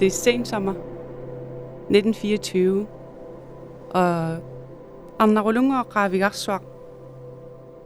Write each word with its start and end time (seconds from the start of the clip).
Det 0.00 0.06
er 0.06 0.10
sensommer 0.10 0.72
1924, 0.72 2.86
og 3.90 4.36
Anna 5.18 5.40
Rolunga 5.40 5.78
og 5.78 5.96
Ravi 5.96 6.22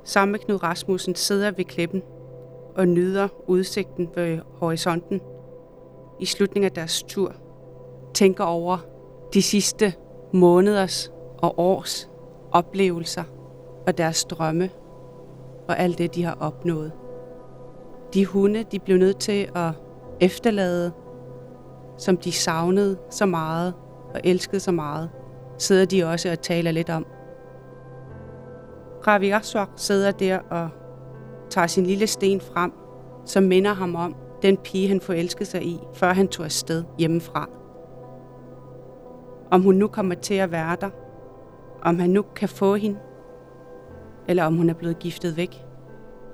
sammen 0.05 0.33
med 0.33 0.41
Knud 0.41 0.63
Rasmussen 0.63 1.15
sidder 1.15 1.51
ved 1.51 1.65
klippen 1.65 2.03
og 2.77 2.89
nyder 2.89 3.29
udsigten 3.47 4.11
ved 4.15 4.39
horisonten 4.55 5.21
i 6.21 6.27
slutningen 6.27 6.67
af 6.67 6.73
deres 6.73 7.03
tur. 7.03 7.33
Tænker 8.15 8.45
over 8.45 8.79
de 9.35 9.43
sidste 9.43 9.95
måneders 10.33 11.13
og 11.39 11.59
års 11.59 12.11
oplevelser 12.53 13.25
og 13.87 13.99
deres 13.99 14.25
drømme 14.25 14.71
og 15.69 15.79
alt 15.79 15.99
det, 15.99 16.15
de 16.15 16.25
har 16.25 16.37
opnået. 16.41 16.93
De 18.15 18.27
hunde, 18.27 18.65
de 18.73 18.79
blev 18.79 18.97
nødt 18.97 19.19
til 19.19 19.49
at 19.55 19.71
efterlade, 20.21 20.93
som 22.01 22.17
de 22.17 22.33
savnede 22.33 22.99
så 23.11 23.27
meget 23.27 23.75
og 24.15 24.21
elskede 24.25 24.61
så 24.61 24.73
meget, 24.73 25.11
sidder 25.59 25.85
de 25.85 26.05
også 26.05 26.31
og 26.31 26.41
taler 26.41 26.71
lidt 26.71 26.91
om. 26.91 27.07
Ravi 29.07 29.31
Aswak 29.31 29.69
sidder 29.77 30.11
der 30.11 30.39
og 30.39 30.69
tager 31.51 31.67
sin 31.67 31.87
lille 31.87 32.07
sten 32.07 32.41
frem, 32.41 32.73
som 33.25 33.43
minder 33.43 33.73
ham 33.73 33.95
om 33.95 34.15
den 34.43 34.57
pige, 34.57 34.89
han 34.89 35.01
forelskede 35.01 35.45
sig 35.45 35.63
i, 35.63 35.81
før 35.95 36.13
han 36.13 36.29
tog 36.29 36.45
afsted 36.45 36.85
hjemmefra. 36.99 37.49
Om 39.51 39.63
hun 39.63 39.75
nu 39.75 39.87
kommer 39.87 40.15
til 40.15 40.35
at 40.35 40.53
være 40.53 40.77
der, 40.81 40.91
om 41.83 41.99
han 41.99 42.11
nu 42.11 42.23
kan 42.23 42.49
få 42.49 42.75
hende, 42.75 42.99
eller 44.29 44.45
om 44.45 44.57
hun 44.57 44.71
er 44.71 44.75
blevet 44.75 44.99
giftet 44.99 45.37
væk. 45.37 45.65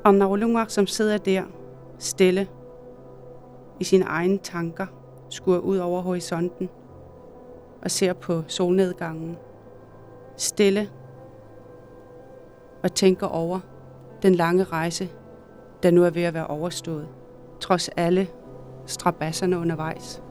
Og 0.04 0.14
Narulungwak, 0.14 0.70
som 0.70 0.86
sidder 0.86 1.18
der, 1.18 1.42
stille, 1.98 2.48
i 3.80 3.84
sine 3.84 4.04
egne 4.04 4.38
tanker, 4.38 4.86
skuer 5.28 5.58
ud 5.58 5.76
over 5.76 6.00
horisonten 6.00 6.68
og 7.82 7.90
ser 7.90 8.12
på 8.12 8.42
solnedgangen. 8.46 9.36
Stille 10.36 10.90
og 12.82 12.94
tænker 12.94 13.26
over 13.26 13.60
den 14.22 14.34
lange 14.34 14.64
rejse, 14.64 15.08
der 15.82 15.90
nu 15.90 16.04
er 16.04 16.10
ved 16.10 16.22
at 16.22 16.34
være 16.34 16.46
overstået, 16.46 17.08
trods 17.60 17.88
alle 17.88 18.28
strabasserne 18.86 19.58
undervejs. 19.58 20.22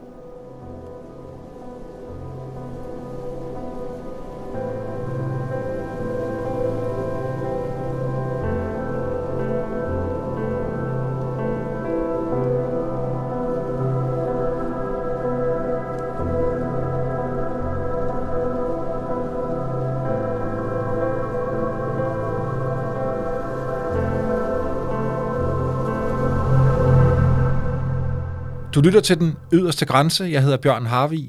Du 28.76 28.80
lytter 28.80 29.00
til 29.00 29.18
den 29.20 29.34
yderste 29.52 29.86
grænse. 29.86 30.24
Jeg 30.24 30.42
hedder 30.42 30.56
Bjørn 30.56 30.86
Harvi. 30.86 31.28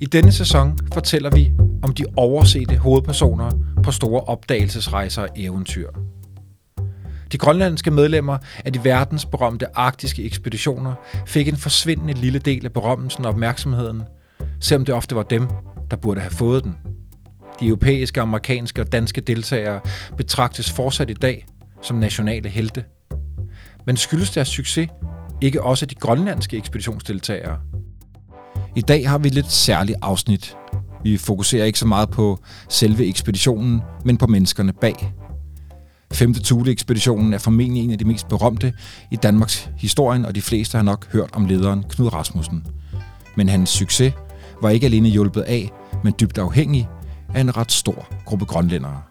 I 0.00 0.06
denne 0.06 0.32
sæson 0.32 0.78
fortæller 0.94 1.30
vi 1.30 1.52
om 1.82 1.94
de 1.94 2.04
oversete 2.16 2.76
hovedpersoner 2.76 3.50
på 3.82 3.90
store 3.90 4.20
opdagelsesrejser 4.20 5.22
og 5.22 5.28
eventyr. 5.36 5.90
De 7.32 7.38
grønlandske 7.38 7.90
medlemmer 7.90 8.38
af 8.64 8.72
de 8.72 8.84
verdensberømte 8.84 9.76
arktiske 9.76 10.24
ekspeditioner 10.24 10.94
fik 11.26 11.48
en 11.48 11.56
forsvindende 11.56 12.12
lille 12.12 12.38
del 12.38 12.64
af 12.64 12.72
berømmelsen 12.72 13.24
og 13.24 13.30
opmærksomheden, 13.30 14.02
selvom 14.60 14.84
det 14.84 14.94
ofte 14.94 15.16
var 15.16 15.22
dem, 15.22 15.48
der 15.90 15.96
burde 15.96 16.20
have 16.20 16.30
fået 16.30 16.64
den. 16.64 16.76
De 17.60 17.66
europæiske, 17.66 18.20
amerikanske 18.20 18.80
og 18.80 18.92
danske 18.92 19.20
deltagere 19.20 19.80
betragtes 20.16 20.70
fortsat 20.70 21.10
i 21.10 21.14
dag 21.14 21.46
som 21.82 21.96
nationale 21.96 22.48
helte. 22.48 22.84
Men 23.86 23.96
skyldes 23.96 24.30
deres 24.30 24.48
succes 24.48 24.88
ikke 25.40 25.62
også 25.62 25.86
de 25.86 25.94
grønlandske 25.94 26.56
ekspeditionsdeltagere. 26.56 27.58
I 28.76 28.80
dag 28.80 29.08
har 29.08 29.18
vi 29.18 29.28
et 29.28 29.34
lidt 29.34 29.52
særligt 29.52 29.98
afsnit. 30.02 30.56
Vi 31.02 31.16
fokuserer 31.16 31.64
ikke 31.64 31.78
så 31.78 31.86
meget 31.86 32.10
på 32.10 32.38
selve 32.68 33.06
ekspeditionen, 33.06 33.80
men 34.04 34.16
på 34.16 34.26
menneskerne 34.26 34.72
bag. 34.72 35.14
Femte 36.12 36.42
Thule-ekspeditionen 36.42 37.34
er 37.34 37.38
formentlig 37.38 37.84
en 37.84 37.90
af 37.90 37.98
de 37.98 38.04
mest 38.04 38.28
berømte 38.28 38.72
i 39.10 39.16
Danmarks 39.16 39.70
historie, 39.76 40.26
og 40.26 40.34
de 40.34 40.42
fleste 40.42 40.76
har 40.76 40.82
nok 40.82 41.12
hørt 41.12 41.30
om 41.32 41.46
lederen 41.46 41.84
Knud 41.88 42.12
Rasmussen. 42.12 42.66
Men 43.36 43.48
hans 43.48 43.70
succes 43.70 44.12
var 44.62 44.70
ikke 44.70 44.86
alene 44.86 45.08
hjulpet 45.08 45.40
af, 45.40 45.70
men 46.04 46.14
dybt 46.20 46.38
afhængig 46.38 46.88
af 47.34 47.40
en 47.40 47.56
ret 47.56 47.72
stor 47.72 48.08
gruppe 48.24 48.44
grønlændere. 48.44 49.02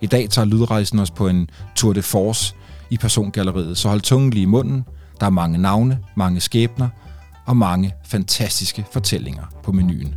I 0.00 0.06
dag 0.06 0.30
tager 0.30 0.46
lydrejsen 0.46 0.98
os 0.98 1.10
på 1.10 1.28
en 1.28 1.50
tour 1.76 1.92
de 1.92 2.02
force 2.02 2.54
i 2.90 2.98
persongalleriet, 2.98 3.78
så 3.78 3.88
hold 3.88 4.00
tungen 4.00 4.30
lige 4.30 4.42
i 4.42 4.46
munden– 4.46 4.84
der 5.22 5.26
er 5.26 5.30
mange 5.30 5.58
navne, 5.58 6.04
mange 6.14 6.40
skæbner 6.40 6.88
og 7.46 7.56
mange 7.56 7.94
fantastiske 8.04 8.86
fortællinger 8.92 9.44
på 9.62 9.72
menuen. 9.72 10.14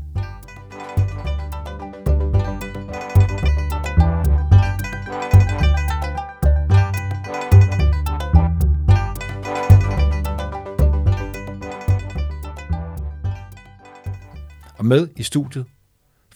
Og 14.78 14.86
med 14.86 15.08
i 15.16 15.24
studiet 15.24 15.66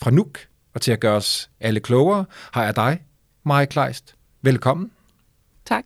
fra 0.02 0.12
Nuuk, 0.12 0.40
og 0.74 0.82
til 0.82 0.92
at 0.92 1.00
gøre 1.00 1.16
os 1.16 1.50
alle 1.60 1.80
klogere, 1.80 2.26
har 2.54 2.64
jeg 2.64 2.76
dig, 2.76 3.02
Maja 3.44 3.66
Kleist. 3.66 4.16
Velkommen. 4.42 4.92
Tak. 5.66 5.84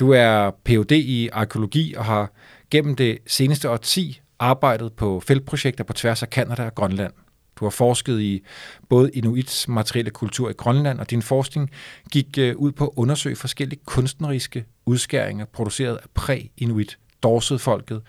Du 0.00 0.10
er 0.10 0.50
Ph.D. 0.50 0.92
i 0.92 1.28
arkeologi 1.32 1.94
og 1.94 2.04
har 2.04 2.32
gennem 2.70 2.96
det 2.96 3.18
seneste 3.26 3.70
årti 3.70 4.20
arbejdet 4.38 4.92
på 4.92 5.20
feltprojekter 5.20 5.84
på 5.84 5.92
tværs 5.92 6.22
af 6.22 6.30
Kanada 6.30 6.64
og 6.64 6.74
Grønland. 6.74 7.12
Du 7.56 7.64
har 7.64 7.70
forsket 7.70 8.20
i 8.20 8.44
både 8.88 9.10
inuits 9.10 9.68
materielle 9.68 10.10
kultur 10.10 10.50
i 10.50 10.52
Grønland, 10.52 11.00
og 11.00 11.10
din 11.10 11.22
forskning 11.22 11.70
gik 12.12 12.38
øh, 12.38 12.56
ud 12.56 12.72
på 12.72 12.84
at 12.84 12.92
undersøge 12.96 13.36
forskellige 13.36 13.80
kunstneriske 13.84 14.64
udskæringer 14.86 15.44
produceret 15.44 15.96
af 15.96 16.08
præ-inuit 16.14 16.98
Dorset-folket, 17.22 18.02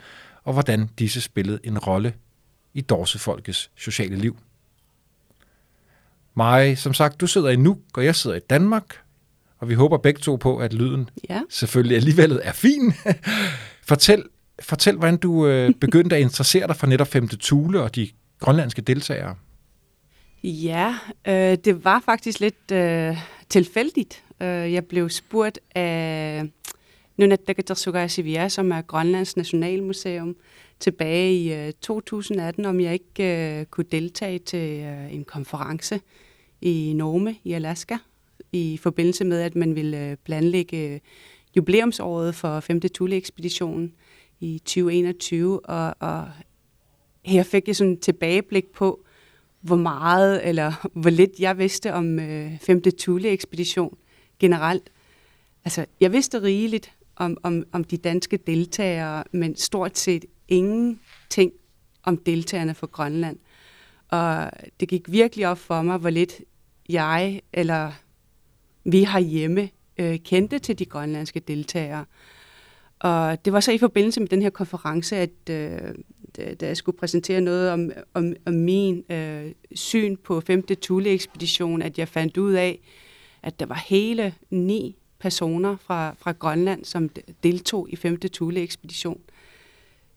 og 0.43 0.53
hvordan 0.53 0.89
disse 0.99 1.21
spillede 1.21 1.59
en 1.63 1.79
rolle 1.79 2.13
i 2.73 2.81
Dorset-folkets 2.81 3.71
sociale 3.75 4.15
liv. 4.15 4.37
Maj, 6.35 6.75
som 6.75 6.93
sagt, 6.93 7.21
du 7.21 7.27
sidder 7.27 7.49
i 7.49 7.55
Nuuk, 7.55 7.79
og 7.93 8.05
jeg 8.05 8.15
sidder 8.15 8.35
i 8.37 8.39
Danmark, 8.39 9.01
og 9.59 9.69
vi 9.69 9.73
håber 9.73 9.97
begge 9.97 10.19
to 10.19 10.35
på, 10.35 10.57
at 10.57 10.73
lyden 10.73 11.09
ja. 11.29 11.41
selvfølgelig 11.49 11.95
alligevel 11.95 12.39
er 12.43 12.51
fin. 12.51 12.93
fortæl, 13.89 14.23
fortæl, 14.59 14.95
hvordan 14.95 15.17
du 15.17 15.47
øh, 15.47 15.73
begyndte 15.81 16.15
at 16.15 16.21
interessere 16.21 16.67
dig 16.67 16.75
for 16.75 16.87
netop 16.87 17.07
5. 17.07 17.27
Thule 17.27 17.81
og 17.81 17.95
de 17.95 18.09
grønlandske 18.39 18.81
deltagere. 18.81 19.35
Ja, 20.43 20.95
øh, 21.27 21.57
det 21.65 21.85
var 21.85 22.01
faktisk 22.05 22.39
lidt 22.39 22.71
øh, 22.71 23.17
tilfældigt. 23.49 24.23
Øh, 24.41 24.73
jeg 24.73 24.85
blev 24.85 25.09
spurgt 25.09 25.59
af 25.75 26.43
Nunattagatasugai 27.17 28.09
Sivia, 28.09 28.49
som 28.49 28.71
er 28.71 28.81
Grønlands 28.81 29.37
Nationalmuseum, 29.37 30.35
tilbage 30.79 31.33
i 31.33 31.53
øh, 31.53 31.73
2018, 31.81 32.65
om 32.65 32.79
jeg 32.79 32.93
ikke 32.93 33.59
øh, 33.59 33.65
kunne 33.65 33.85
deltage 33.91 34.39
til 34.39 34.83
øh, 34.83 35.13
en 35.13 35.23
konference 35.23 36.01
i 36.61 36.93
Nome 36.95 37.35
i 37.43 37.53
Alaska, 37.53 37.97
i 38.51 38.77
forbindelse 38.77 39.25
med, 39.25 39.41
at 39.41 39.55
man 39.55 39.75
ville 39.75 40.09
øh, 40.09 40.17
planlægge 40.17 40.93
øh, 40.93 40.99
jubilæumsåret 41.57 42.35
for 42.35 42.59
5. 42.59 42.81
Thule-ekspeditionen 42.81 43.93
i 44.39 44.59
2021, 44.59 45.65
og, 45.65 45.95
og 45.99 46.27
her 47.25 47.43
fik 47.43 47.67
jeg 47.67 47.75
sådan 47.75 47.93
et 47.93 47.99
tilbageblik 47.99 48.65
på, 48.65 49.05
hvor 49.61 49.75
meget 49.75 50.47
eller 50.47 50.73
hvor 51.01 51.09
lidt 51.09 51.31
jeg 51.39 51.57
vidste 51.57 51.93
om 51.93 52.19
øh, 52.19 52.59
5. 52.59 52.81
Thule-ekspedition 52.99 53.97
generelt. 54.39 54.91
Altså, 55.65 55.85
jeg 55.99 56.11
vidste 56.11 56.41
rigeligt 56.41 56.93
om, 57.15 57.37
om, 57.43 57.63
om 57.71 57.83
de 57.83 57.97
danske 57.97 58.37
deltagere, 58.37 59.23
men 59.31 59.55
stort 59.55 59.97
set 59.97 60.25
ingenting 60.47 61.51
om 62.03 62.17
deltagerne 62.17 62.73
fra 62.73 62.87
Grønland. 62.87 63.37
Og 64.09 64.51
det 64.79 64.87
gik 64.87 65.11
virkelig 65.11 65.47
op 65.47 65.57
for 65.57 65.81
mig, 65.81 65.97
hvor 65.97 66.09
lidt 66.09 66.41
jeg 66.89 67.41
eller 67.53 67.91
vi 68.91 69.03
har 69.03 69.19
hjemme 69.19 69.69
øh, 69.97 70.19
kendte 70.19 70.59
til 70.59 70.79
de 70.79 70.85
grønlandske 70.85 71.39
deltagere. 71.39 72.05
Og 72.99 73.45
det 73.45 73.53
var 73.53 73.59
så 73.59 73.71
i 73.71 73.77
forbindelse 73.77 74.19
med 74.19 74.27
den 74.27 74.41
her 74.41 74.49
konference, 74.49 75.15
at 75.15 75.49
øh, 75.49 75.79
da 76.37 76.67
jeg 76.67 76.77
skulle 76.77 76.97
præsentere 76.97 77.41
noget 77.41 77.71
om, 77.71 77.91
om, 78.13 78.33
om 78.45 78.53
min 78.53 79.03
øh, 79.11 79.51
syn 79.75 80.15
på 80.15 80.41
5. 80.41 80.63
Thule-ekspedition, 80.81 81.81
at 81.81 81.97
jeg 81.97 82.07
fandt 82.07 82.37
ud 82.37 82.53
af, 82.53 82.79
at 83.43 83.59
der 83.59 83.65
var 83.65 83.83
hele 83.87 84.33
ni 84.49 84.95
personer 85.19 85.77
fra, 85.77 86.15
fra 86.19 86.31
Grønland, 86.31 86.85
som 86.85 87.09
deltog 87.43 87.87
i 87.89 87.95
5. 87.95 88.19
Thule-ekspedition. 88.19 89.21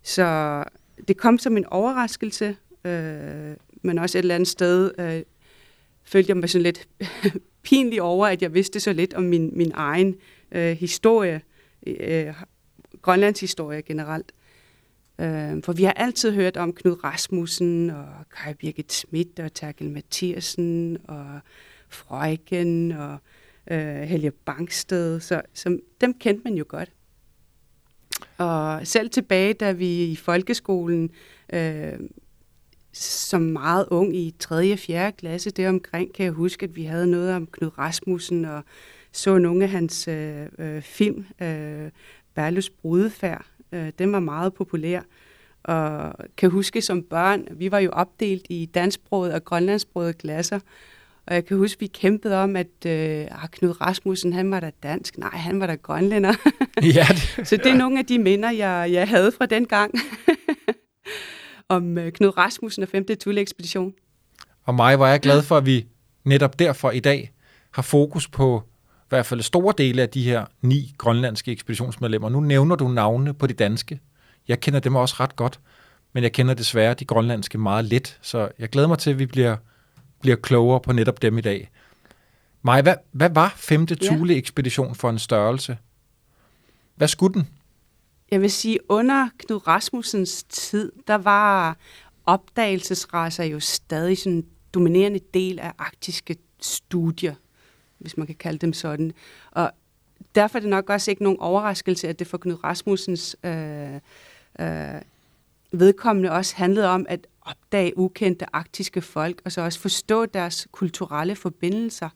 Så 0.02 0.64
det 1.08 1.16
kom 1.16 1.38
som 1.38 1.56
en 1.56 1.66
overraskelse, 1.66 2.56
øh, 2.84 3.56
men 3.82 3.98
også 3.98 4.18
et 4.18 4.22
eller 4.22 4.34
andet 4.34 4.48
sted 4.48 4.90
øh, 4.98 5.22
følte 6.04 6.30
jeg 6.30 6.36
mig 6.36 6.50
sådan 6.50 6.62
lidt 6.62 6.88
pinlig 7.62 8.02
over, 8.02 8.26
at 8.26 8.42
jeg 8.42 8.54
vidste 8.54 8.80
så 8.80 8.92
lidt 8.92 9.14
om 9.14 9.22
min, 9.22 9.50
min 9.52 9.72
egen 9.74 10.16
øh, 10.52 10.76
historie, 10.76 11.40
øh, 11.86 12.34
Grønlands 13.02 13.40
historie 13.40 13.82
generelt. 13.82 14.32
Øh, 15.20 15.62
for 15.62 15.72
vi 15.72 15.84
har 15.84 15.92
altid 15.92 16.32
hørt 16.32 16.56
om 16.56 16.72
Knud 16.72 17.04
Rasmussen 17.04 17.90
og 17.90 18.08
Kai 18.36 18.54
Birgit 18.54 18.92
Schmidt 18.92 19.40
og 19.40 19.54
Terkel 19.54 19.90
Mathiasen 19.90 20.98
og 21.08 21.40
Frøjken 21.88 22.92
og 22.92 23.18
øh, 23.70 24.02
Helge 24.02 24.30
Bangsted, 24.30 25.20
så, 25.20 25.42
så 25.54 25.78
dem 26.00 26.14
kendte 26.14 26.44
man 26.44 26.54
jo 26.54 26.64
godt. 26.68 26.92
Og 28.38 28.86
selv 28.86 29.10
tilbage, 29.10 29.54
da 29.54 29.72
vi 29.72 30.04
i 30.04 30.16
folkeskolen 30.16 31.10
øh, 31.52 31.92
som 32.92 33.42
meget 33.42 33.86
ung 33.90 34.16
i 34.16 34.34
3. 34.38 34.72
og 34.72 34.78
4. 34.78 35.12
klasse, 35.12 35.50
det 35.50 35.68
omkring, 35.68 36.12
kan 36.14 36.24
jeg 36.24 36.32
huske, 36.32 36.64
at 36.64 36.76
vi 36.76 36.84
havde 36.84 37.06
noget 37.06 37.34
om 37.34 37.46
Knud 37.46 37.78
Rasmussen 37.78 38.44
og 38.44 38.62
så 39.12 39.38
nogle 39.38 39.64
af 39.64 39.70
hans 39.70 40.08
øh, 40.08 40.46
øh, 40.58 40.82
film, 40.82 41.26
øh, 41.42 41.90
Berlus 42.34 42.70
Brudefærd. 42.70 43.44
Øh, 43.72 43.92
den 43.98 44.12
var 44.12 44.20
meget 44.20 44.54
populær. 44.54 45.00
Og 45.62 46.14
kan 46.36 46.50
huske 46.50 46.82
som 46.82 47.02
børn, 47.02 47.46
vi 47.50 47.70
var 47.70 47.78
jo 47.78 47.90
opdelt 47.90 48.46
i 48.48 48.66
dansksproget 48.74 49.34
og 49.34 49.44
grønlandsproget 49.44 50.18
klasser, 50.18 50.60
og 51.26 51.34
jeg 51.34 51.44
kan 51.44 51.56
huske, 51.56 51.80
vi 51.80 51.86
kæmpede 51.86 52.36
om, 52.42 52.56
at 52.56 52.86
øh, 52.86 53.26
Knud 53.50 53.80
Rasmussen, 53.80 54.32
han 54.32 54.50
var 54.50 54.60
da 54.60 54.70
dansk. 54.82 55.18
Nej, 55.18 55.30
han 55.30 55.60
var 55.60 55.66
da 55.66 55.74
grønlænder. 55.74 56.34
ja, 56.82 57.06
det, 57.08 57.40
så 57.48 57.56
det 57.56 57.66
er 57.66 57.76
nogle 57.76 57.98
af 57.98 58.06
de 58.06 58.18
minder, 58.18 58.50
jeg, 58.50 58.88
jeg 58.92 59.08
havde 59.08 59.32
fra 59.32 59.46
den 59.46 59.66
gang. 59.66 59.94
om 61.70 61.98
øh, 61.98 62.12
Knud 62.12 62.38
Rasmussen 62.38 62.82
og 62.82 62.88
5. 62.88 63.06
Tulle-ekspedition. 63.20 63.94
Og 64.64 64.74
mig 64.74 64.98
var 64.98 65.08
jeg 65.08 65.20
glad 65.20 65.42
for, 65.42 65.56
at 65.56 65.66
vi 65.66 65.86
netop 66.24 66.58
derfor 66.58 66.90
i 66.90 67.00
dag 67.00 67.32
har 67.70 67.82
fokus 67.82 68.28
på 68.28 68.62
i 69.00 69.08
hvert 69.08 69.26
fald 69.26 69.42
store 69.42 69.74
dele 69.78 70.02
af 70.02 70.08
de 70.08 70.22
her 70.22 70.44
ni 70.62 70.94
grønlandske 70.98 71.52
ekspeditionsmedlemmer. 71.52 72.28
Nu 72.28 72.40
nævner 72.40 72.76
du 72.76 72.88
navnene 72.88 73.34
på 73.34 73.46
de 73.46 73.52
danske. 73.52 74.00
Jeg 74.48 74.60
kender 74.60 74.80
dem 74.80 74.96
også 74.96 75.16
ret 75.20 75.36
godt, 75.36 75.60
men 76.12 76.22
jeg 76.22 76.32
kender 76.32 76.54
desværre 76.54 76.94
de 76.94 77.04
grønlandske 77.04 77.58
meget 77.58 77.84
lidt, 77.84 78.18
så 78.22 78.48
jeg 78.58 78.68
glæder 78.68 78.88
mig 78.88 78.98
til, 78.98 79.10
at 79.10 79.18
vi 79.18 79.26
bliver 79.26 79.56
bliver 80.20 80.36
klogere 80.36 80.80
på 80.80 80.92
netop 80.92 81.22
dem 81.22 81.38
i 81.38 81.40
dag. 81.40 81.70
Maj, 82.62 82.82
hvad, 82.82 82.94
hvad 83.12 83.30
var 83.30 83.54
femte 83.56 83.94
Thule-ekspedition 83.94 84.94
for 84.94 85.10
en 85.10 85.18
størrelse? 85.18 85.78
Hvad 86.96 87.08
skulle 87.08 87.34
den? 87.34 87.48
Jeg 88.30 88.40
vil 88.40 88.50
sige, 88.50 88.78
under 88.88 89.28
Knud 89.38 89.66
Rasmussens 89.66 90.42
tid, 90.42 90.92
der 91.06 91.14
var 91.14 91.76
opdagelsesrejser 92.26 93.44
jo 93.44 93.60
stadig 93.60 94.18
sådan 94.18 94.36
en 94.36 94.46
dominerende 94.74 95.20
del 95.34 95.58
af 95.58 95.72
arktiske 95.78 96.36
studier, 96.60 97.34
hvis 97.98 98.16
man 98.16 98.26
kan 98.26 98.36
kalde 98.36 98.58
dem 98.58 98.72
sådan. 98.72 99.12
Og 99.50 99.70
derfor 100.34 100.58
er 100.58 100.60
det 100.60 100.70
nok 100.70 100.90
også 100.90 101.10
ikke 101.10 101.22
nogen 101.22 101.40
overraskelse, 101.40 102.08
at 102.08 102.18
det 102.18 102.26
for 102.26 102.38
Knud 102.38 102.64
Rasmussens 102.64 103.36
øh, 103.44 103.94
øh, 104.60 105.02
vedkommende 105.72 106.30
også 106.30 106.56
handlede 106.56 106.88
om 106.88 107.06
at 107.08 107.26
opdage 107.42 107.98
ukendte 107.98 108.46
arktiske 108.56 109.02
folk, 109.02 109.42
og 109.44 109.52
så 109.52 109.60
også 109.60 109.80
forstå 109.80 110.26
deres 110.26 110.68
kulturelle 110.72 111.36
forbindelser. 111.36 112.08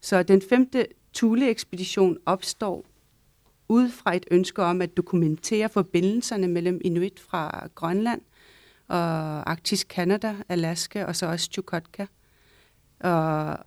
Så 0.00 0.22
den 0.22 0.42
femte 0.42 0.86
Thule-ekspedition 1.14 2.18
opstår 2.26 2.84
ud 3.70 3.88
fra 3.88 4.16
et 4.16 4.26
ønske 4.30 4.62
om 4.62 4.82
at 4.82 4.96
dokumentere 4.96 5.68
forbindelserne 5.68 6.48
mellem 6.48 6.80
inuit 6.84 7.20
fra 7.20 7.68
Grønland 7.74 8.20
og 8.88 9.50
Arktisk 9.50 9.86
Kanada, 9.88 10.34
Alaska 10.48 11.04
og 11.04 11.16
så 11.16 11.26
også 11.26 11.48
Chukotka. 11.52 12.06
Og 13.00 13.58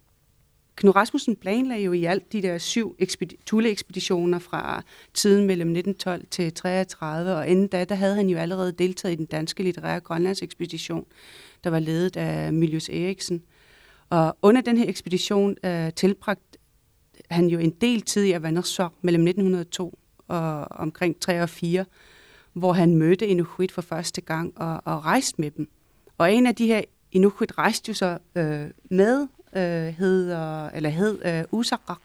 Knud 0.76 0.96
Rasmussen 0.96 1.36
planlagde 1.36 1.84
jo 1.84 1.92
i 1.92 2.04
alt 2.04 2.34
de 2.34 2.42
der 2.42 2.58
syv 2.58 2.96
ekspedi- 3.00 3.44
Thule-ekspeditioner 3.46 4.40
fra 4.40 4.84
tiden 5.14 5.48
mellem 5.48 5.68
1912 5.68 6.28
til 6.32 6.54
33, 6.54 7.36
og 7.36 7.48
inden 7.48 7.68
da, 7.68 7.84
der 7.86 7.96
havde 7.96 8.16
han 8.16 8.30
jo 8.30 8.38
allerede 8.38 8.72
deltaget 8.72 9.14
i 9.14 9.18
den 9.18 9.26
danske 9.26 9.64
litterære 9.64 10.00
Grønlandsekspedition, 10.00 11.06
der 11.64 11.70
var 11.70 11.80
ledet 11.80 12.18
af 12.18 12.54
Miljøs 12.54 12.90
Eriksen. 12.90 13.44
Og 14.10 14.38
under 14.42 14.62
den 14.62 14.78
her 14.78 14.90
ekspedition 14.90 15.56
øh, 15.66 15.94
tilbragte 15.94 16.53
han 17.30 17.48
jo 17.48 17.60
en 17.60 17.70
del 17.70 18.02
tid 18.02 18.24
i 18.24 18.32
Avandersok 18.32 18.94
mellem 19.02 19.28
1902 19.28 20.00
og 20.28 20.68
omkring 20.72 21.20
3 21.20 21.42
og 21.42 21.50
4, 21.50 21.86
hvor 22.54 22.74
han 22.74 22.96
mødte 22.96 23.28
Inuit 23.28 23.72
for 23.72 23.82
første 23.82 24.22
gang 24.22 24.54
og, 24.56 24.82
og 24.86 25.06
rejste 25.06 25.42
med 25.42 25.52
dem. 25.52 25.70
Og 26.18 26.34
en 26.34 26.48
af 26.48 26.56
de 26.56 26.68
her 26.68 26.82
Inuit 27.12 27.58
rejste 27.58 27.90
jo 27.90 27.94
så 27.94 28.18
øh, 28.36 28.66
med 28.90 29.28
øh, 29.56 29.94
hed, 29.94 30.32
øh, 30.32 30.70
eller 30.74 30.90
hed 30.90 31.26
øh, 31.26 31.44
Usakak. 31.52 31.98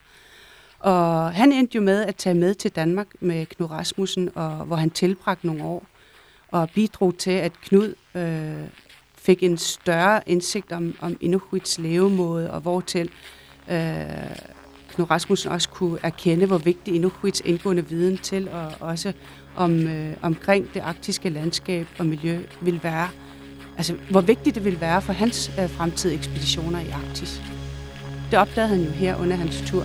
Og 0.78 1.32
han 1.32 1.52
endte 1.52 1.76
jo 1.76 1.82
med 1.82 2.04
at 2.04 2.16
tage 2.16 2.34
med 2.34 2.54
til 2.54 2.70
Danmark 2.70 3.06
med 3.20 3.46
Knud 3.46 3.70
Rasmussen, 3.70 4.30
og, 4.34 4.50
hvor 4.50 4.76
han 4.76 4.90
tilbragte 4.90 5.46
nogle 5.46 5.64
år 5.64 5.86
og 6.48 6.70
bidrog 6.74 7.18
til, 7.18 7.30
at 7.30 7.52
Knud 7.60 7.94
øh, 8.14 8.68
fik 9.16 9.42
en 9.42 9.56
større 9.56 10.20
indsigt 10.26 10.72
om, 10.72 10.94
om 11.00 11.16
Inuits 11.20 11.78
levemåde, 11.78 12.50
og 12.50 12.60
hvortil 12.60 13.10
øh, 13.70 13.76
Knud 14.98 15.10
Rasmussen 15.10 15.50
også 15.52 15.68
kunne 15.68 15.98
erkende, 16.02 16.46
hvor 16.46 16.58
vigtig 16.58 16.94
Inuits 16.94 17.42
indgående 17.44 17.88
viden 17.88 18.18
til, 18.18 18.48
og 18.48 18.72
også 18.80 19.12
om, 19.56 19.86
øh, 19.86 20.12
omkring 20.22 20.74
det 20.74 20.80
arktiske 20.80 21.28
landskab 21.28 21.86
og 21.98 22.06
miljø 22.06 22.38
vil 22.60 22.80
være 22.82 23.08
altså, 23.76 23.94
hvor 24.10 24.20
vigtigt 24.20 24.54
det 24.54 24.64
ville 24.64 24.80
være 24.80 25.02
for 25.02 25.12
hans 25.12 25.50
øh, 25.60 25.70
fremtidige 25.70 26.18
ekspeditioner 26.18 26.80
i 26.80 26.88
Arktis. 26.90 27.42
Det 28.30 28.38
opdagede 28.38 28.68
han 28.68 28.84
jo 28.84 28.90
her 28.90 29.16
under 29.16 29.36
hans 29.36 29.62
tur. 29.66 29.84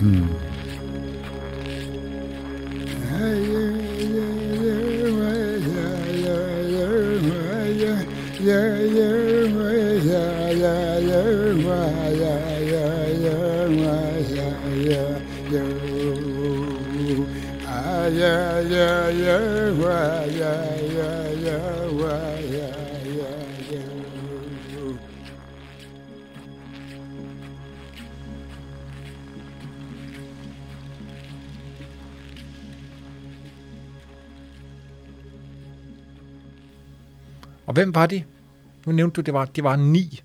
Mm. 0.00 0.49
Og 37.70 37.74
hvem 37.74 37.94
var 37.94 38.06
de? 38.06 38.24
Nu 38.86 38.92
nævnte 38.92 39.14
du, 39.14 39.20
det 39.20 39.34
var, 39.34 39.44
det 39.44 39.64
var 39.64 39.76
ni 39.76 40.20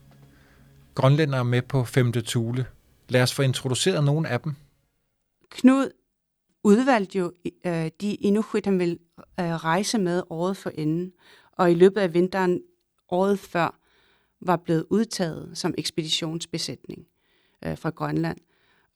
grønlændere 0.96 1.46
med 1.46 1.62
på 1.62 1.84
femte 1.84 2.22
Tule. 2.22 2.66
Lad 3.10 3.22
os 3.22 3.34
få 3.34 3.42
introduceret 3.42 4.04
nogle 4.04 4.30
af 4.30 4.40
dem. 4.42 4.54
Knud 5.50 5.90
udvalgte 6.64 7.18
jo 7.20 7.32
øh, 7.66 7.90
de 8.02 8.16
inuit, 8.16 8.66
han 8.66 8.80
ville 8.80 8.98
øh, 9.40 9.46
rejse 9.46 9.98
med 9.98 10.24
året 10.30 10.58
for 10.58 10.70
enden, 10.70 11.12
og 11.52 11.72
i 11.72 11.74
løbet 11.74 12.02
af 12.02 12.14
vinteren 12.14 12.62
året 13.10 13.40
før 13.40 13.80
var 14.42 14.56
blevet 14.56 14.86
udtaget 14.90 15.58
som 15.58 15.74
ekspeditionsbesætning 15.78 17.08
øh, 17.66 17.78
fra 17.78 17.90
Grønland. 17.90 18.38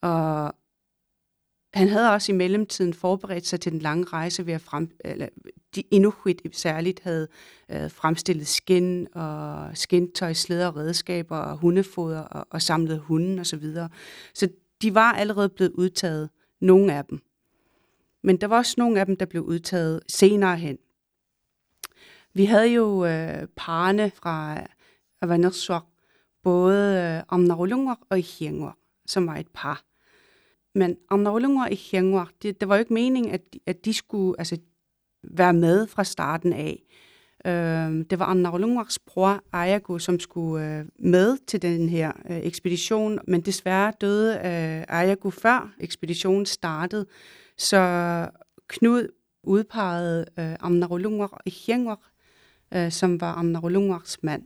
Og 0.02 0.56
han 1.74 1.88
havde 1.88 2.12
også 2.12 2.32
i 2.32 2.36
mellemtiden 2.36 2.94
forberedt 2.94 3.48
sig 3.48 3.60
til 3.62 3.72
den 3.72 3.80
lange 3.80 4.06
rejse 4.06 4.46
ved 4.46 4.54
at 4.54 4.62
frem, 4.62 4.90
eller 5.06 5.28
de 5.76 5.82
inuit 5.82 6.42
særligt 6.52 7.00
havde 7.00 7.28
øh, 7.72 7.92
fremstillet 7.92 8.48
skin 8.48 9.08
og 9.14 9.70
skintøj, 9.78 10.34
slæder 10.34 10.68
og 10.68 10.76
redskaber 10.76 11.38
og 11.38 11.58
hundefoder 11.58 12.22
og, 12.22 12.48
og 12.50 12.62
samlet 12.62 13.00
hunden 13.00 13.40
osv. 13.40 13.46
Så, 13.46 13.58
videre. 13.58 13.90
så 14.34 14.50
de 14.82 14.96
var 14.96 15.12
allerede 15.14 15.50
blevet 15.50 15.72
udtaget, 15.72 16.30
nogle 16.62 16.94
af 16.94 17.06
dem. 17.06 17.22
Men 18.24 18.38
der 18.38 18.48
var 18.48 18.58
også 18.58 18.76
nogle 18.78 19.00
af 19.00 19.06
dem, 19.06 19.16
der 19.16 19.26
blev 19.26 19.44
udtaget 19.44 20.02
senere 20.08 20.58
hen. 20.58 20.78
Vi 22.34 22.46
havde 22.46 22.68
jo 22.68 23.06
øh, 23.06 23.48
parne 23.56 24.12
fra 24.16 24.66
Avanerswak, 25.22 25.84
både 26.44 27.16
øh, 27.18 27.24
Amnarulungwak 27.30 27.98
og 28.10 28.20
Ihiengwak, 28.20 28.76
som 29.06 29.28
var 29.28 29.36
et 29.36 29.48
par. 29.54 29.89
Men 30.76 30.98
Amnarulungwak 31.10 31.72
i 31.72 31.74
Ihiengwak, 31.74 32.30
det, 32.42 32.60
det 32.60 32.70
var 32.70 32.76
jo 32.76 32.80
ikke 32.80 32.94
meningen, 32.94 33.34
at, 33.34 33.42
at 33.66 33.86
de 33.86 33.94
skulle 33.94 34.40
altså, 34.40 34.58
være 35.24 35.54
med 35.54 35.88
fra 35.88 36.04
starten 36.04 36.54
af. 36.54 36.84
Øh, 37.46 38.06
det 38.10 38.20
var 38.20 38.26
Anna 38.26 38.50
Rolungwaks 38.50 39.00
bror, 39.00 39.44
Ayago, 39.54 40.00
som 40.00 40.20
skulle 40.20 40.80
øh, 40.80 40.86
med 41.00 41.38
til 41.48 41.62
den 41.62 41.90
her 41.90 42.12
øh, 42.30 42.38
ekspedition, 42.38 43.20
men 43.28 43.42
desværre 43.42 43.94
døde 44.02 44.34
øh, 44.36 45.00
Ayago 45.00 45.30
før 45.30 45.74
ekspeditionen 45.80 46.46
startede. 46.46 47.06
Så 47.58 48.30
Knud 48.68 49.08
udpegede 49.44 50.26
øh, 50.40 50.56
Amna 50.60 50.86
Rolungwak 50.86 51.32
og 51.32 52.00
øh, 52.74 52.92
som 52.92 53.22
var 53.22 53.34
Anna 53.34 53.60
Rolungwaks 53.60 54.24
mand, 54.24 54.44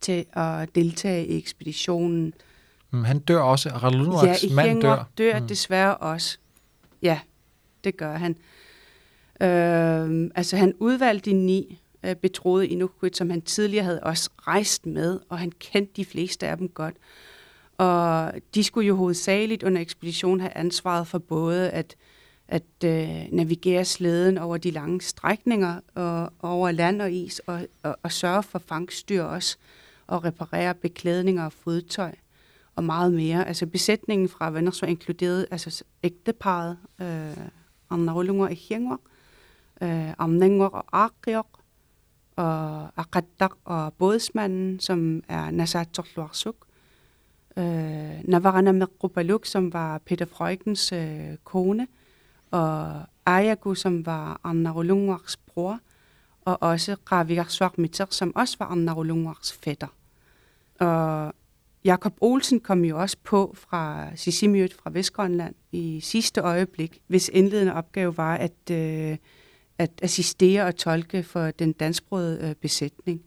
til 0.00 0.24
at 0.32 0.74
deltage 0.74 1.26
i 1.26 1.38
ekspeditionen. 1.38 2.34
Mm, 2.94 3.04
han 3.04 3.18
dør 3.18 3.40
også. 3.40 3.68
Rolungwaks 3.68 4.44
ja, 4.44 4.54
mand 4.54 4.82
dør. 4.82 5.04
dør 5.18 5.40
mm. 5.40 5.48
desværre 5.48 5.96
også. 5.96 6.38
Ja, 7.02 7.20
det 7.84 7.96
gør 7.96 8.16
han. 8.16 8.36
Øh, 9.40 10.30
altså 10.34 10.56
han 10.56 10.74
udvalgte 10.78 11.30
de 11.30 11.36
ni 11.36 11.80
øh, 12.04 12.16
betroede 12.16 12.68
Inuit, 12.68 13.16
som 13.16 13.30
han 13.30 13.42
tidligere 13.42 13.84
havde 13.84 14.00
også 14.02 14.30
rejst 14.38 14.86
med, 14.86 15.20
og 15.28 15.38
han 15.38 15.52
kendte 15.58 15.92
de 15.96 16.04
fleste 16.04 16.46
af 16.46 16.56
dem 16.56 16.68
godt. 16.68 16.94
Og 17.78 18.32
de 18.54 18.64
skulle 18.64 18.86
jo 18.86 18.96
hovedsageligt 18.96 19.62
under 19.62 19.80
ekspeditionen 19.80 20.40
have 20.40 20.56
ansvaret 20.56 21.06
for 21.06 21.18
både 21.18 21.70
at, 21.70 21.96
at 22.48 22.62
øh, 22.84 23.26
navigere 23.32 23.84
slæden 23.84 24.38
over 24.38 24.56
de 24.56 24.70
lange 24.70 25.00
strækninger 25.00 25.80
og 25.94 26.32
over 26.42 26.70
land 26.70 27.02
og 27.02 27.12
is, 27.12 27.38
og, 27.38 27.60
og, 27.82 27.96
og 28.02 28.12
sørge 28.12 28.42
for 28.42 28.58
fangstyr 28.58 29.22
også, 29.22 29.56
og 30.06 30.24
reparere 30.24 30.74
beklædninger 30.74 31.44
og 31.44 31.52
fodtøj 31.52 32.12
og 32.76 32.84
meget 32.84 33.12
mere. 33.12 33.48
Altså 33.48 33.66
besætningen 33.66 34.28
fra 34.28 34.50
Vennesø 34.50 34.86
inkluderede 34.86 35.46
altså 35.50 35.84
ægteparet, 36.02 36.78
øh, 37.00 37.36
Anna 37.90 38.22
øh, 38.22 38.38
og 38.38 38.52
i 38.52 38.54
Hjengwang, 38.54 39.00
øh, 39.82 40.12
Amnengor 40.18 40.66
og 40.66 40.84
Arkjok, 40.92 41.46
og 42.36 42.88
Akadak 42.96 43.52
og 43.64 43.92
bådsmanden, 43.92 44.80
som 44.80 45.22
er 45.28 45.50
Nasatok 45.50 46.06
Luarsuk, 46.16 46.56
øh, 47.56 48.24
Navarana 48.24 48.72
Mekrupaluk, 48.72 49.46
som 49.46 49.72
var 49.72 49.98
Peter 49.98 50.26
Freugens 50.26 50.92
øh, 50.92 51.36
kone, 51.44 51.86
og 52.50 53.02
Ayagu, 53.26 53.74
som 53.74 54.06
var 54.06 54.40
Anna 54.44 54.72
bror, 55.46 55.78
og 56.44 56.62
også 56.62 56.96
Ravik 57.12 57.78
Miter, 57.78 58.06
som 58.10 58.36
også 58.36 58.56
var 58.58 58.66
Anna 58.66 58.92
Rolungwaks 58.92 59.52
fætter. 59.52 59.86
Og 60.80 61.32
Jakob 61.84 62.12
Olsen 62.20 62.60
kom 62.60 62.84
jo 62.84 63.00
også 63.00 63.16
på 63.24 63.54
fra 63.58 64.08
Sisimiut 64.16 64.72
fra 64.72 64.90
Vestgrønland 64.90 65.54
i 65.72 66.00
sidste 66.00 66.40
øjeblik, 66.40 67.02
hvis 67.06 67.30
indledende 67.32 67.74
opgave 67.74 68.16
var 68.16 68.34
at 68.36 68.70
øh, 68.70 69.16
at 69.78 69.90
assistere 70.02 70.64
og 70.64 70.76
tolke 70.76 71.22
for 71.22 71.50
den 71.50 71.72
dansksprogede 71.72 72.48
øh, 72.48 72.54
besætning. 72.54 73.22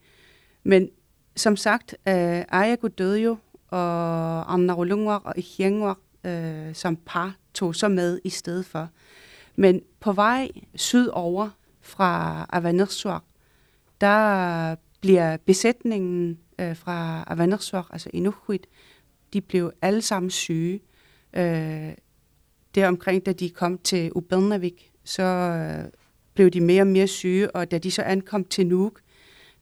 Men 0.63 0.89
som 1.35 1.55
sagt, 1.55 1.95
øh, 2.07 2.43
Ayago 2.49 2.87
døde 2.87 3.19
jo, 3.19 3.37
og 3.69 4.53
Amnarulungwar 4.53 5.17
og 5.17 5.33
Ihiengwar 5.37 5.97
øh, 6.23 6.75
som 6.75 6.95
par 7.05 7.35
tog 7.53 7.75
så 7.75 7.87
med 7.87 8.19
i 8.23 8.29
stedet 8.29 8.65
for. 8.65 8.89
Men 9.55 9.81
på 9.99 10.11
vej 10.11 10.49
sydover 10.75 11.49
fra 11.81 12.45
Avanersuak, 12.53 13.23
der 14.01 14.75
bliver 15.01 15.37
besætningen 15.37 16.39
øh, 16.59 16.75
fra 16.75 17.23
Avanersuak, 17.27 17.85
altså 17.89 18.09
Inuit, 18.13 18.67
de 19.33 19.41
blev 19.41 19.71
alle 19.81 20.01
sammen 20.01 20.29
syge. 20.29 20.79
Øh, 21.33 21.91
deromkring, 22.75 23.25
da 23.25 23.33
de 23.33 23.49
kom 23.49 23.77
til 23.77 24.11
Ubelnavik, 24.15 24.91
så 25.03 25.23
øh, 25.23 25.91
blev 26.33 26.49
de 26.49 26.61
mere 26.61 26.81
og 26.81 26.87
mere 26.87 27.07
syge, 27.07 27.55
og 27.55 27.71
da 27.71 27.77
de 27.77 27.91
så 27.91 28.01
ankom 28.01 28.43
til 28.43 28.67
Nuuk, 28.67 29.01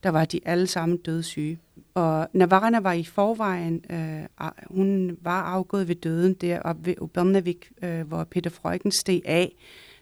der 0.03 0.09
var 0.09 0.25
de 0.25 0.39
alle 0.45 0.67
sammen 0.67 0.97
dødssyge. 0.97 1.59
Og 1.93 2.27
Navarana 2.33 2.79
var 2.79 2.93
i 2.93 3.03
forvejen, 3.03 3.85
øh, 3.89 4.49
hun 4.67 5.17
var 5.21 5.43
afgået 5.43 5.87
ved 5.87 5.95
døden 5.95 6.33
der 6.33 6.59
op 6.59 6.85
ved 6.85 6.95
Ubernavik, 7.01 7.71
øh, 7.83 8.07
hvor 8.07 8.23
Peter 8.23 8.49
Freugen 8.49 8.91
steg 8.91 9.21
af, 9.25 9.55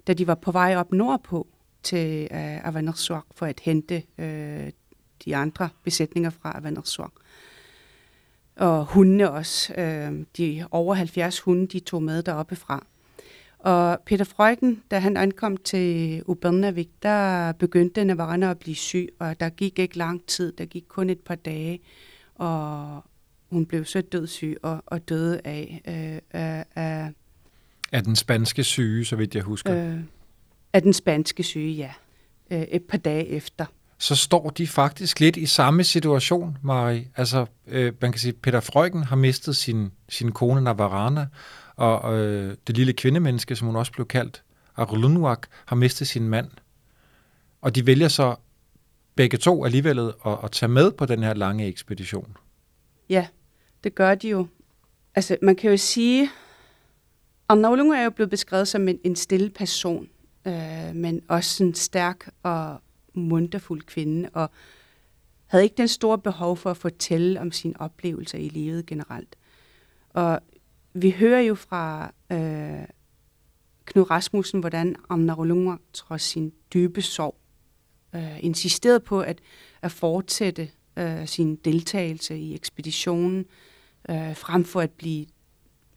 da 0.07 0.13
de 0.13 0.27
var 0.27 0.35
på 0.35 0.51
vej 0.51 0.75
op 0.75 0.91
nordpå 0.91 1.47
til 1.83 2.27
øh, 2.31 2.67
Avanersuak 2.67 3.25
for 3.31 3.45
at 3.45 3.59
hente 3.59 4.03
øh, 4.17 4.71
de 5.25 5.35
andre 5.35 5.69
besætninger 5.83 6.29
fra 6.29 6.57
Avanersuak. 6.57 7.11
Og 8.55 8.85
hundene 8.85 9.31
også. 9.31 9.73
Øh, 9.77 10.25
de 10.37 10.65
over 10.71 10.95
70 10.95 11.39
hunde, 11.39 11.67
de 11.67 11.79
tog 11.79 12.03
med 12.03 12.23
deroppe 12.23 12.55
fra. 12.55 12.85
Og 13.59 13.99
Peter 14.05 14.25
Freugen, 14.25 14.83
da 14.91 14.99
han 14.99 15.17
ankom 15.17 15.57
til 15.57 16.21
Ubernavik, 16.25 16.89
der 17.03 17.51
begyndte 17.51 18.05
Navarana 18.05 18.51
at 18.51 18.59
blive 18.59 18.75
syg, 18.75 19.09
og 19.19 19.39
der 19.39 19.49
gik 19.49 19.79
ikke 19.79 19.97
lang 19.97 20.25
tid, 20.27 20.51
der 20.51 20.65
gik 20.65 20.83
kun 20.87 21.09
et 21.09 21.19
par 21.19 21.35
dage, 21.35 21.79
og 22.35 23.03
hun 23.49 23.65
blev 23.65 23.85
så 23.85 24.01
dødssyg 24.01 24.57
og, 24.63 24.83
og 24.85 25.09
døde 25.09 25.41
af, 25.43 25.81
øh, 25.87 26.41
af, 26.41 26.65
af... 26.75 27.11
Af 27.91 28.03
den 28.03 28.15
spanske 28.15 28.63
syge, 28.63 29.05
så 29.05 29.15
vidt 29.15 29.35
jeg 29.35 29.43
husker. 29.43 29.93
Øh, 29.93 29.99
af 30.73 30.81
den 30.81 30.93
spanske 30.93 31.43
syge, 31.43 31.73
ja. 31.73 31.91
Øh, 32.51 32.61
et 32.61 32.83
par 32.83 32.97
dage 32.97 33.27
efter. 33.27 33.65
Så 34.03 34.15
står 34.15 34.49
de 34.49 34.67
faktisk 34.67 35.19
lidt 35.19 35.37
i 35.37 35.45
samme 35.45 35.83
situation, 35.83 36.57
Marie. 36.61 37.07
Altså, 37.15 37.45
øh, 37.67 37.93
man 38.01 38.11
kan 38.11 38.19
sige, 38.19 38.33
Peter 38.33 38.59
Freugen 38.59 39.03
har 39.03 39.15
mistet 39.15 39.55
sin, 39.55 39.91
sin 40.09 40.31
kone 40.31 40.61
Navarana, 40.61 41.27
og 41.75 42.19
øh, 42.19 42.57
det 42.67 42.77
lille 42.77 42.93
kvindemenneske, 42.93 43.55
som 43.55 43.67
hun 43.67 43.75
også 43.75 43.91
blev 43.91 44.07
kaldt, 44.07 44.43
Arulunwak, 44.75 45.47
har 45.65 45.75
mistet 45.75 46.07
sin 46.07 46.29
mand. 46.29 46.47
Og 47.61 47.75
de 47.75 47.85
vælger 47.85 48.07
så 48.07 48.35
begge 49.15 49.37
to 49.37 49.65
alligevel 49.65 49.99
at, 49.99 50.37
at 50.43 50.51
tage 50.51 50.69
med 50.69 50.91
på 50.91 51.05
den 51.05 51.23
her 51.23 51.33
lange 51.33 51.67
ekspedition. 51.67 52.37
Ja, 53.09 53.27
det 53.83 53.95
gør 53.95 54.15
de 54.15 54.29
jo. 54.29 54.47
Altså, 55.15 55.37
man 55.41 55.55
kan 55.55 55.71
jo 55.71 55.77
sige, 55.77 56.29
Arnaulunga 57.49 57.97
er 57.97 58.03
jo 58.03 58.09
blevet 58.09 58.29
beskrevet 58.29 58.67
som 58.67 58.87
en, 58.87 58.99
en 59.03 59.15
stille 59.15 59.49
person, 59.49 60.07
øh, 60.47 60.95
men 60.95 61.21
også 61.27 61.63
en 61.63 61.73
stærk 61.73 62.29
og 62.43 62.79
munterfuld 63.13 63.81
kvinde, 63.81 64.29
og 64.33 64.49
havde 65.45 65.63
ikke 65.63 65.77
den 65.77 65.87
store 65.87 66.17
behov 66.17 66.57
for 66.57 66.71
at 66.71 66.77
fortælle 66.77 67.41
om 67.41 67.51
sine 67.51 67.81
oplevelser 67.81 68.37
i 68.37 68.49
livet 68.49 68.85
generelt. 68.85 69.35
Og 70.09 70.39
vi 70.93 71.11
hører 71.11 71.41
jo 71.41 71.55
fra 71.55 72.13
øh, 72.31 72.87
Knud 73.85 74.11
Rasmussen, 74.11 74.59
hvordan 74.59 74.95
Amna 75.09 75.33
Rolunga 75.33 75.75
trods 75.93 76.21
sin 76.21 76.53
dybe 76.73 77.01
sorg 77.01 77.35
øh, 78.15 78.43
insisterede 78.43 78.99
på 78.99 79.21
at, 79.21 79.39
at 79.81 79.91
fortsætte 79.91 80.69
øh, 80.97 81.27
sin 81.27 81.55
deltagelse 81.55 82.37
i 82.37 82.55
ekspeditionen, 82.55 83.45
øh, 84.09 84.35
frem 84.35 84.65
for 84.65 84.81
at 84.81 84.91
blive 84.91 85.25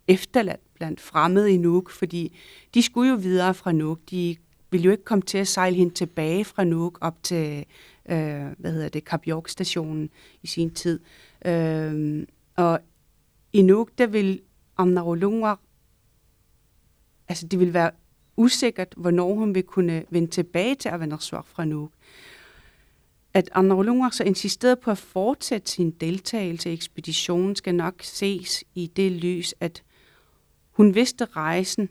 efterladt 0.08 0.74
blandt 0.74 1.00
fremmede 1.00 1.52
i 1.52 1.56
Nuuk, 1.56 1.90
fordi 1.90 2.36
de 2.74 2.82
skulle 2.82 3.10
jo 3.10 3.16
videre 3.16 3.54
fra 3.54 3.72
Nuuk. 3.72 3.98
De 4.10 4.36
ville 4.70 4.84
jo 4.84 4.90
ikke 4.90 5.04
komme 5.04 5.22
til 5.22 5.38
at 5.38 5.48
sejle 5.48 5.76
hende 5.76 5.94
tilbage 5.94 6.44
fra 6.44 6.64
Nuuk 6.64 6.98
op 7.00 7.22
til, 7.22 7.64
øh, 8.08 8.46
hvad 8.58 8.72
hedder 8.72 8.88
det, 8.88 9.04
Kap 9.04 9.26
York 9.28 9.48
stationen 9.48 10.10
i 10.42 10.46
sin 10.46 10.70
tid. 10.70 11.00
Øh, 11.44 12.26
og 12.56 12.80
i 13.52 13.62
Nuuk, 13.62 13.90
der 13.98 14.06
ville 14.06 14.40
om 14.76 15.58
altså 17.28 17.46
det 17.46 17.60
vil 17.60 17.74
være 17.74 17.90
usikkert, 18.36 18.94
hvornår 18.96 19.34
hun 19.34 19.54
vil 19.54 19.62
kunne 19.62 20.04
vende 20.10 20.30
tilbage 20.30 20.74
til 20.74 20.88
Avanersvart 20.88 21.46
fra 21.46 21.64
Nuuk. 21.64 21.92
At 23.34 23.48
Amnarolungwa 23.52 24.10
så 24.10 24.24
insisterede 24.24 24.76
på 24.76 24.90
at 24.90 24.98
fortsætte 24.98 25.70
sin 25.70 25.90
deltagelse 25.90 26.70
i 26.70 26.72
ekspeditionen, 26.72 27.56
skal 27.56 27.74
nok 27.74 27.94
ses 28.02 28.64
i 28.74 28.86
det 28.86 29.12
lys, 29.12 29.54
at 29.60 29.82
hun 30.70 30.94
vidste 30.94 31.24
rejsen, 31.24 31.88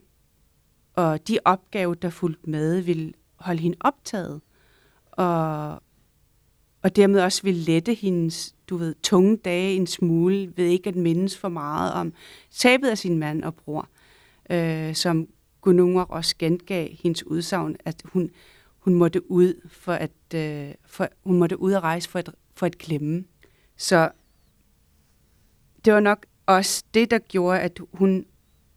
og 0.96 1.28
de 1.28 1.40
opgaver, 1.46 1.94
der 1.94 2.10
fulgte 2.10 2.50
med, 2.50 2.82
ville 2.82 3.14
holde 3.36 3.62
hende 3.62 3.78
optaget, 3.80 4.42
og, 5.12 5.74
og 6.82 6.96
dermed 6.96 7.22
også 7.22 7.44
ville 7.44 7.62
lette 7.62 7.94
hendes 7.94 8.56
du 8.70 8.78
ved, 8.78 8.96
tunge 9.04 9.38
dage 9.38 9.76
en 9.76 9.88
smule, 9.88 10.54
ved 10.58 10.66
ikke 10.66 10.90
at 10.90 10.96
mindes 10.96 11.38
for 11.38 11.50
meget 11.50 11.94
om 11.94 12.14
tabet 12.52 12.90
af 12.90 12.98
sin 12.98 13.18
mand 13.18 13.44
og 13.44 13.56
bror, 13.56 13.90
øh, 14.50 14.96
som 14.96 15.28
Gunungwar 15.62 16.04
også 16.04 16.36
gengav 16.40 16.88
hendes 17.04 17.28
udsagn, 17.28 17.76
at 17.86 18.02
hun, 18.06 18.32
hun 18.80 18.94
måtte 18.94 19.32
ud 19.32 19.68
for 19.68 19.94
at, 19.94 20.12
øh, 20.36 20.74
for, 20.86 21.08
hun 21.24 21.40
måtte 21.40 21.60
ud 21.60 21.74
at 21.74 21.84
rejse 21.84 22.10
for 22.10 22.20
at, 22.20 22.30
for 22.56 22.66
at 22.66 22.78
klemme. 22.78 23.26
Så 23.78 24.10
det 25.86 25.94
var 25.94 26.00
nok 26.00 26.26
også 26.46 26.84
det, 26.94 27.12
der 27.12 27.20
gjorde, 27.20 27.60
at 27.60 27.80
hun 27.94 28.26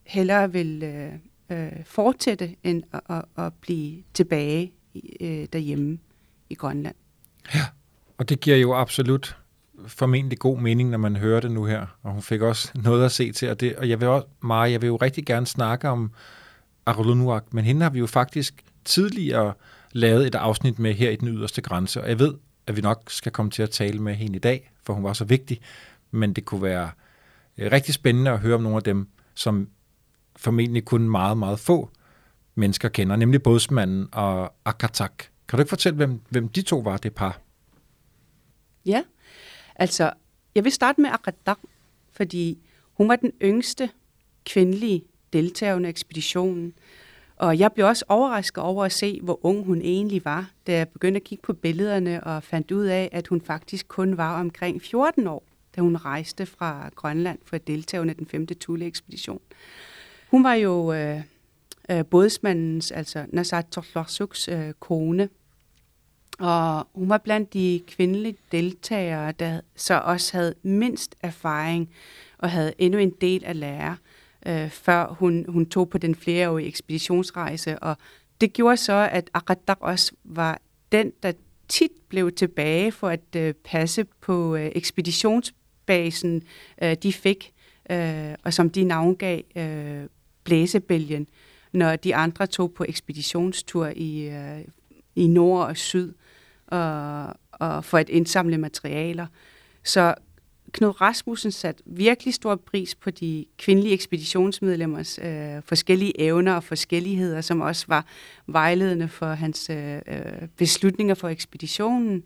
hellere 0.06 0.52
ville 0.52 0.86
øh, 0.86 1.12
øh, 1.50 1.72
fortsætte, 1.84 2.56
end 2.62 2.82
at, 2.92 3.00
at, 3.08 3.44
at 3.44 3.52
blive 3.60 4.02
tilbage 4.14 4.72
øh, 5.20 5.46
derhjemme 5.52 5.98
i 6.50 6.54
Grønland. 6.54 6.94
Ja, 7.54 7.64
og 8.18 8.28
det 8.28 8.40
giver 8.40 8.56
jo 8.56 8.74
absolut 8.74 9.36
formentlig 9.86 10.38
god 10.38 10.58
mening, 10.58 10.90
når 10.90 10.98
man 10.98 11.16
hører 11.16 11.40
det 11.40 11.50
nu 11.50 11.64
her, 11.64 11.86
og 12.02 12.12
hun 12.12 12.22
fik 12.22 12.40
også 12.40 12.72
noget 12.84 13.04
at 13.04 13.12
se 13.12 13.32
til, 13.32 13.50
og, 13.50 13.60
det, 13.60 13.76
og 13.76 13.88
jeg 13.88 14.00
vil 14.00 14.08
også, 14.08 14.26
Maja, 14.40 14.70
jeg 14.70 14.82
vil 14.82 14.88
jo 14.88 14.96
rigtig 14.96 15.26
gerne 15.26 15.46
snakke 15.46 15.88
om 15.88 16.12
Arulunuak, 16.86 17.54
men 17.54 17.64
hende 17.64 17.82
har 17.82 17.90
vi 17.90 17.98
jo 17.98 18.06
faktisk 18.06 18.64
tidligere 18.84 19.52
lavet 19.92 20.26
et 20.26 20.34
afsnit 20.34 20.78
med 20.78 20.94
her 20.94 21.10
i 21.10 21.16
den 21.16 21.28
yderste 21.28 21.62
grænse, 21.62 22.02
og 22.02 22.08
jeg 22.08 22.18
ved, 22.18 22.34
at 22.66 22.76
vi 22.76 22.80
nok 22.80 23.02
skal 23.08 23.32
komme 23.32 23.50
til 23.50 23.62
at 23.62 23.70
tale 23.70 23.98
med 24.02 24.14
hende 24.14 24.36
i 24.36 24.38
dag, 24.38 24.70
for 24.82 24.92
hun 24.92 25.04
var 25.04 25.12
så 25.12 25.24
vigtig, 25.24 25.60
men 26.10 26.32
det 26.32 26.44
kunne 26.44 26.62
være 26.62 26.90
øh, 27.58 27.72
rigtig 27.72 27.94
spændende 27.94 28.30
at 28.30 28.38
høre 28.38 28.54
om 28.54 28.62
nogle 28.62 28.76
af 28.76 28.82
dem, 28.82 29.08
som 29.34 29.68
formentlig 30.38 30.84
kun 30.84 31.08
meget, 31.08 31.38
meget 31.38 31.58
få 31.58 31.90
mennesker 32.54 32.88
kender, 32.88 33.16
nemlig 33.16 33.42
bådsmanden 33.42 34.08
og 34.12 34.52
Akatak. 34.64 35.24
Kan 35.48 35.56
du 35.56 35.60
ikke 35.60 35.68
fortælle, 35.68 35.96
hvem, 35.96 36.20
hvem 36.28 36.48
de 36.48 36.62
to 36.62 36.78
var, 36.78 36.96
det 36.96 37.14
par? 37.14 37.40
Ja, 38.86 39.02
altså, 39.76 40.12
jeg 40.54 40.64
vil 40.64 40.72
starte 40.72 41.00
med 41.00 41.10
Akatak, 41.10 41.58
fordi 42.12 42.58
hun 42.92 43.08
var 43.08 43.16
den 43.16 43.32
yngste 43.42 43.90
kvindelige 44.46 45.02
deltager 45.32 45.74
under 45.74 45.90
ekspeditionen. 45.90 46.74
Og 47.36 47.58
jeg 47.58 47.72
blev 47.72 47.86
også 47.86 48.04
overrasket 48.08 48.64
over 48.64 48.84
at 48.84 48.92
se, 48.92 49.20
hvor 49.22 49.46
ung 49.46 49.64
hun 49.64 49.80
egentlig 49.80 50.24
var, 50.24 50.50
da 50.66 50.72
jeg 50.72 50.88
begyndte 50.88 51.18
at 51.18 51.24
kigge 51.24 51.42
på 51.42 51.52
billederne 51.52 52.24
og 52.24 52.42
fandt 52.42 52.70
ud 52.70 52.84
af, 52.84 53.08
at 53.12 53.26
hun 53.26 53.40
faktisk 53.40 53.88
kun 53.88 54.16
var 54.16 54.40
omkring 54.40 54.82
14 54.82 55.26
år, 55.26 55.44
da 55.76 55.80
hun 55.80 55.96
rejste 55.96 56.46
fra 56.46 56.90
Grønland 56.94 57.38
for 57.44 57.56
at 57.56 57.66
deltage 57.66 58.00
under 58.00 58.14
den 58.14 58.26
femte 58.26 58.54
Thule-ekspedition. 58.54 59.40
Hun 60.30 60.44
var 60.44 60.54
jo 60.54 60.92
øh, 60.92 61.20
øh, 61.90 62.04
bådsmandens, 62.04 62.90
altså 62.90 63.26
Nasat 63.28 63.66
Torlorsuks 63.66 64.48
øh, 64.48 64.72
kone, 64.80 65.28
og 66.38 66.88
hun 66.94 67.08
var 67.08 67.18
blandt 67.18 67.52
de 67.52 67.80
kvindelige 67.86 68.36
deltagere, 68.52 69.32
der 69.32 69.60
så 69.76 69.94
også 69.98 70.36
havde 70.36 70.54
mindst 70.62 71.14
erfaring 71.22 71.90
og 72.38 72.50
havde 72.50 72.72
endnu 72.78 72.98
en 72.98 73.12
del 73.20 73.44
at 73.44 73.56
lære 73.56 73.96
øh, 74.46 74.70
før 74.70 75.06
hun, 75.06 75.44
hun 75.48 75.66
tog 75.66 75.88
på 75.88 75.98
den 75.98 76.14
flereårige 76.14 76.68
ekspeditionsrejse. 76.68 77.78
Og 77.78 77.96
det 78.40 78.52
gjorde 78.52 78.76
så, 78.76 79.08
at 79.12 79.30
Akadak 79.34 79.78
også 79.80 80.12
var 80.24 80.60
den, 80.92 81.12
der 81.22 81.32
tit 81.68 81.92
blev 82.08 82.32
tilbage 82.32 82.92
for 82.92 83.08
at 83.08 83.36
øh, 83.36 83.54
passe 83.54 84.04
på 84.20 84.56
øh, 84.56 84.70
ekspeditionsbasen, 84.74 86.42
øh, 86.82 86.96
de 87.02 87.12
fik, 87.12 87.52
øh, 87.90 88.34
og 88.42 88.54
som 88.54 88.70
de 88.70 88.84
navngav 88.84 89.40
øh, 89.56 90.06
Blæsebælgen, 90.48 91.26
når 91.72 91.96
de 91.96 92.14
andre 92.14 92.46
tog 92.46 92.72
på 92.72 92.84
ekspeditionstur 92.88 93.92
i, 93.96 94.28
øh, 94.28 94.60
i 95.16 95.26
nord 95.26 95.66
og 95.66 95.76
syd 95.76 96.12
og, 96.66 97.26
og 97.52 97.84
for 97.84 97.98
at 97.98 98.08
indsamle 98.08 98.58
materialer. 98.58 99.26
Så 99.84 100.14
Knud 100.72 101.00
Rasmussen 101.00 101.50
satte 101.50 101.82
virkelig 101.86 102.34
stor 102.34 102.56
pris 102.56 102.94
på 102.94 103.10
de 103.10 103.44
kvindelige 103.58 103.94
ekspeditionsmedlemmers 103.94 105.18
øh, 105.22 105.62
forskellige 105.64 106.20
evner 106.20 106.54
og 106.54 106.64
forskelligheder, 106.64 107.40
som 107.40 107.60
også 107.60 107.84
var 107.88 108.06
vejledende 108.46 109.08
for 109.08 109.26
hans 109.26 109.70
øh, 109.70 109.96
øh 109.96 110.48
beslutninger 110.56 111.14
for 111.14 111.28
ekspeditionen. 111.28 112.24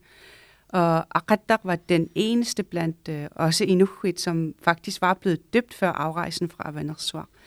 Og 0.69 1.19
Akadak 1.19 1.61
var 1.65 1.77
den 1.77 2.09
eneste 2.15 2.63
blandt 2.63 3.09
øh, 3.09 3.27
også 3.31 3.65
Inuit, 3.65 4.21
som 4.21 4.55
faktisk 4.63 5.01
var 5.01 5.15
blevet 5.15 5.55
døbt 5.55 5.75
før 5.75 5.93
afrejsen 5.93 6.49
fra 6.49 6.71
Vanersvar. 6.71 7.21
Øh, 7.21 7.42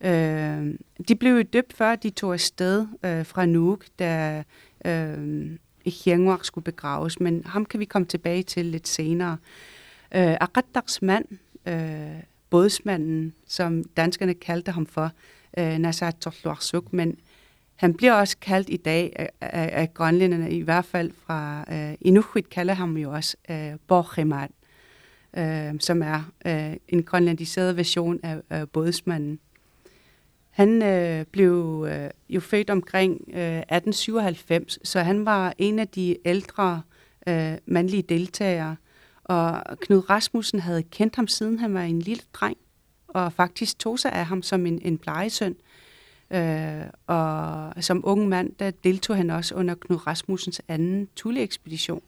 Øh, 0.00 0.74
de 1.08 1.16
blev 1.16 1.44
døbt 1.44 1.72
før 1.72 1.96
de 1.96 2.10
tog 2.10 2.32
afsted 2.32 2.86
øh, 3.04 3.26
fra 3.26 3.46
Nuuk, 3.46 3.84
da 3.98 4.42
øh, 4.84 5.50
Hiangwar 5.86 6.40
skulle 6.42 6.64
begraves, 6.64 7.20
men 7.20 7.42
ham 7.46 7.64
kan 7.64 7.80
vi 7.80 7.84
komme 7.84 8.06
tilbage 8.06 8.42
til 8.42 8.66
lidt 8.66 8.88
senere. 8.88 9.36
Øh, 10.14 10.36
Akataks 10.40 11.02
mand, 11.02 11.24
øh, 11.66 12.22
bådsmanden, 12.50 13.34
som 13.46 13.84
danskerne 13.84 14.34
kaldte 14.34 14.72
ham 14.72 14.86
for, 14.86 15.10
øh, 15.58 15.78
Nasat 15.78 16.16
Torluarsuk, 16.16 16.92
men 16.92 17.16
han 17.76 17.94
bliver 17.94 18.12
også 18.12 18.36
kaldt 18.38 18.70
i 18.70 18.76
dag 18.76 19.12
af, 19.16 19.30
af, 19.40 19.80
af 19.80 19.94
grønlænderne, 19.94 20.50
i 20.50 20.60
hvert 20.60 20.84
fald 20.84 21.10
fra 21.26 21.64
øh, 21.72 21.94
Inuit 22.00 22.50
kalder 22.50 22.74
ham 22.74 22.96
jo 22.96 23.12
også 23.12 23.36
øh, 23.50 23.72
Borghemat, 23.86 24.50
øh, 25.36 25.80
som 25.80 26.02
er 26.02 26.30
øh, 26.46 26.76
en 26.88 27.02
grønlandiseret 27.02 27.76
version 27.76 28.20
af 28.22 28.40
øh, 28.52 28.68
bådsmanden. 28.68 29.40
Han 30.56 30.82
øh, 30.82 31.24
blev 31.24 31.86
øh, 31.90 32.10
jo 32.28 32.40
født 32.40 32.70
omkring 32.70 33.12
øh, 33.28 33.58
1897, 33.58 34.78
så 34.88 35.00
han 35.00 35.24
var 35.24 35.54
en 35.58 35.78
af 35.78 35.88
de 35.88 36.16
ældre 36.24 36.82
øh, 37.28 37.54
mandlige 37.66 38.02
deltagere 38.02 38.76
og 39.28 39.78
Knud 39.80 40.10
Rasmussen 40.10 40.60
havde 40.60 40.82
kendt 40.82 41.16
ham 41.16 41.28
siden 41.28 41.58
han 41.58 41.74
var 41.74 41.82
en 41.82 41.98
lille 41.98 42.22
dreng, 42.32 42.56
og 43.08 43.32
faktisk 43.32 43.78
tog 43.78 43.98
sig 43.98 44.12
af 44.12 44.26
ham 44.26 44.42
som 44.42 44.66
en, 44.66 44.80
en 44.82 44.98
plejesøn. 44.98 45.56
Øh, 46.30 46.82
og 47.06 47.72
som 47.84 48.00
ung 48.04 48.28
mand, 48.28 48.52
der 48.58 48.70
deltog 48.70 49.16
han 49.16 49.30
også 49.30 49.54
under 49.54 49.74
Knud 49.74 50.06
Rasmussens 50.06 50.62
anden 50.68 51.08
Thule-ekspedition. 51.16 52.02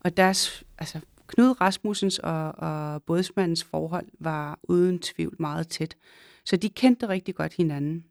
Og 0.00 0.16
deres, 0.16 0.64
altså 0.78 1.00
Knud 1.26 1.60
Rasmussens 1.60 2.18
og, 2.18 2.58
og 2.58 3.02
bådsmandens 3.02 3.64
forhold 3.64 4.06
var 4.18 4.58
uden 4.62 4.98
tvivl 4.98 5.34
meget 5.38 5.68
tæt. 5.68 5.96
Så 6.50 6.56
de 6.56 6.68
kendte 6.68 7.08
rigtig 7.08 7.34
godt 7.34 7.54
hinanden. 7.54 8.04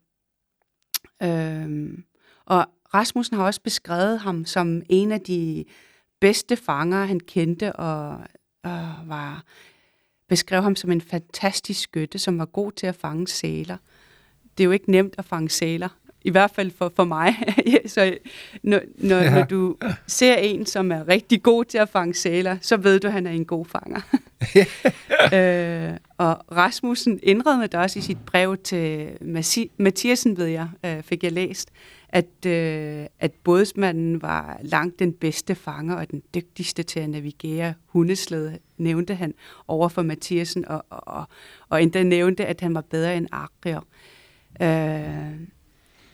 Øhm, 1.24 2.04
og 2.46 2.66
Rasmussen 2.94 3.38
har 3.38 3.46
også 3.46 3.62
beskrevet 3.62 4.20
ham 4.20 4.46
som 4.46 4.82
en 4.90 5.12
af 5.12 5.22
de 5.22 5.66
bedste 6.20 6.56
fanger, 6.56 7.06
han 7.06 7.20
kendte, 7.20 7.74
og, 7.74 8.12
og 8.64 8.96
var, 9.06 9.44
beskrev 10.28 10.62
ham 10.62 10.76
som 10.76 10.92
en 10.92 11.02
fantastisk 11.02 11.82
skytte, 11.82 12.20
som 12.20 12.40
var 12.40 12.46
god 12.46 12.72
til 12.72 12.88
at 12.88 12.96
fange 12.96 13.28
sæler. 13.28 13.78
Det 14.58 14.64
er 14.64 14.66
jo 14.66 14.72
ikke 14.72 14.92
nemt 14.92 15.16
at 15.18 15.26
fange 15.26 15.50
sæler, 15.50 15.99
i 16.22 16.30
hvert 16.30 16.52
fald 16.52 16.72
for, 16.78 16.92
for 16.96 17.04
mig. 17.04 17.36
så 17.86 18.18
når, 18.64 18.80
når, 18.98 19.16
ja. 19.16 19.36
når 19.36 19.44
du 19.44 19.76
ser 20.08 20.36
en, 20.36 20.66
som 20.66 20.92
er 20.92 21.08
rigtig 21.08 21.44
god 21.44 21.66
til 21.66 21.78
at 21.78 21.90
fange 21.90 22.14
sæler, 22.14 22.58
så 22.62 22.78
ved 22.78 23.00
du, 23.00 23.08
at 23.08 23.14
han 23.14 23.28
er 23.28 23.32
en 23.32 23.46
god 23.46 23.66
fanger. 23.66 24.02
øh, 25.36 25.98
og 26.18 26.58
Rasmussen 26.58 27.20
indrømmede 27.24 27.68
det 27.68 27.80
også 27.80 28.00
i 28.00 28.02
sit 28.02 28.18
brev 28.26 28.58
til 28.58 29.10
Mathiasen, 29.78 30.38
ved 30.38 30.46
jeg, 30.46 30.68
øh, 30.86 31.04
fik 31.04 31.24
jeg 31.24 31.32
læst, 31.32 31.70
at, 32.10 32.46
øh, 32.46 33.06
at 33.20 33.32
bådsmanden 33.44 34.22
var 34.22 34.60
langt 34.62 35.00
den 35.00 35.14
bedste 35.14 35.56
fanger 35.56 35.96
og 35.96 36.12
den 36.12 36.22
dygtigste 36.36 36.84
til 36.84 37.00
at 37.00 37.10
navigere 37.10 37.74
hundeslæde, 37.86 38.58
nævnte 38.78 39.16
han 39.16 39.34
over 39.68 39.90
for 39.90 40.02
Mathiasen, 40.02 40.68
og, 40.68 40.86
og, 40.90 41.26
og 41.70 41.84
endda 41.84 42.04
nævnte, 42.04 42.46
at 42.46 42.62
han 42.62 42.76
var 42.76 42.82
bedre 42.82 43.18
end 43.18 43.28
Akrier. 43.32 43.82
Øh, 44.62 45.48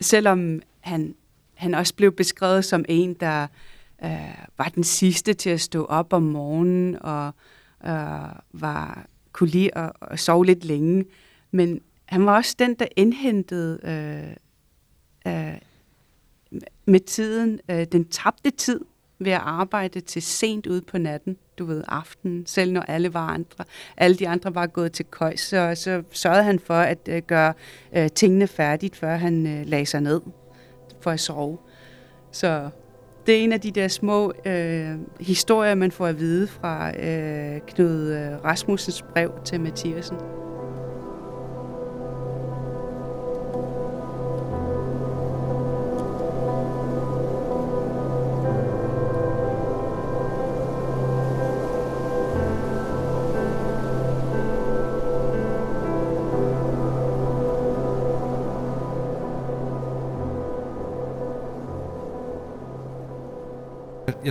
selvom 0.01 0.61
han, 0.79 1.15
han 1.53 1.73
også 1.73 1.95
blev 1.95 2.11
beskrevet 2.11 2.65
som 2.65 2.85
en, 2.89 3.13
der 3.13 3.47
øh, 4.03 4.47
var 4.57 4.71
den 4.75 4.83
sidste 4.83 5.33
til 5.33 5.49
at 5.49 5.61
stå 5.61 5.85
op 5.85 6.13
om 6.13 6.23
morgenen 6.23 7.01
og 7.01 7.33
øh, 7.85 8.29
var, 8.53 9.05
kunne 9.31 9.49
lide 9.49 9.77
at, 9.77 9.91
at 10.01 10.19
sove 10.19 10.45
lidt 10.45 10.65
længe. 10.65 11.05
Men 11.51 11.81
han 12.05 12.25
var 12.25 12.35
også 12.35 12.55
den, 12.59 12.73
der 12.73 12.85
indhentede 12.95 13.79
øh, 13.83 15.33
øh, 15.33 15.57
med 16.85 16.99
tiden 16.99 17.59
øh, 17.69 17.85
den 17.91 18.05
tabte 18.05 18.49
tid 18.49 18.79
ved 19.19 19.31
at 19.31 19.41
arbejde 19.43 19.99
til 19.99 20.21
sent 20.21 20.67
ud 20.67 20.81
på 20.81 20.97
natten, 20.97 21.37
du 21.59 21.65
ved, 21.65 21.83
aftenen, 21.87 22.45
selv 22.45 22.71
når 22.71 22.81
alle 22.81 23.13
var 23.13 23.27
andre, 23.27 23.65
alle 23.97 24.15
de 24.15 24.27
andre 24.27 24.55
var 24.55 24.67
gået 24.67 24.91
til 24.91 25.05
køjs, 25.05 25.39
så, 25.39 25.71
så 25.75 26.03
sørgede 26.11 26.43
han 26.43 26.59
for 26.59 26.73
at 26.73 26.99
øh, 27.09 27.21
gøre 27.21 27.53
øh, 27.95 28.09
tingene 28.09 28.47
færdigt, 28.47 28.95
før 28.95 29.15
han 29.15 29.47
øh, 29.47 29.65
lagde 29.65 29.85
sig 29.85 30.01
ned 30.01 30.21
for 31.01 31.11
at 31.11 31.19
sove. 31.19 31.57
Så 32.31 32.69
det 33.25 33.35
er 33.35 33.43
en 33.43 33.51
af 33.51 33.61
de 33.61 33.71
der 33.71 33.87
små 33.87 34.33
øh, 34.45 34.95
historier, 35.19 35.75
man 35.75 35.91
får 35.91 36.07
at 36.07 36.19
vide 36.19 36.47
fra 36.47 36.99
øh, 36.99 37.61
Knud 37.67 38.11
øh, 38.11 38.43
Rasmussens 38.43 39.01
brev 39.01 39.31
til 39.45 39.61
Mathiasen. 39.61 40.17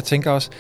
Jeg 0.05 0.09
tænker 0.09 0.31
også, 0.31 0.51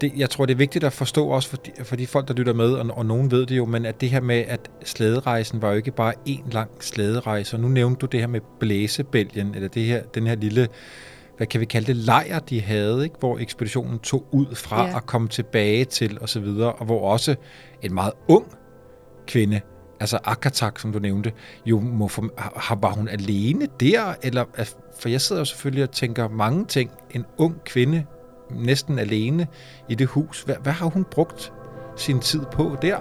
det, 0.00 0.12
jeg 0.16 0.30
tror, 0.30 0.46
det 0.46 0.54
er 0.54 0.58
vigtigt 0.58 0.84
at 0.84 0.92
forstå 0.92 1.28
også 1.28 1.48
for 1.48 1.56
de, 1.56 1.70
for 1.84 1.96
de 1.96 2.06
folk, 2.06 2.28
der 2.28 2.34
lytter 2.34 2.52
med, 2.52 2.72
og, 2.72 2.98
og 2.98 3.06
nogen 3.06 3.30
ved 3.30 3.46
det 3.46 3.56
jo, 3.56 3.64
men 3.64 3.86
at 3.86 4.00
det 4.00 4.10
her 4.10 4.20
med, 4.20 4.44
at 4.48 4.70
slæderejsen 4.84 5.62
var 5.62 5.70
jo 5.70 5.76
ikke 5.76 5.90
bare 5.90 6.12
en 6.26 6.44
lang 6.52 6.70
slæderejse, 6.80 7.56
og 7.56 7.60
nu 7.60 7.68
nævnte 7.68 7.98
du 7.98 8.06
det 8.06 8.20
her 8.20 8.26
med 8.26 8.40
blæsebælgen, 8.60 9.54
eller 9.54 9.68
det 9.68 9.84
her, 9.84 10.02
den 10.02 10.26
her 10.26 10.34
lille, 10.34 10.68
hvad 11.36 11.46
kan 11.46 11.60
vi 11.60 11.64
kalde 11.64 11.86
det, 11.86 11.96
lejr, 11.96 12.38
de 12.38 12.60
havde, 12.60 13.04
ikke? 13.04 13.16
hvor 13.18 13.38
ekspeditionen 13.38 13.98
tog 13.98 14.26
ud 14.32 14.54
fra 14.54 14.86
ja. 14.86 14.94
og 14.94 15.06
kom 15.06 15.28
tilbage 15.28 15.84
til 15.84 16.18
osv., 16.20 16.44
og, 16.44 16.78
og 16.78 16.86
hvor 16.86 17.10
også 17.10 17.34
en 17.82 17.94
meget 17.94 18.12
ung 18.28 18.46
kvinde 19.26 19.60
altså 20.00 20.18
Akatak, 20.24 20.78
som 20.78 20.92
du 20.92 20.98
nævnte, 20.98 21.32
jo 21.66 21.80
må 21.80 22.08
for, 22.08 22.28
har, 22.56 22.78
var 22.80 22.90
hun 22.90 23.08
alene 23.08 23.68
der? 23.80 24.14
Eller, 24.22 24.44
for 24.98 25.08
jeg 25.08 25.20
sidder 25.20 25.40
jo 25.40 25.44
selvfølgelig 25.44 25.82
og 25.82 25.90
tænker 25.90 26.28
mange 26.28 26.64
ting. 26.64 26.90
En 27.10 27.24
ung 27.38 27.64
kvinde, 27.64 28.04
næsten 28.56 28.98
alene 28.98 29.46
i 29.88 29.94
det 29.94 30.06
hus. 30.06 30.42
Hvad, 30.42 30.56
hvad 30.62 30.72
har 30.72 30.86
hun 30.86 31.04
brugt 31.04 31.52
sin 31.96 32.20
tid 32.20 32.40
på 32.52 32.76
der? 32.82 32.98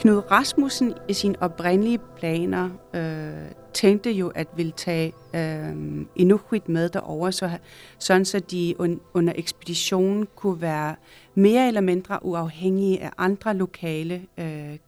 Knud 0.00 0.30
Rasmussen 0.30 0.94
i 1.08 1.12
sine 1.12 1.34
oprindelige 1.40 1.98
planer 2.16 2.70
øh, 2.94 3.52
tænkte 3.74 4.10
jo 4.10 4.28
at 4.28 4.48
ville 4.56 4.72
tage 4.72 5.12
øh, 5.34 6.06
Inuit 6.16 6.68
med 6.68 6.88
derover, 6.88 7.30
så, 7.30 7.50
sådan 7.98 8.24
så 8.24 8.38
de 8.38 8.74
un, 8.78 9.00
under 9.14 9.32
ekspeditionen 9.36 10.26
kunne 10.36 10.60
være 10.60 10.94
mere 11.34 11.68
eller 11.68 11.80
mindre 11.80 12.18
uafhængige 12.22 13.02
af 13.02 13.10
andre 13.18 13.54
lokale 13.54 14.22
øh, 14.38 14.78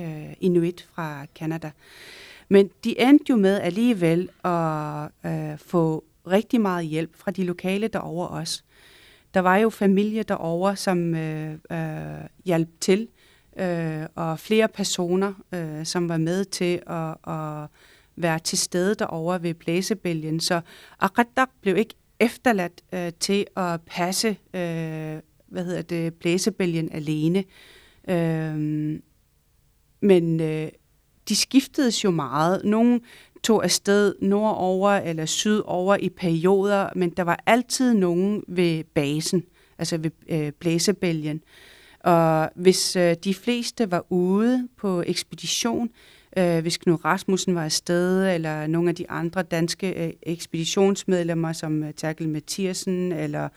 øh, 0.00 0.32
Inuit 0.40 0.88
fra 0.94 1.26
Kanada. 1.34 1.70
Men 2.48 2.70
de 2.84 3.00
endte 3.00 3.24
jo 3.30 3.36
med 3.36 3.60
alligevel 3.60 4.28
at 4.44 5.08
øh, 5.26 5.58
få 5.58 6.04
rigtig 6.26 6.60
meget 6.60 6.86
hjælp 6.86 7.16
fra 7.16 7.30
de 7.30 7.44
lokale 7.44 7.88
derover 7.88 8.26
også. 8.26 8.62
Der 9.34 9.40
var 9.40 9.56
jo 9.56 9.70
familie 9.70 10.22
derover, 10.22 10.74
som 10.74 11.14
øh, 11.14 11.52
øh, 11.72 11.78
hjalp 12.44 12.68
til, 12.80 13.08
øh, 13.58 14.02
og 14.14 14.38
flere 14.38 14.68
personer, 14.68 15.32
øh, 15.54 15.84
som 15.86 16.08
var 16.08 16.16
med 16.16 16.44
til 16.44 16.82
at, 16.86 17.34
at 17.34 17.68
være 18.16 18.38
til 18.38 18.58
stede 18.58 18.94
derovre 18.94 19.42
ved 19.42 19.54
blæsebælgen. 19.54 20.40
Så 20.40 20.60
Akadak 21.00 21.48
blev 21.60 21.76
ikke 21.76 21.94
efterladt 22.20 22.82
øh, 22.92 23.12
til 23.20 23.46
at 23.56 23.80
passe 23.86 24.28
øh, 24.28 25.18
hvad 25.46 25.64
hedder 25.64 25.82
det, 25.82 26.14
blæsebælgen 26.14 26.92
alene. 26.92 27.44
Øh, 28.08 29.00
men 30.00 30.40
øh, 30.40 30.68
de 31.28 31.36
skiftede 31.36 31.92
jo 32.04 32.10
meget. 32.10 32.64
Nogle 32.64 33.00
tog 33.42 33.64
afsted 33.64 34.14
nordover 34.20 34.90
eller 34.90 35.26
sydover 35.26 35.96
i 35.96 36.08
perioder, 36.08 36.88
men 36.96 37.10
der 37.10 37.22
var 37.22 37.42
altid 37.46 37.94
nogen 37.94 38.44
ved 38.48 38.84
basen, 38.84 39.44
altså 39.78 39.98
ved 39.98 40.10
øh, 40.28 40.52
blæsebælgen. 40.52 41.42
Og 42.00 42.50
hvis 42.54 42.96
øh, 42.96 43.16
de 43.24 43.34
fleste 43.34 43.90
var 43.90 44.06
ude 44.08 44.68
på 44.76 45.02
ekspedition, 45.06 45.90
øh, 46.36 46.58
hvis 46.58 46.76
Knud 46.76 47.04
Rasmussen 47.04 47.54
var 47.54 47.64
afsted, 47.64 48.34
eller 48.34 48.66
nogle 48.66 48.88
af 48.88 48.94
de 48.94 49.10
andre 49.10 49.42
danske 49.42 50.06
øh, 50.06 50.12
ekspeditionsmedlemmer, 50.22 51.52
som 51.52 51.82
øh, 51.82 51.94
Terkel 51.94 52.28
Mathiasen, 52.28 53.12
eller 53.12 53.48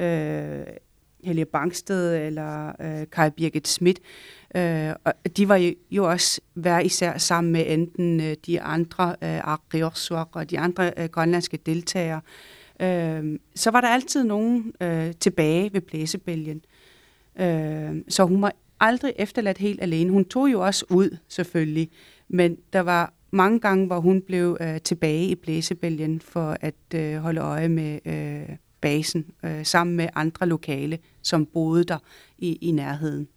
øh, 0.00 0.66
Helge 1.24 1.44
Bangsted, 1.44 2.26
eller 2.26 2.72
øh, 2.80 3.06
Kai 3.12 3.30
Birgit 3.30 3.68
Schmidt, 3.68 4.00
øh, 4.54 4.92
og 5.04 5.14
de 5.36 5.48
var 5.48 5.74
jo, 5.90 6.10
også 6.10 6.40
hver 6.54 6.80
især 6.80 7.18
sammen 7.18 7.52
med 7.52 7.64
enten 7.66 8.20
øh, 8.20 8.36
de 8.46 8.60
andre 8.60 9.16
øh, 9.22 9.40
og 10.32 10.50
de 10.50 10.58
andre 10.58 10.92
øh, 10.96 11.04
grønlandske 11.04 11.56
deltagere. 11.56 12.20
Øh, 12.80 13.38
så 13.54 13.70
var 13.70 13.80
der 13.80 13.88
altid 13.88 14.24
nogen 14.24 14.72
øh, 14.80 15.12
tilbage 15.20 15.72
ved 15.72 15.80
blæsebælgen. 15.80 16.64
Øh, 17.40 17.96
så 18.08 18.24
hun 18.24 18.42
var 18.42 18.52
aldrig 18.80 19.12
efterladt 19.16 19.58
helt 19.58 19.82
alene. 19.82 20.10
Hun 20.10 20.24
tog 20.24 20.52
jo 20.52 20.60
også 20.60 20.84
ud, 20.90 21.16
selvfølgelig, 21.28 21.90
men 22.28 22.56
der 22.72 22.80
var 22.80 23.12
mange 23.30 23.60
gange, 23.60 23.86
hvor 23.86 24.00
hun 24.00 24.22
blev 24.22 24.56
øh, 24.60 24.80
tilbage 24.80 25.26
i 25.26 25.34
blæsebælgen 25.34 26.20
for 26.20 26.56
at 26.60 26.74
øh, 26.94 27.16
holde 27.16 27.40
øje 27.40 27.68
med 27.68 27.98
øh, 28.04 28.56
basen, 28.80 29.26
øh, 29.44 29.66
sammen 29.66 29.96
med 29.96 30.08
andre 30.14 30.46
lokale, 30.46 30.98
som 31.22 31.46
boede 31.46 31.84
der 31.84 31.98
i, 32.38 32.52
i 32.52 32.70
nærheden. 32.70 33.28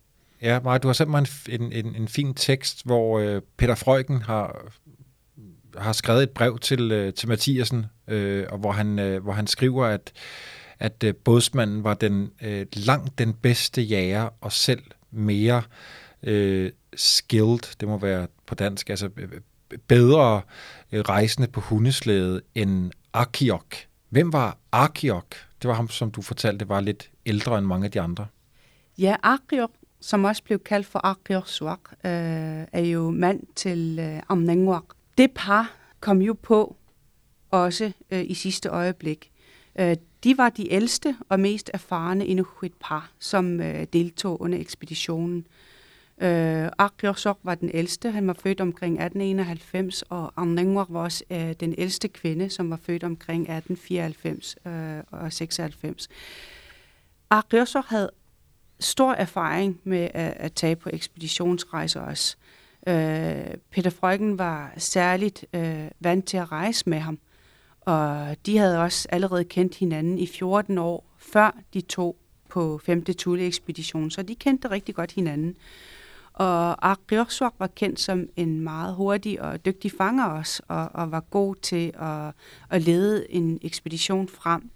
Ja, 0.41 0.59
Maja, 0.59 0.77
du 0.77 0.87
har 0.87 0.93
sendt 0.93 1.11
mig 1.11 1.25
en, 1.49 1.61
en, 1.61 1.71
en, 1.71 1.95
en 1.95 2.07
fin 2.07 2.33
tekst, 2.33 2.85
hvor 2.85 3.19
øh, 3.19 3.41
Peter 3.57 3.75
Frøken 3.75 4.21
har, 4.21 4.71
har 5.77 5.93
skrevet 5.93 6.23
et 6.23 6.29
brev 6.29 6.59
til, 6.59 6.91
øh, 6.91 7.13
til 7.13 7.29
Mathiasen, 7.29 7.85
øh, 8.07 8.45
og 8.49 8.57
hvor 8.57 8.71
han, 8.71 8.99
øh, 8.99 9.23
hvor 9.23 9.33
han 9.33 9.47
skriver, 9.47 9.85
at, 9.85 10.11
at 10.79 11.03
øh, 11.03 11.15
bådsmanden 11.15 11.83
var 11.83 11.93
den 11.93 12.31
øh, 12.41 12.65
langt 12.73 13.19
den 13.19 13.33
bedste 13.33 13.81
jæger, 13.81 14.29
og 14.41 14.51
selv 14.51 14.83
mere 15.11 15.63
øh, 16.23 16.71
skilled, 16.95 17.75
det 17.79 17.87
må 17.87 17.97
være 17.97 18.27
på 18.47 18.55
dansk, 18.55 18.89
altså 18.89 19.09
øh, 19.17 19.23
øh 19.23 19.41
bedre 19.87 20.41
øh, 20.91 21.01
rejsende 21.01 21.47
på 21.47 21.61
hundeslæde 21.61 22.41
end 22.55 22.91
Akiok. 23.13 23.75
Hvem 24.11 24.33
var 24.33 24.57
Akiok? 24.71 25.35
Det 25.61 25.67
var 25.67 25.73
ham, 25.73 25.89
som 25.89 26.11
du 26.11 26.21
fortalte, 26.21 26.69
var 26.69 26.79
lidt 26.79 27.11
ældre 27.25 27.57
end 27.57 27.65
mange 27.65 27.85
af 27.85 27.91
de 27.91 28.01
andre. 28.01 28.27
Ja, 28.97 29.15
Akiok, 29.23 29.71
som 30.01 30.23
også 30.23 30.43
blev 30.43 30.59
kaldt 30.59 30.87
for 30.87 30.99
Arkiok 30.99 31.47
Suak, 31.47 31.79
øh, 31.91 32.11
er 32.71 32.81
jo 32.81 33.09
mand 33.09 33.43
til 33.55 33.99
øh, 33.99 34.21
Amnengwak. 34.29 34.83
Det 35.17 35.31
par 35.35 35.71
kom 35.99 36.21
jo 36.21 36.33
på 36.33 36.75
også 37.51 37.91
øh, 38.11 38.23
i 38.27 38.33
sidste 38.33 38.69
øjeblik. 38.69 39.31
Øh, 39.79 39.95
de 40.23 40.37
var 40.37 40.49
de 40.49 40.71
ældste 40.71 41.15
og 41.29 41.39
mest 41.39 41.71
erfarne 41.73 42.25
Inuit 42.25 42.73
par, 42.79 43.11
som 43.19 43.61
øh, 43.61 43.87
deltog 43.93 44.41
under 44.41 44.59
ekspeditionen. 44.59 45.47
Øh, 46.21 46.69
Akyorsok 46.77 47.39
var 47.43 47.55
den 47.55 47.71
ældste, 47.73 48.11
han 48.11 48.27
var 48.27 48.33
født 48.33 48.61
omkring 48.61 48.93
1891, 48.93 50.01
og 50.01 50.33
Amnengwak 50.35 50.87
var 50.89 50.99
også 50.99 51.23
øh, 51.31 51.53
den 51.59 51.75
ældste 51.77 52.07
kvinde, 52.07 52.49
som 52.49 52.69
var 52.69 52.79
født 52.83 53.03
omkring 53.03 53.41
1894 53.41 54.55
øh, 54.65 55.03
og 55.11 55.33
96. 55.33 56.09
Akyorsok 57.29 57.85
havde 57.85 58.09
stor 58.79 59.13
erfaring 59.13 59.79
med 59.83 60.09
at, 60.13 60.33
at 60.37 60.53
tage 60.53 60.75
på 60.75 60.89
ekspeditionsrejser 60.93 62.01
også. 62.01 62.35
Øh, 62.87 63.57
Peter 63.71 63.89
Frøken 63.89 64.39
var 64.39 64.73
særligt 64.77 65.45
øh, 65.53 65.87
vant 65.99 66.25
til 66.25 66.37
at 66.37 66.51
rejse 66.51 66.89
med 66.89 66.99
ham, 66.99 67.19
og 67.81 68.35
de 68.45 68.57
havde 68.57 68.81
også 68.81 69.07
allerede 69.11 69.43
kendt 69.43 69.75
hinanden 69.75 70.17
i 70.17 70.27
14 70.27 70.77
år, 70.77 71.05
før 71.17 71.57
de 71.73 71.81
tog 71.81 72.15
på 72.49 72.77
5. 72.85 73.05
Thule-ekspedition, 73.05 74.11
så 74.11 74.21
de 74.21 74.35
kendte 74.35 74.71
rigtig 74.71 74.95
godt 74.95 75.11
hinanden. 75.11 75.55
Og 76.33 76.89
Ariorswak 76.89 77.53
var 77.59 77.67
kendt 77.67 77.99
som 77.99 78.27
en 78.35 78.59
meget 78.59 78.95
hurtig 78.95 79.41
og 79.41 79.65
dygtig 79.65 79.91
fanger 79.97 80.25
også, 80.25 80.63
og, 80.67 80.89
og 80.93 81.11
var 81.11 81.19
god 81.19 81.55
til 81.55 81.91
at, 81.99 82.33
at 82.69 82.81
lede 82.81 83.31
en 83.31 83.59
ekspedition 83.61 84.27
frem. 84.27 84.69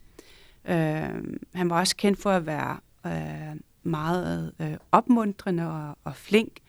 Øh, 0.66 1.38
han 1.54 1.70
var 1.70 1.80
også 1.80 1.96
kendt 1.96 2.22
for 2.22 2.32
at 2.32 2.46
være 2.46 2.78
øh, 3.06 3.56
meget 3.84 4.54
øh, 4.60 4.78
opmuntrende 4.92 5.68
og, 5.68 5.98
og 6.04 6.16
flink, 6.16 6.60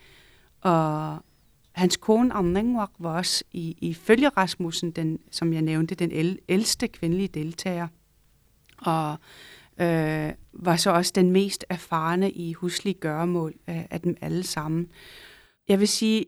og 0.61 1.19
hans 1.73 1.97
kone 1.97 2.35
Amnengwak 2.35 2.91
var 2.99 3.17
også 3.17 3.45
i, 3.53 3.77
i 3.81 3.95
følge 3.95 4.29
Rasmussen, 4.29 4.91
den, 4.91 5.19
som 5.31 5.53
jeg 5.53 5.63
nævnte, 5.63 5.95
den 5.95 6.11
el, 6.13 6.39
ældste 6.49 6.89
kvindelige 6.89 7.29
deltager. 7.29 7.89
Og 8.79 9.17
øh, 9.81 10.33
var 10.53 10.77
så 10.77 10.91
også 10.91 11.13
den 11.15 11.31
mest 11.31 11.65
erfarne 11.69 12.31
i 12.31 12.53
huslige 12.53 12.95
gøremål 12.95 13.55
øh, 13.69 13.85
af 13.91 14.01
dem 14.01 14.17
alle 14.21 14.43
sammen. 14.43 14.89
Jeg 15.69 15.81
vil 15.81 15.89
sige, 15.89 16.25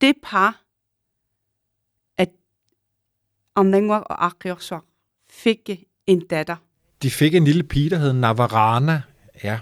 det 0.00 0.14
par, 0.22 0.62
at 2.18 2.30
Amnengwak 3.54 4.02
og 4.02 4.26
Akiorswak 4.26 4.84
fik 5.30 5.70
en 6.06 6.26
datter. 6.26 6.56
De 7.02 7.10
fik 7.10 7.34
en 7.34 7.44
lille 7.44 7.62
pige, 7.62 7.90
der 7.90 7.98
hed 7.98 8.12
Navarana. 8.12 9.02
Ja. 9.44 9.60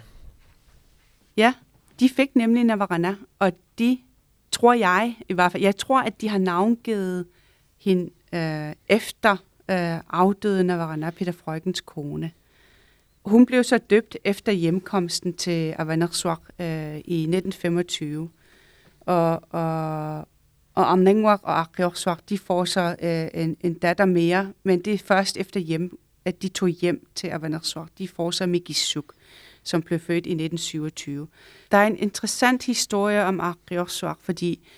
Ja, 1.36 1.54
de 2.00 2.08
fik 2.08 2.36
nemlig 2.36 2.64
Navarana, 2.64 3.16
og 3.38 3.52
de 3.78 3.98
tror 4.50 4.72
jeg 4.72 5.16
i 5.28 5.32
hvert 5.32 5.52
fald, 5.52 5.62
jeg 5.62 5.76
tror, 5.76 6.00
at 6.00 6.20
de 6.20 6.28
har 6.28 6.38
navngivet 6.38 7.26
hende 7.76 8.10
øh, 8.34 8.74
efter 8.88 9.36
øh, 9.70 9.98
afdøde 10.10 10.64
Navarana, 10.64 11.10
Peter 11.10 11.32
Freugens 11.32 11.80
kone. 11.80 12.30
Hun 13.24 13.46
blev 13.46 13.64
så 13.64 13.78
døbt 13.78 14.16
efter 14.24 14.52
hjemkomsten 14.52 15.32
til 15.32 15.74
Avanersuaq 15.78 16.40
øh, 16.58 16.96
i 17.04 17.22
1925. 17.22 18.28
Og, 19.00 19.42
og, 19.50 20.18
og 20.74 20.92
Amnengwak 20.92 21.40
og 21.42 21.60
Akriorsuak, 21.60 22.28
de 22.28 22.38
får 22.38 22.64
så 22.64 22.96
øh, 23.02 23.42
en, 23.42 23.56
en 23.60 23.74
datter 23.74 24.04
mere, 24.04 24.52
men 24.62 24.80
det 24.80 24.94
er 24.94 24.98
først 24.98 25.36
efter 25.36 25.60
hjem, 25.60 25.98
at 26.24 26.42
de 26.42 26.48
tog 26.48 26.68
hjem 26.68 27.06
til 27.14 27.28
Avanersuaq. 27.28 27.88
De 27.98 28.08
får 28.08 28.30
så 28.30 28.46
Megisuk, 28.46 29.14
som 29.62 29.82
blev 29.82 29.98
født 29.98 30.26
i 30.26 30.30
1927. 30.30 31.28
Der 31.70 31.78
er 31.78 31.86
en 31.86 31.96
interessant 31.96 32.66
historie 32.66 33.24
om 33.24 33.40
Ariosuak, 33.40 34.18
fordi 34.20 34.68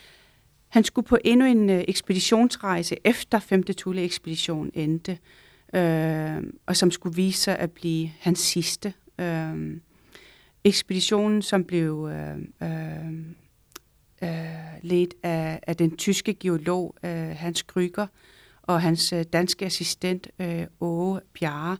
han 0.69 0.83
skulle 0.83 1.07
på 1.07 1.17
endnu 1.25 1.45
en 1.45 1.69
øh, 1.69 1.83
ekspeditionsrejse 1.87 2.95
efter 3.03 3.39
5. 3.39 3.63
Thule-ekspedition 3.63 4.71
endte, 4.73 5.17
øh, 5.73 6.43
og 6.65 6.75
som 6.75 6.91
skulle 6.91 7.15
vise 7.15 7.41
sig 7.41 7.59
at 7.59 7.71
blive 7.71 8.11
hans 8.19 8.39
sidste. 8.39 8.93
Øh, 9.19 9.77
ekspeditionen, 10.63 11.41
som 11.41 11.63
blev 11.63 12.09
øh, 12.11 12.37
øh, 12.63 13.09
øh, 14.23 14.29
ledt 14.81 15.13
af, 15.23 15.59
af 15.67 15.75
den 15.77 15.97
tyske 15.97 16.33
geolog 16.33 16.95
øh, 17.03 17.11
Hans 17.11 17.61
Kryger 17.61 18.07
og 18.61 18.81
hans 18.81 19.13
øh, 19.13 19.23
danske 19.33 19.65
assistent, 19.65 20.27
øh, 20.39 20.65
Åge 20.79 21.21
Bjarre, 21.33 21.77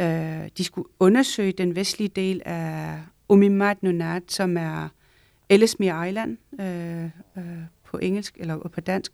øh, 0.00 0.48
de 0.58 0.64
skulle 0.64 0.88
undersøge 1.00 1.52
den 1.52 1.76
vestlige 1.76 2.08
del 2.08 2.42
af 2.44 2.98
Umimat 3.28 3.82
Nunat, 3.82 4.22
som 4.28 4.56
er 4.56 4.88
Ellesmere 5.48 6.08
Island 6.08 6.38
øh, 6.60 7.04
øh, 7.36 7.62
på 7.86 7.98
engelsk 7.98 8.36
eller 8.36 8.68
på 8.68 8.80
dansk. 8.80 9.12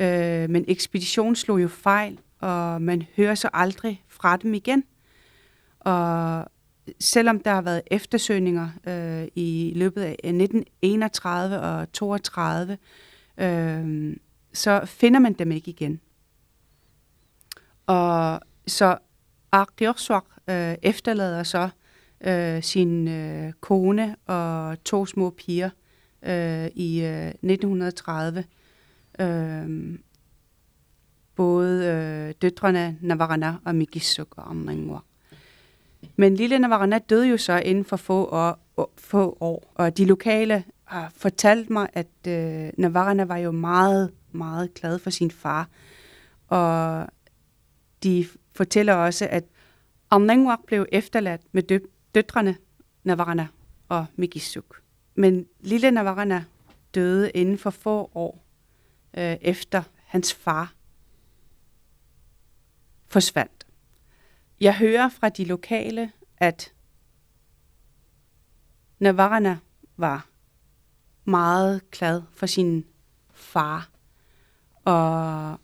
Øh, 0.00 0.50
men 0.50 0.64
ekspeditionen 0.68 1.36
slog 1.36 1.62
jo 1.62 1.68
fejl, 1.68 2.18
og 2.40 2.82
man 2.82 3.02
hører 3.16 3.34
så 3.34 3.48
aldrig 3.52 4.04
fra 4.08 4.36
dem 4.36 4.54
igen. 4.54 4.84
Og 5.80 6.46
selvom 7.00 7.40
der 7.40 7.50
har 7.50 7.62
været 7.62 7.82
eftersøgninger 7.86 8.68
øh, 8.86 9.28
i 9.34 9.72
løbet 9.76 10.02
af 10.02 10.12
1931 10.12 11.60
og 11.60 11.92
32, 11.92 12.78
øh, 13.38 14.16
så 14.52 14.80
finder 14.84 15.20
man 15.20 15.32
dem 15.32 15.52
ikke 15.52 15.70
igen. 15.70 16.00
Og 17.86 18.40
så 18.66 18.98
Arkiorswak 19.52 20.24
øh, 20.50 20.74
efterlader 20.82 21.42
så 21.42 21.68
øh, 22.20 22.62
sin 22.62 23.08
øh, 23.08 23.52
kone 23.60 24.16
og 24.26 24.84
to 24.84 25.06
små 25.06 25.30
piger 25.30 25.70
øh, 26.22 26.66
i 26.66 27.04
øh, 27.04 27.28
1930. 27.28 28.44
Øh, 29.20 29.98
både 31.34 31.86
øh, 31.86 32.34
døtrene 32.42 32.98
Navarana 33.00 33.54
og 33.64 33.74
Mikisuk 33.74 34.34
og 34.36 34.50
Amringwa. 34.50 34.98
Men 36.16 36.34
lille 36.34 36.58
Navarana 36.58 36.98
døde 36.98 37.28
jo 37.28 37.36
så 37.36 37.58
inden 37.58 37.84
for 37.84 37.96
få 37.96 38.24
år, 38.24 38.58
få 38.96 39.36
år 39.40 39.72
og 39.74 39.96
de 39.98 40.04
lokale 40.04 40.64
har 40.84 41.12
fortalt 41.16 41.70
mig, 41.70 41.88
at 41.92 42.06
øh, 42.28 42.70
Navarana 42.78 43.24
var 43.24 43.36
jo 43.36 43.50
meget, 43.50 44.12
meget 44.32 44.74
glad 44.74 44.98
for 44.98 45.10
sin 45.10 45.30
far. 45.30 45.68
Og 46.48 47.06
de 48.02 48.26
fortæller 48.52 48.94
også, 48.94 49.28
at 49.30 49.44
Amnangwak 50.10 50.58
blev 50.66 50.86
efterladt 50.92 51.42
med 51.52 51.62
dø- 51.62 51.88
døtrene 52.14 52.56
Navarana 53.04 53.46
og 53.88 54.06
Mikisuk. 54.16 54.80
Men 55.18 55.48
lille 55.60 55.90
Navarana 55.90 56.44
døde 56.94 57.30
inden 57.30 57.58
for 57.58 57.70
få 57.70 58.10
år 58.14 58.44
øh, 59.14 59.36
efter 59.40 59.82
hans 60.04 60.34
far 60.34 60.74
forsvandt. 63.06 63.66
Jeg 64.60 64.76
hører 64.76 65.08
fra 65.08 65.28
de 65.28 65.44
lokale, 65.44 66.12
at 66.36 66.72
Navarana 68.98 69.58
var 69.96 70.28
meget 71.24 71.90
glad 71.90 72.22
for 72.32 72.46
sin 72.46 72.86
far. 73.30 73.90
Og 74.84 75.60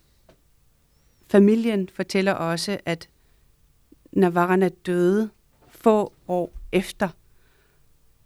familien 1.27 1.89
fortæller 1.89 2.31
også, 2.33 2.79
at 2.85 3.09
Navarana 4.11 4.69
døde 4.69 5.29
få 5.69 6.13
år 6.27 6.51
efter, 6.71 7.09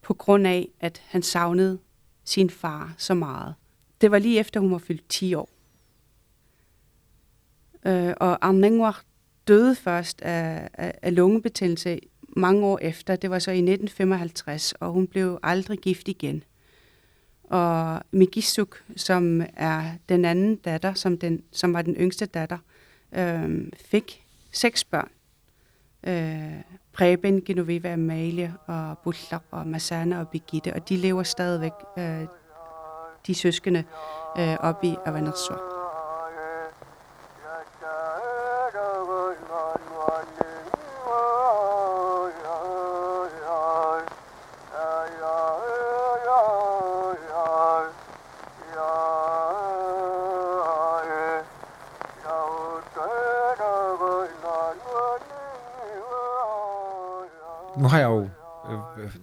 på 0.10 0.14
grund 0.14 0.48
af, 0.48 0.70
at 0.80 1.02
han 1.08 1.22
savnede 1.22 1.80
sin 2.24 2.50
far 2.50 2.94
så 2.98 3.14
meget. 3.14 3.56
Det 4.02 4.12
var 4.12 4.20
lige 4.20 4.40
efter, 4.40 4.60
hun 4.60 4.72
var 4.72 4.78
fyldt 4.78 5.10
10 5.10 5.34
år. 5.34 5.50
Øh, 7.86 8.14
og 8.18 8.48
Armengwar 8.48 9.04
døde 9.48 9.76
først 9.76 10.22
af, 10.22 10.70
af, 10.74 11.00
af 11.02 11.16
lungebetændelse 11.16 12.00
mange 12.28 12.66
år 12.66 12.80
efter. 12.82 13.16
Det 13.16 13.30
var 13.30 13.40
så 13.40 13.52
i 13.52 13.58
1955, 13.58 14.74
og 14.74 14.92
hun 14.92 15.08
blev 15.08 15.40
aldrig 15.44 15.80
gift 15.80 16.08
igen. 16.08 16.44
Og 17.44 18.02
Migisuk, 18.12 18.84
som 18.96 19.42
er 19.58 19.92
den 20.10 20.26
anden 20.26 20.56
datter, 20.56 20.94
som, 20.94 21.18
den, 21.18 21.44
som 21.52 21.74
var 21.74 21.82
den 21.82 21.96
yngste 21.96 22.26
datter, 22.26 22.58
øh, 23.12 23.68
fik 23.76 24.26
seks 24.52 24.84
børn. 24.84 25.10
Øh, 26.04 26.62
Preben, 26.94 27.42
Genoveva, 27.46 27.94
Amalie 27.94 28.54
og 28.68 28.98
Bullak 28.98 29.44
og 29.52 29.68
Masana 29.68 30.20
og 30.20 30.28
Birgitte, 30.28 30.74
og 30.74 30.90
de 30.90 30.96
lever 30.96 31.24
stadigvæk, 31.24 31.72
øh, 31.98 32.26
de 33.28 33.36
søskende, 33.36 33.84
øh, 34.40 34.58
op 34.60 34.84
i 34.84 34.96
Avanarsor. 35.06 35.79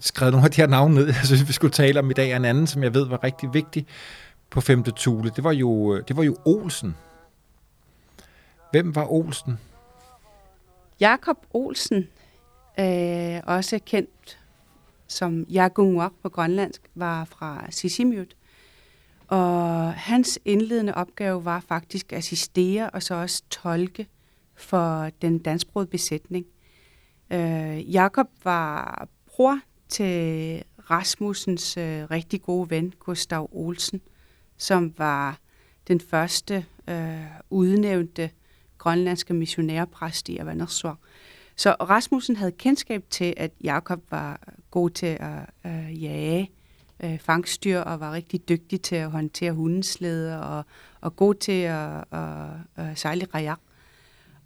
Skrevet 0.07 0.33
nogle 0.33 0.45
af 0.45 0.51
de 0.51 0.61
her 0.61 0.69
navne 0.69 0.95
ned, 0.95 1.07
jeg 1.21 1.25
synes, 1.25 1.49
vi 1.49 1.53
skulle 1.53 1.73
tale 1.73 2.01
om 2.01 2.11
i 2.11 2.15
dag. 2.15 2.37
En 2.37 2.45
anden, 2.45 2.67
som 2.67 2.83
jeg 2.83 2.95
ved 2.95 3.07
var 3.07 3.25
rigtig 3.25 3.55
vigtig 3.55 3.87
på 4.51 4.61
femte 4.61 4.91
tule, 4.91 5.31
det 5.37 5.45
var 5.45 5.53
jo, 5.53 5.95
øh, 5.95 6.05
det 6.09 6.17
var 6.17 6.23
jo 6.23 6.37
Olsen. 6.45 6.97
Hvem 8.71 8.95
var 8.95 9.13
Olsen? 9.13 9.59
Jakob 11.01 11.37
Olsen, 11.53 12.09
øh, 12.79 13.41
også 13.45 13.81
kendt 13.87 14.39
som 15.09 15.45
Jagunguak 15.51 16.13
på 16.23 16.29
grønlandsk, 16.29 16.83
var 16.95 17.25
fra 17.25 17.67
Sisimiut. 17.71 18.37
Og 19.29 19.93
hans 19.93 20.39
indledende 20.45 20.95
opgave 20.95 21.45
var 21.45 21.61
faktisk 21.61 22.13
at 22.13 22.19
assistere 22.19 22.91
og 22.91 23.03
så 23.03 23.15
også 23.15 23.43
tolke 23.51 24.07
for 24.55 25.11
den 25.23 25.39
dansksprogede 25.39 25.91
besætning. 25.91 26.47
Øh, 27.31 27.95
Jakob 27.95 28.27
var 28.45 29.09
bror 29.27 29.61
til 29.89 30.63
Rasmussens 30.91 31.77
øh, 31.77 32.11
rigtig 32.11 32.43
gode 32.43 32.71
ven, 32.71 32.93
Gustav 32.99 33.49
Olsen, 33.53 34.01
som 34.57 34.95
var 34.99 35.39
den 35.89 36.01
første 36.01 36.65
øh, 36.89 37.25
udnævnte 37.51 38.31
grønlandske 38.79 39.35
missionærpræst 39.35 40.29
i 40.29 40.39
Avanersor. 40.39 40.99
Så 41.57 41.73
Rasmussen 41.73 42.37
havde 42.37 42.53
kendskab 42.53 43.05
til, 43.11 43.35
at 43.37 43.51
Jakob 43.65 44.01
var 44.11 44.41
god 44.71 44.91
til 44.91 45.17
at 45.21 45.41
øh, 45.67 46.03
jage 46.03 46.51
øh, 47.05 47.19
fangstyr 47.19 47.79
og 47.79 48.01
var 48.01 48.13
rigtig 48.13 48.49
dygtig 48.49 48.83
til 48.83 48.97
at 48.97 49.11
håndtere 49.11 49.53
hundesleder 49.53 50.39
og, 50.39 50.65
og 51.01 51.17
god 51.17 51.35
til 51.35 51.63
at, 51.63 52.05
at, 52.13 52.49
at 52.77 52.99
sejle 52.99 53.27
rajak. 53.35 53.61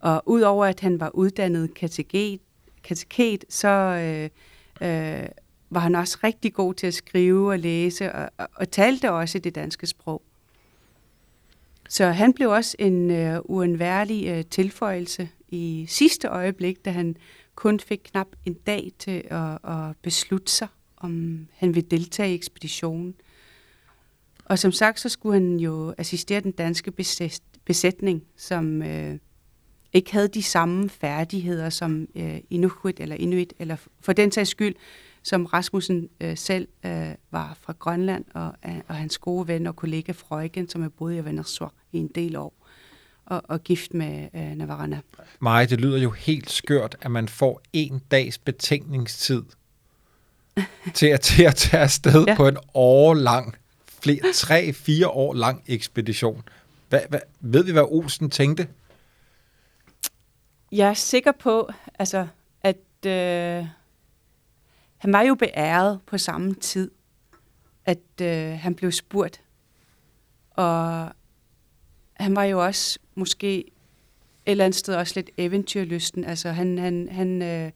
Og 0.01 0.23
udover 0.27 0.67
at 0.67 0.81
han 0.81 1.01
var 1.01 1.11
uddannet 1.15 1.75
kateget, 1.75 2.41
kateket, 2.83 3.45
så 3.49 3.69
øh, 3.69 4.31
øh, 4.83 5.29
var 5.71 5.81
han 5.81 5.95
også 5.95 6.19
rigtig 6.25 6.55
god 6.55 6.75
til 6.75 6.87
at 6.87 6.95
skrive 6.95 7.51
og 7.51 7.59
læse, 7.59 8.13
og, 8.13 8.31
og, 8.37 8.49
og 8.55 8.71
talte 8.71 9.13
også 9.13 9.39
det 9.39 9.55
danske 9.55 9.87
sprog. 9.87 10.23
Så 11.89 12.07
han 12.07 12.33
blev 12.33 12.51
også 12.51 12.77
en 12.79 13.11
øh, 13.11 13.41
uundværlig 13.45 14.29
øh, 14.29 14.45
tilføjelse 14.45 15.29
i 15.49 15.87
sidste 15.89 16.29
øjeblik, 16.29 16.85
da 16.85 16.91
han 16.91 17.17
kun 17.55 17.81
fik 17.81 18.01
knap 18.05 18.27
en 18.45 18.55
dag 18.55 18.93
til 18.99 19.23
at, 19.31 19.71
at 19.71 19.97
beslutte 20.03 20.53
sig, 20.53 20.69
om 20.97 21.47
han 21.57 21.75
ville 21.75 21.91
deltage 21.91 22.33
i 22.33 22.35
ekspeditionen. 22.35 23.15
Og 24.45 24.59
som 24.59 24.73
sagt, 24.73 25.01
så 25.01 25.09
skulle 25.09 25.35
han 25.35 25.61
jo 25.61 25.95
assistere 25.99 26.41
den 26.41 26.53
danske 26.53 26.93
besætning, 27.65 28.23
som 28.37 28.83
øh, 28.83 29.19
ikke 29.93 30.13
havde 30.13 30.29
de 30.29 30.43
samme 30.43 30.89
færdigheder 30.89 31.71
som 31.71 32.07
øh, 32.15 32.39
Inuit 32.51 33.01
eller 33.01 33.17
Inuit, 33.17 33.53
eller 33.59 33.77
for 34.01 34.13
den 34.13 34.33
sags 34.33 34.51
skyld, 34.51 34.75
som 35.23 35.47
Rasmussen 35.47 36.09
øh, 36.21 36.37
selv 36.37 36.69
øh, 36.87 37.09
var 37.31 37.57
fra 37.61 37.75
Grønland, 37.79 38.25
og, 38.35 38.55
øh, 38.67 38.81
og 38.89 38.95
hans 38.95 39.19
gode 39.19 39.49
ven 39.49 39.67
og 39.67 39.77
kollega 39.77 40.13
Freugen, 40.13 40.69
som 40.69 40.83
er 40.83 40.89
boet 40.89 41.15
i 41.15 41.25
Venezuela 41.25 41.71
i 41.93 41.99
en 41.99 42.11
del 42.15 42.37
år, 42.37 42.55
og, 43.27 43.43
og 43.45 43.65
gift 43.65 43.95
med 43.95 44.29
øh, 44.35 44.51
Navarana. 44.55 45.01
Maja, 45.41 45.67
det 45.67 45.81
lyder 45.81 45.99
jo 45.99 46.11
helt 46.11 46.51
skørt, 46.51 46.97
at 47.01 47.11
man 47.11 47.29
får 47.29 47.63
en 47.73 48.03
dags 48.11 48.39
betænkningstid 48.39 49.43
til, 50.95 51.07
at, 51.07 51.21
til 51.21 51.43
at 51.43 51.55
tage 51.55 51.83
afsted 51.83 52.25
ja. 52.27 52.37
på 52.37 52.49
en 52.49 52.57
årlang, 52.75 53.57
flere, 54.03 54.33
tre, 54.35 54.73
fire 54.73 55.09
år 55.09 55.35
lang 55.35 55.63
ekspedition. 55.67 56.43
Hvad, 56.89 57.01
hvad, 57.09 57.21
ved 57.41 57.65
vi, 57.65 57.73
hvad 57.73 57.83
Olsen 57.89 58.31
tænkte? 58.31 58.67
Jeg 60.73 60.89
er 60.89 60.95
sikker 60.95 61.33
på, 61.33 61.71
altså, 61.99 62.27
at 62.61 63.07
øh, 63.07 63.67
han 64.97 65.13
var 65.13 65.23
jo 65.23 65.35
beæret 65.35 66.01
på 66.07 66.19
samme 66.19 66.55
tid, 66.55 66.91
at 67.85 68.21
øh, 68.23 68.59
han 68.59 68.75
blev 68.75 68.93
spurgt. 68.93 69.43
Og 70.51 71.09
han 72.13 72.37
var 72.37 72.45
jo 72.45 72.65
også 72.65 72.99
måske 73.15 73.59
et 73.59 73.73
eller 74.47 74.65
andet 74.65 74.79
sted 74.79 74.95
også 74.95 75.13
lidt 75.17 75.31
eventyrlysten. 75.37 76.25
Altså 76.25 76.51
han, 76.51 76.79
han, 76.79 77.09
han 77.11 77.43
øh, 77.43 77.73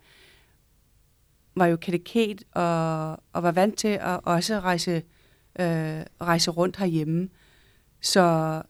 var 1.55 1.67
jo 1.67 1.77
kateket 1.77 2.45
og, 2.53 3.11
og 3.33 3.43
var 3.43 3.53
vant 3.53 3.79
til 3.79 3.89
at 3.89 4.21
også 4.23 4.61
rejse, 4.61 5.03
øh, 5.59 6.03
rejse 6.21 6.51
rundt 6.51 6.77
herhjemme. 6.77 7.29
Så 8.01 8.63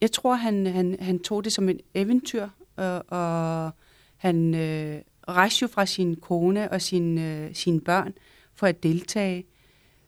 jeg 0.00 0.12
tror, 0.12 0.34
han, 0.34 0.66
han, 0.66 0.96
han 1.00 1.18
tog 1.18 1.44
det 1.44 1.52
som 1.52 1.68
et 1.68 1.80
eventyr, 1.94 2.48
og, 2.76 3.04
og 3.08 3.70
han 4.16 4.54
øh, 4.54 5.00
rejste 5.28 5.62
jo 5.62 5.68
fra 5.68 5.86
sin 5.86 6.16
kone 6.16 6.70
og 6.70 6.82
sin, 6.82 7.18
øh, 7.18 7.54
sine 7.54 7.80
børn 7.80 8.12
for 8.54 8.66
at 8.66 8.82
deltage. 8.82 9.44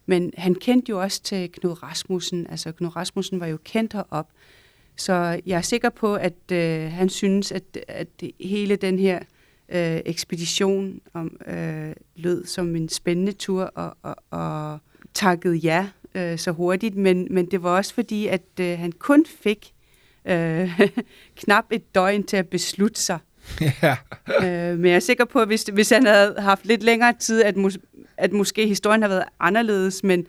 Men 0.07 0.33
han 0.37 0.55
kendte 0.55 0.90
jo 0.90 1.00
også 1.00 1.22
til 1.22 1.52
Knud 1.52 1.83
Rasmussen. 1.83 2.46
Altså 2.50 2.72
Knud 2.72 2.96
Rasmussen 2.96 3.40
var 3.40 3.46
jo 3.46 3.59
kendt 3.64 3.92
herop. 3.92 4.29
Så 4.96 5.40
jeg 5.46 5.57
er 5.57 5.62
sikker 5.62 5.90
på, 5.90 6.14
at 6.14 6.52
øh, 6.52 6.92
han 6.92 7.09
synes, 7.09 7.52
at, 7.52 7.79
at 7.88 8.09
hele 8.40 8.76
den 8.76 8.98
her 8.98 9.18
øh, 9.68 10.00
ekspedition 10.07 11.00
om, 11.14 11.37
øh, 11.46 11.92
lød 12.16 12.44
som 12.46 12.76
en 12.76 12.88
spændende 12.88 13.33
tur 13.33 13.62
og, 13.62 13.96
og, 14.02 14.16
og 14.31 14.79
takkede 15.14 15.57
ja 15.57 15.88
øh, 16.14 16.38
så 16.38 16.50
hurtigt. 16.50 16.96
Men, 16.96 17.29
men 17.31 17.50
det 17.50 17.62
var 17.62 17.76
også 17.76 17.94
fordi, 17.94 18.26
at 18.26 18.42
øh, 18.61 18.79
han 18.79 18.92
kun 18.92 19.26
fik 19.26 19.74
øh, 20.27 20.81
knap 21.41 21.65
et 21.71 21.95
døgn 21.95 22.23
til 22.23 22.37
at 22.37 22.49
beslutte 22.49 23.01
sig. 23.01 23.19
Ja. 23.83 23.97
øh, 24.43 24.79
men 24.79 24.85
jeg 24.85 24.97
er 24.97 25.01
sikker 25.01 25.25
på, 25.25 25.39
at 25.39 25.47
hvis, 25.47 25.62
hvis 25.62 25.91
han 25.91 26.07
havde 26.07 26.35
haft 26.39 26.67
lidt 26.67 26.83
længere 26.83 27.15
tid, 27.21 27.43
at, 27.43 27.57
mus, 27.57 27.79
at 28.17 28.33
måske 28.33 28.67
historien 28.67 29.03
har 29.03 29.09
været 29.09 29.25
anderledes, 29.41 30.05
men 30.05 30.27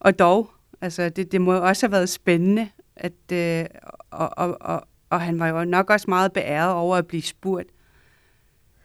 og 0.00 0.18
dog, 0.18 0.50
altså 0.80 1.08
det, 1.08 1.32
det 1.32 1.40
må 1.40 1.54
jo 1.54 1.66
også 1.66 1.86
have 1.86 1.92
været 1.92 2.08
spændende, 2.08 2.68
at, 2.96 3.32
øh, 3.32 3.64
og, 4.10 4.38
og, 4.38 4.56
og, 4.60 4.88
og 5.10 5.20
han 5.20 5.38
var 5.38 5.48
jo 5.48 5.64
nok 5.64 5.90
også 5.90 6.06
meget 6.08 6.32
beæret 6.32 6.72
over 6.72 6.96
at 6.96 7.06
blive 7.06 7.22
spurgt. 7.22 7.68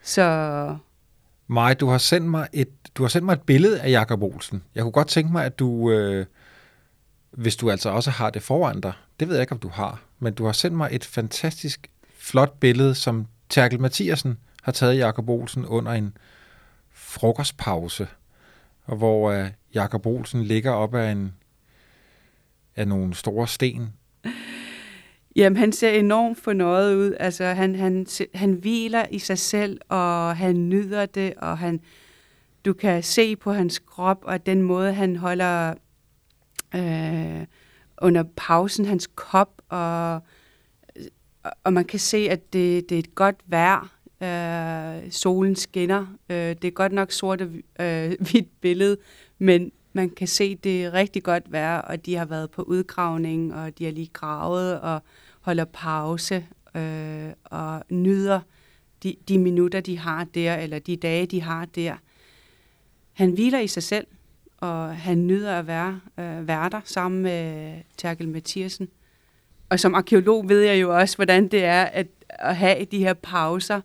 Så... 0.03 0.77
Maj, 1.47 1.73
du 1.73 1.87
har 1.87 1.97
sendt 1.97 2.27
mig 2.27 2.47
et, 2.53 2.69
du 2.95 3.03
har 3.03 3.07
sendt 3.07 3.25
mig 3.25 3.33
et 3.33 3.41
billede 3.41 3.81
af 3.81 3.89
Jakob 3.89 4.23
Olsen. 4.23 4.63
Jeg 4.75 4.83
kunne 4.83 4.91
godt 4.91 5.07
tænke 5.07 5.31
mig, 5.31 5.45
at 5.45 5.59
du, 5.59 5.91
øh, 5.91 6.25
hvis 7.31 7.55
du 7.55 7.71
altså 7.71 7.89
også 7.89 8.11
har 8.11 8.29
det 8.29 8.43
foran 8.43 8.81
dig, 8.81 8.93
det 9.19 9.27
ved 9.27 9.35
jeg 9.35 9.41
ikke, 9.41 9.53
om 9.53 9.59
du 9.59 9.69
har, 9.69 10.01
men 10.19 10.33
du 10.33 10.45
har 10.45 10.51
sendt 10.51 10.77
mig 10.77 10.89
et 10.91 11.05
fantastisk 11.05 11.89
flot 12.17 12.59
billede, 12.59 12.95
som 12.95 13.27
Terkel 13.49 13.79
Mathiasen 13.79 14.37
har 14.63 14.71
taget 14.71 14.97
Jakob 14.97 15.29
Olsen 15.29 15.65
under 15.65 15.91
en 15.91 16.17
frokostpause, 16.91 18.07
og 18.83 18.97
hvor 18.97 19.39
uh, 19.39 19.47
Jakob 19.73 20.05
Olsen 20.05 20.43
ligger 20.43 20.71
op 20.71 20.95
af, 20.95 21.11
en, 21.11 21.33
af 22.75 22.87
nogle 22.87 23.13
store 23.13 23.47
sten. 23.47 23.89
Jamen, 25.35 25.57
han 25.57 25.71
ser 25.71 25.89
enormt 25.89 26.39
fornøjet 26.39 26.95
ud. 26.95 27.15
Altså, 27.19 27.43
han, 27.45 27.75
han, 27.75 28.07
han 28.35 28.53
hviler 28.53 29.05
i 29.11 29.19
sig 29.19 29.37
selv, 29.37 29.79
og 29.89 30.37
han 30.37 30.69
nyder 30.69 31.05
det, 31.05 31.33
og 31.37 31.57
han, 31.57 31.79
du 32.65 32.73
kan 32.73 33.03
se 33.03 33.35
på 33.35 33.53
hans 33.53 33.79
krop, 33.79 34.19
og 34.23 34.45
den 34.45 34.61
måde, 34.61 34.93
han 34.93 35.15
holder 35.15 35.73
øh, 36.75 37.45
under 38.01 38.23
pausen, 38.35 38.85
hans 38.85 39.09
kop, 39.15 39.61
og, 39.69 40.21
og 41.63 41.73
man 41.73 41.85
kan 41.85 41.99
se, 41.99 42.17
at 42.17 42.53
det, 42.53 42.89
det 42.89 42.95
er 42.95 42.99
et 42.99 43.15
godt 43.15 43.35
vejr. 43.45 43.97
Øh, 44.23 45.11
solen 45.11 45.55
skinner. 45.55 46.05
Øh, 46.29 46.35
det 46.35 46.65
er 46.65 46.71
godt 46.71 46.91
nok 46.91 47.11
sort 47.11 47.41
og 47.41 47.47
øh, 47.79 48.11
hvidt 48.31 48.61
billede, 48.61 48.97
men 49.37 49.71
man 49.93 50.09
kan 50.09 50.27
se, 50.27 50.55
det 50.55 50.85
er 50.85 50.93
rigtig 50.93 51.23
godt 51.23 51.51
vejr, 51.51 51.77
og 51.77 52.05
de 52.05 52.15
har 52.15 52.25
været 52.25 52.51
på 52.51 52.61
udgravning, 52.61 53.55
og 53.55 53.77
de 53.77 53.85
har 53.85 53.91
lige 53.91 54.09
gravet 54.13 54.79
og 54.79 55.01
holder 55.41 55.65
pause 55.65 56.45
øh, 56.75 57.29
og 57.43 57.83
nyder 57.89 58.39
de, 59.03 59.15
de 59.27 59.37
minutter, 59.37 59.81
de 59.81 59.97
har 59.97 60.23
der, 60.23 60.55
eller 60.55 60.79
de 60.79 60.95
dage, 60.95 61.25
de 61.25 61.41
har 61.41 61.65
der. 61.65 61.95
Han 63.13 63.31
hviler 63.31 63.59
i 63.59 63.67
sig 63.67 63.83
selv, 63.83 64.07
og 64.61 64.95
han 64.95 65.27
nyder 65.27 65.59
at 65.59 65.67
være, 65.67 65.99
øh, 66.17 66.47
være 66.47 66.69
der 66.69 66.81
sammen 66.83 67.21
med 67.21 67.71
øh, 67.75 67.81
Terkel 67.97 68.29
Mathiasen. 68.29 68.87
Og 69.69 69.79
som 69.79 69.95
arkeolog 69.95 70.49
ved 70.49 70.61
jeg 70.61 70.81
jo 70.81 70.97
også, 70.97 71.15
hvordan 71.15 71.47
det 71.47 71.63
er 71.63 71.83
at, 71.83 72.07
at 72.29 72.55
have 72.55 72.85
de 72.85 72.99
her 72.99 73.13
pauser, 73.13 73.81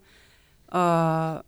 og 0.66 1.44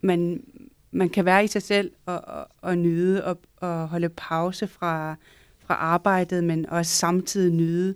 man, 0.00 0.42
man 0.90 1.08
kan 1.08 1.24
være 1.24 1.44
i 1.44 1.46
sig 1.46 1.62
selv 1.62 1.92
og, 2.06 2.20
og, 2.20 2.48
og 2.62 2.78
nyde 2.78 3.24
og, 3.24 3.38
og 3.56 3.88
holde 3.88 4.08
pause 4.08 4.66
fra, 4.66 5.16
fra 5.58 5.74
arbejdet, 5.74 6.44
men 6.44 6.66
også 6.66 6.92
samtidig 6.92 7.52
nyde, 7.52 7.94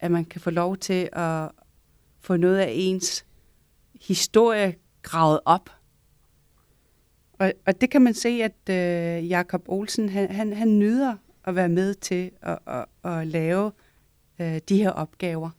at 0.00 0.10
man 0.10 0.24
kan 0.24 0.40
få 0.40 0.50
lov 0.50 0.76
til 0.76 1.08
at 1.12 1.50
få 2.20 2.36
noget 2.36 2.58
af 2.58 2.70
ens 2.74 3.24
historie 4.06 4.74
gravet 5.02 5.40
op. 5.44 5.70
Og, 7.38 7.52
og 7.66 7.80
det 7.80 7.90
kan 7.90 8.02
man 8.02 8.14
se, 8.14 8.28
at 8.28 8.70
øh, 8.70 9.28
Jakob 9.28 9.62
Olsen, 9.68 10.08
han, 10.08 10.30
han, 10.30 10.52
han 10.52 10.78
nyder 10.78 11.16
at 11.44 11.54
være 11.54 11.68
med 11.68 11.94
til 11.94 12.30
at, 12.42 12.58
at, 12.66 12.84
at 13.04 13.26
lave 13.26 13.72
øh, 14.40 14.60
de 14.68 14.76
her 14.76 14.90
opgaver. 14.90 15.50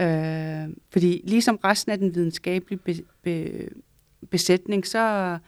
Øh, 0.00 0.76
fordi 0.90 1.22
ligesom 1.24 1.56
resten 1.56 1.92
af 1.92 1.98
den 1.98 2.14
videnskabelige 2.14 2.78
be, 2.78 2.94
be, 3.22 3.68
besætning, 4.30 4.86
så 4.86 5.38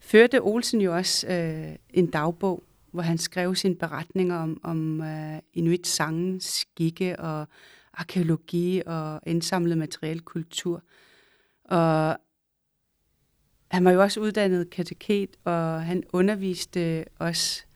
førte 0.00 0.42
Olsen 0.42 0.80
jo 0.80 0.96
også 0.96 1.26
øh, 1.28 1.76
en 1.90 2.06
dagbog, 2.06 2.62
hvor 2.92 3.02
han 3.02 3.18
skrev 3.18 3.54
sine 3.54 3.76
beretninger 3.76 4.36
om, 4.36 4.60
om 4.62 5.00
øh, 5.00 5.38
inuit 5.54 5.86
sangen, 5.86 6.40
skikke 6.40 7.20
og 7.20 7.48
arkeologi 7.92 8.82
og 8.86 9.20
indsamlet 9.26 9.78
materiel 9.78 10.20
kultur. 10.20 10.82
Og 11.64 12.16
han 13.70 13.84
var 13.84 13.90
jo 13.90 14.02
også 14.02 14.20
uddannet 14.20 14.70
kateket, 14.70 15.30
og 15.44 15.82
han 15.82 16.02
underviste 16.12 17.04
os, 17.18 17.66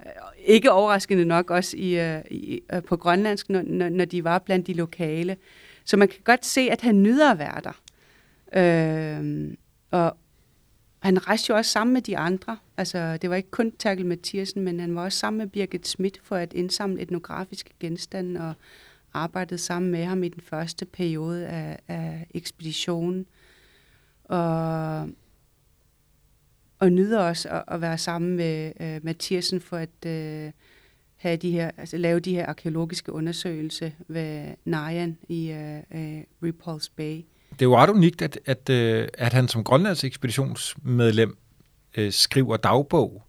øh, 0.00 0.06
ikke 0.38 0.70
overraskende 0.70 1.24
nok, 1.24 1.50
også 1.50 1.76
i, 1.76 2.00
øh, 2.00 2.22
i, 2.30 2.60
øh, 2.72 2.82
på 2.82 2.96
grønlandsk, 2.96 3.50
når, 3.50 3.62
når 3.88 4.04
de 4.04 4.24
var 4.24 4.38
blandt 4.38 4.66
de 4.66 4.72
lokale. 4.72 5.36
Så 5.84 5.96
man 5.96 6.08
kan 6.08 6.20
godt 6.24 6.46
se, 6.46 6.60
at 6.60 6.80
han 6.80 7.02
nyder 7.02 7.30
at 7.30 7.38
være 7.38 7.60
der. 7.64 7.80
Øh, 8.56 9.54
og 9.90 10.16
han 11.02 11.26
rejste 11.28 11.50
jo 11.50 11.56
også 11.56 11.70
sammen 11.70 11.94
med 11.94 12.02
de 12.02 12.18
andre. 12.18 12.56
Altså, 12.76 13.16
det 13.16 13.30
var 13.30 13.36
ikke 13.36 13.50
kun 13.50 13.72
Terkel 13.78 14.06
Mathiasen, 14.06 14.62
men 14.62 14.80
han 14.80 14.94
var 14.94 15.04
også 15.04 15.18
sammen 15.18 15.38
med 15.38 15.46
Birgit 15.46 15.88
Schmidt 15.88 16.20
for 16.22 16.36
at 16.36 16.52
indsamle 16.52 17.02
etnografiske 17.02 17.70
genstande 17.80 18.40
og 18.40 18.54
arbejdede 19.14 19.58
sammen 19.58 19.90
med 19.90 20.04
ham 20.04 20.22
i 20.22 20.28
den 20.28 20.42
første 20.42 20.84
periode 20.84 21.46
af, 21.46 21.78
af 21.88 22.26
ekspeditionen. 22.34 23.26
Og, 24.24 25.08
og 26.82 26.92
nyder 26.92 27.20
også 27.20 27.48
at, 27.48 27.64
at 27.68 27.80
være 27.80 27.98
sammen 27.98 28.36
med 28.36 28.72
uh, 28.80 29.04
Mathiasen 29.04 29.60
for 29.60 29.76
at 29.76 29.88
uh, 30.06 30.52
have 31.16 31.36
de 31.36 31.50
her, 31.50 31.70
altså, 31.76 31.96
lave 31.96 32.20
de 32.20 32.34
her 32.34 32.46
arkeologiske 32.46 33.12
undersøgelser 33.12 33.90
ved 34.08 34.54
Najan 34.64 35.18
i 35.28 35.52
uh, 35.52 35.98
uh, 36.00 36.22
Repulse 36.42 36.90
Bay. 36.96 37.24
Det 37.50 37.62
er 37.62 37.66
jo 37.66 37.76
ret 37.76 37.90
unikt, 37.90 38.22
at, 38.22 38.38
at, 38.46 38.68
uh, 38.70 39.08
at 39.18 39.32
han 39.32 39.48
som 39.48 39.64
Grønlands 39.64 40.04
ekspeditionsmedlem 40.04 41.36
uh, 41.98 42.10
skriver 42.10 42.56
dagbog. 42.56 43.22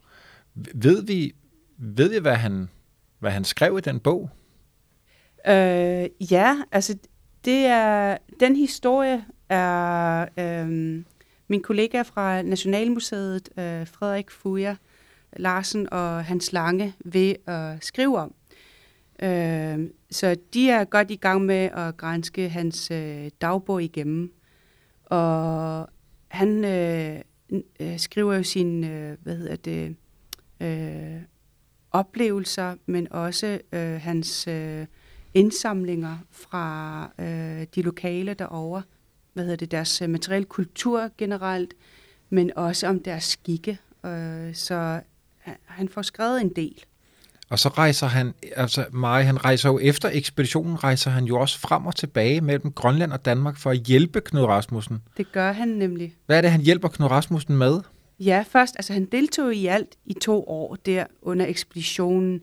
Ved 0.76 1.06
vi, 1.06 1.34
ved 1.78 2.10
vi 2.10 2.20
hvad, 2.20 2.36
han, 2.36 2.70
hvad 3.20 3.32
han 3.32 3.44
skrev 3.44 3.78
i 3.78 3.82
den 3.82 4.00
bog? 4.00 4.30
Uh, 5.48 6.32
ja, 6.32 6.58
altså 6.72 6.98
det 7.46 7.66
er, 7.66 8.18
den 8.40 8.56
historie 8.56 9.26
er 9.50 10.26
øh, 10.40 11.04
min 11.54 11.62
kollega 11.62 12.02
fra 12.02 12.42
Nationalmuseet, 12.42 13.50
øh, 13.58 13.88
Frederik 13.88 14.32
Fuja 14.32 14.76
Larsen 15.38 15.94
og 15.94 16.26
Hans 16.26 16.54
Lange, 16.54 16.94
ved 17.06 17.36
at 17.48 17.86
skrive 17.86 18.18
om. 18.20 18.34
Øh, 19.24 19.90
så 20.12 20.36
de 20.54 20.70
er 20.70 20.84
godt 20.84 21.12
i 21.12 21.16
gang 21.16 21.46
med 21.46 21.70
at 21.74 21.98
grænske 21.98 22.50
hans 22.50 22.92
øh, 22.92 23.30
dagbog 23.42 23.84
igennem. 23.84 24.34
Og 25.06 25.88
han 26.28 26.66
øh, 26.66 27.20
øh, 27.80 28.00
skriver 28.00 28.36
jo 28.36 28.44
sine, 28.44 28.90
øh, 28.90 29.18
hvad 29.24 29.38
hedder 29.38 29.56
det, 29.56 29.96
øh, 30.62 31.22
oplevelser, 31.92 32.76
men 32.86 33.12
også 33.12 33.60
øh, 33.74 34.02
hans 34.02 34.48
øh, 34.48 34.86
indsamlinger 35.34 36.18
fra 36.32 37.04
øh, 37.20 37.68
de 37.76 37.82
lokale 37.82 38.34
derovre 38.34 38.84
hvad 39.34 39.44
hedder 39.44 39.58
det, 39.58 39.72
deres 39.72 40.02
øh, 40.02 40.10
materiel 40.10 40.46
kultur 40.46 41.10
generelt, 41.18 41.74
men 42.30 42.52
også 42.56 42.88
om 42.88 43.00
deres 43.00 43.24
skikke. 43.24 43.80
Øh, 44.06 44.56
så 44.56 45.00
han 45.66 45.90
får 45.90 46.02
skrevet 46.02 46.42
en 46.42 46.50
del. 46.50 46.84
Og 47.50 47.60
så 47.60 47.70
rejser 47.70 48.08
han, 48.08 48.34
altså 48.56 48.86
Mari, 48.92 49.24
han 49.24 49.46
rejser 49.46 49.70
jo 49.70 49.80
efter 49.80 50.10
ekspeditionen, 50.14 50.84
rejser 50.84 51.12
han 51.12 51.26
jo 51.26 51.40
også 51.40 51.60
frem 51.60 51.86
og 51.86 51.96
tilbage 51.96 52.42
mellem 52.42 52.72
Grønland 52.72 53.12
og 53.12 53.26
Danmark 53.26 53.58
for 53.58 53.70
at 53.70 53.78
hjælpe 53.78 54.22
Knud 54.22 54.44
Rasmussen. 54.44 55.02
Det 55.18 55.32
gør 55.32 55.52
han 55.52 55.68
nemlig. 55.68 56.16
Hvad 56.26 56.38
er 56.38 56.42
det, 56.42 56.52
han 56.52 56.62
hjælper 56.62 56.88
Knud 56.88 57.10
Rasmussen 57.10 57.58
med? 57.58 57.80
Ja, 58.20 58.44
først, 58.50 58.76
altså 58.76 58.94
han 58.94 59.06
deltog 59.06 59.56
i 59.56 59.68
alt 59.68 59.96
i 60.06 60.14
to 60.14 60.44
år 60.48 60.76
der 60.86 61.06
under 61.22 61.46
ekspeditionen, 61.46 62.42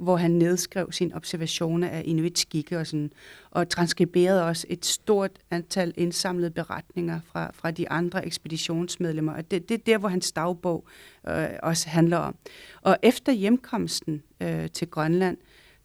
hvor 0.00 0.16
han 0.16 0.30
nedskrev 0.30 0.92
sine 0.92 1.14
observationer 1.14 1.88
af 1.88 2.02
inuit 2.04 2.38
skikke 2.38 2.78
og, 2.78 2.86
sådan, 2.86 3.10
og 3.50 3.68
transkriberede 3.68 4.44
også 4.44 4.66
et 4.70 4.86
stort 4.86 5.30
antal 5.50 5.94
indsamlede 5.96 6.50
beretninger 6.50 7.20
fra, 7.32 7.50
fra 7.54 7.70
de 7.70 7.90
andre 7.90 8.26
ekspeditionsmedlemmer. 8.26 9.32
Og 9.32 9.50
det, 9.50 9.68
det 9.68 9.74
er 9.74 9.82
der, 9.86 9.98
hvor 9.98 10.08
hans 10.08 10.32
dagbog 10.32 10.84
øh, 11.28 11.48
også 11.62 11.88
handler 11.88 12.16
om. 12.16 12.34
Og 12.82 12.96
efter 13.02 13.32
hjemkomsten 13.32 14.22
øh, 14.42 14.70
til 14.70 14.88
Grønland, 14.88 15.36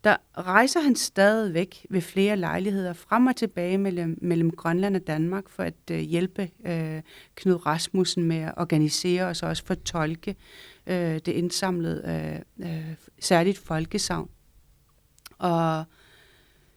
der 0.05 0.18
rejser 0.38 0.80
han 0.80 0.95
stadigvæk 0.95 1.86
ved 1.89 2.01
flere 2.01 2.38
lejligheder 2.38 2.93
frem 2.93 3.28
og 3.28 3.36
tilbage 3.36 3.78
mellem, 3.78 4.18
mellem 4.22 4.51
Grønland 4.51 4.95
og 4.95 5.07
Danmark 5.07 5.49
for 5.49 5.63
at 5.63 5.74
øh, 5.91 5.99
hjælpe 5.99 6.49
øh, 6.66 7.01
Knud 7.36 7.66
Rasmussen 7.66 8.24
med 8.24 8.38
at 8.38 8.53
organisere 8.57 9.28
og 9.28 9.36
så 9.36 9.45
også 9.45 9.66
fortolke 9.66 10.36
øh, 10.88 11.13
det 11.13 11.27
indsamlede, 11.27 12.43
øh, 12.59 12.69
øh, 12.69 12.95
særligt 13.19 13.57
folkesavn. 13.57 14.29
Og 15.38 15.83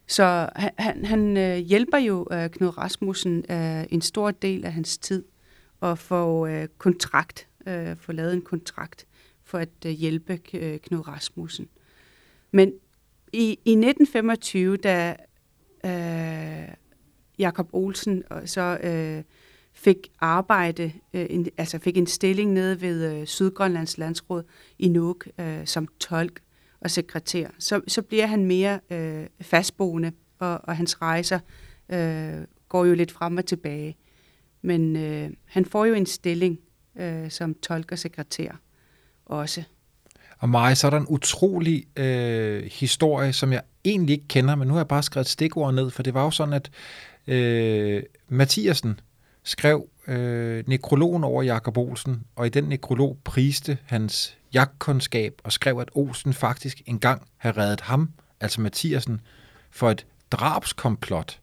så 0.07 0.49
han, 0.57 0.71
han, 0.79 1.05
han 1.05 1.37
øh, 1.37 1.57
hjælper 1.57 1.99
jo 1.99 2.27
øh, 2.33 2.51
Knud 2.51 2.79
Rasmussen 2.79 3.45
øh, 3.51 3.85
en 3.91 4.01
stor 4.01 4.31
del 4.31 4.65
af 4.65 4.73
hans 4.73 4.99
tid 4.99 5.25
og 5.81 5.99
får 5.99 6.47
øh, 6.47 6.69
kontrakt, 6.79 7.49
øh, 7.67 7.97
får 7.97 8.13
lavet 8.13 8.33
en 8.33 8.43
kontrakt 8.43 9.07
for 9.45 9.59
at 9.59 9.69
øh, 9.87 9.93
hjælpe 9.93 10.41
øh, 10.55 10.79
Knud 10.79 11.09
Rasmussen. 11.09 11.69
Men 12.51 12.73
i, 13.33 13.59
i 13.65 13.71
1925, 13.71 14.77
da 14.77 15.17
øh, 15.85 16.75
Jakob 17.39 17.69
Olsen 17.73 18.23
så 18.45 18.79
øh, 18.83 19.23
fik 19.79 19.97
arbejde, 20.21 20.93
øh, 21.15 21.27
en, 21.31 21.47
altså 21.57 21.79
fik 21.79 21.97
en 21.97 22.07
stilling 22.07 22.53
nede 22.53 22.81
ved 22.81 23.13
øh, 23.13 23.27
Sydgrønlands 23.27 23.99
Landsråd 23.99 24.43
i 24.79 24.89
Nuuk 24.89 25.29
øh, 25.41 25.67
som 25.67 25.89
tolk 26.01 26.41
og 26.81 26.91
sekretær, 26.91 27.49
så, 27.59 27.81
så 27.89 28.03
bliver 28.03 28.27
han 28.27 28.45
mere 28.45 28.81
øh, 28.91 29.27
fastboende, 29.41 30.13
og, 30.39 30.61
og 30.65 30.77
hans 30.77 31.03
rejser 31.03 31.39
øh, 31.89 32.45
går 32.69 32.85
jo 32.85 32.95
lidt 32.95 33.13
frem 33.13 33.37
og 33.37 33.47
tilbage. 33.47 33.97
Men 34.63 34.97
øh, 34.97 35.31
han 35.45 35.65
får 35.65 35.85
jo 35.85 35.95
en 35.95 36.07
stilling 36.07 36.59
øh, 36.97 37.31
som 37.31 37.55
tolk 37.55 37.93
og 37.93 37.99
sekretær 37.99 38.61
også. 39.27 39.63
Og 40.39 40.49
Maja, 40.49 40.75
så 40.75 40.87
er 40.87 40.91
der 40.91 40.99
en 40.99 41.07
utrolig 41.09 41.99
øh, 41.99 42.65
historie, 42.73 43.33
som 43.33 43.53
jeg 43.53 43.63
egentlig 43.85 44.13
ikke 44.13 44.29
kender, 44.29 44.55
men 44.55 44.69
nu 44.69 44.75
har 44.75 44.81
jeg 44.81 44.89
bare 44.89 45.03
skrevet 45.03 45.27
stikord 45.27 45.75
ned, 45.75 45.91
for 45.91 46.03
det 46.03 46.15
var 46.15 46.25
jo 46.25 46.31
sådan, 46.31 46.55
at 46.55 46.71
øh, 47.27 48.03
Mathiasen 48.29 49.01
skrev 49.49 49.89
øh, 50.09 50.65
nekrologen 50.67 51.25
over 51.25 51.43
Jakob 51.43 51.77
Olsen, 51.77 52.25
og 52.37 52.47
i 52.47 52.49
den 52.49 52.65
nekrolog 52.65 53.19
priste 53.25 53.79
hans 53.85 54.39
jagtkundskab 54.55 55.41
og 55.45 55.53
skrev, 55.53 55.79
at 55.79 55.89
Olsen 55.95 56.33
faktisk 56.33 56.83
engang 56.87 57.23
havde 57.37 57.57
reddet 57.57 57.81
ham, 57.81 58.11
altså 58.41 58.61
Mathiasen, 58.61 59.21
for 59.71 59.91
et 59.91 60.07
drabskomplot. 60.31 61.41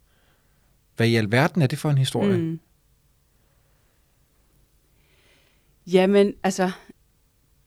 Hvad 0.96 1.08
i 1.08 1.16
alverden 1.16 1.62
er 1.62 1.68
det 1.68 1.80
for 1.80 1.90
en 1.90 1.98
historie? 1.98 2.38
Mm. 2.38 2.60
Jamen, 5.88 6.34
altså, 6.44 6.72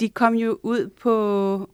de 0.00 0.08
kom 0.08 0.34
jo 0.34 0.58
ud 0.62 0.90
på... 1.00 1.70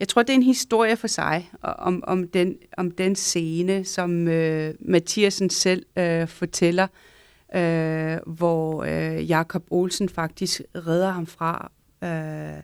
Jeg 0.00 0.08
tror, 0.08 0.22
det 0.22 0.30
er 0.30 0.34
en 0.34 0.42
historie 0.42 0.96
for 0.96 1.06
sig, 1.06 1.50
om, 1.62 2.04
om, 2.06 2.28
den, 2.28 2.58
om 2.76 2.90
den 2.90 3.16
scene, 3.16 3.84
som 3.84 4.28
øh, 4.28 4.74
Mathiasen 4.80 5.50
selv 5.50 5.86
øh, 5.96 6.28
fortæller, 6.28 6.84
øh, 6.84 7.09
Øh, 7.54 8.18
hvor 8.26 8.82
øh, 8.82 9.30
Jakob 9.30 9.64
Olsen 9.70 10.08
faktisk 10.08 10.60
redder 10.74 11.10
ham 11.10 11.26
fra 11.26 11.72
øh, 12.04 12.62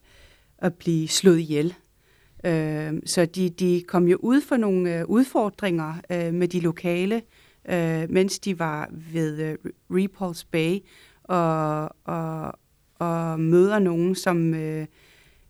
at 0.59 0.74
blive 0.74 1.09
slået 1.09 1.39
ihjel. 1.39 1.74
Øh, 2.45 2.93
så 3.07 3.26
de, 3.26 3.51
de 3.51 3.82
kom 3.89 4.09
jo 4.09 4.16
ud 4.20 4.41
for 4.41 4.57
nogle 4.57 4.99
øh, 4.99 5.05
udfordringer 5.07 5.95
øh, 6.11 6.34
med 6.34 6.49
de 6.49 6.61
lokale, 6.61 7.22
øh, 7.68 8.11
mens 8.11 8.39
de 8.39 8.59
var 8.59 8.89
ved 9.12 9.39
øh, 9.39 9.57
Repulse 9.91 10.47
Bay, 10.47 10.78
og, 11.24 11.91
og, 12.05 12.53
og 12.95 13.41
møder 13.41 13.78
nogen, 13.78 14.14
som 14.14 14.55
øh, 14.55 14.87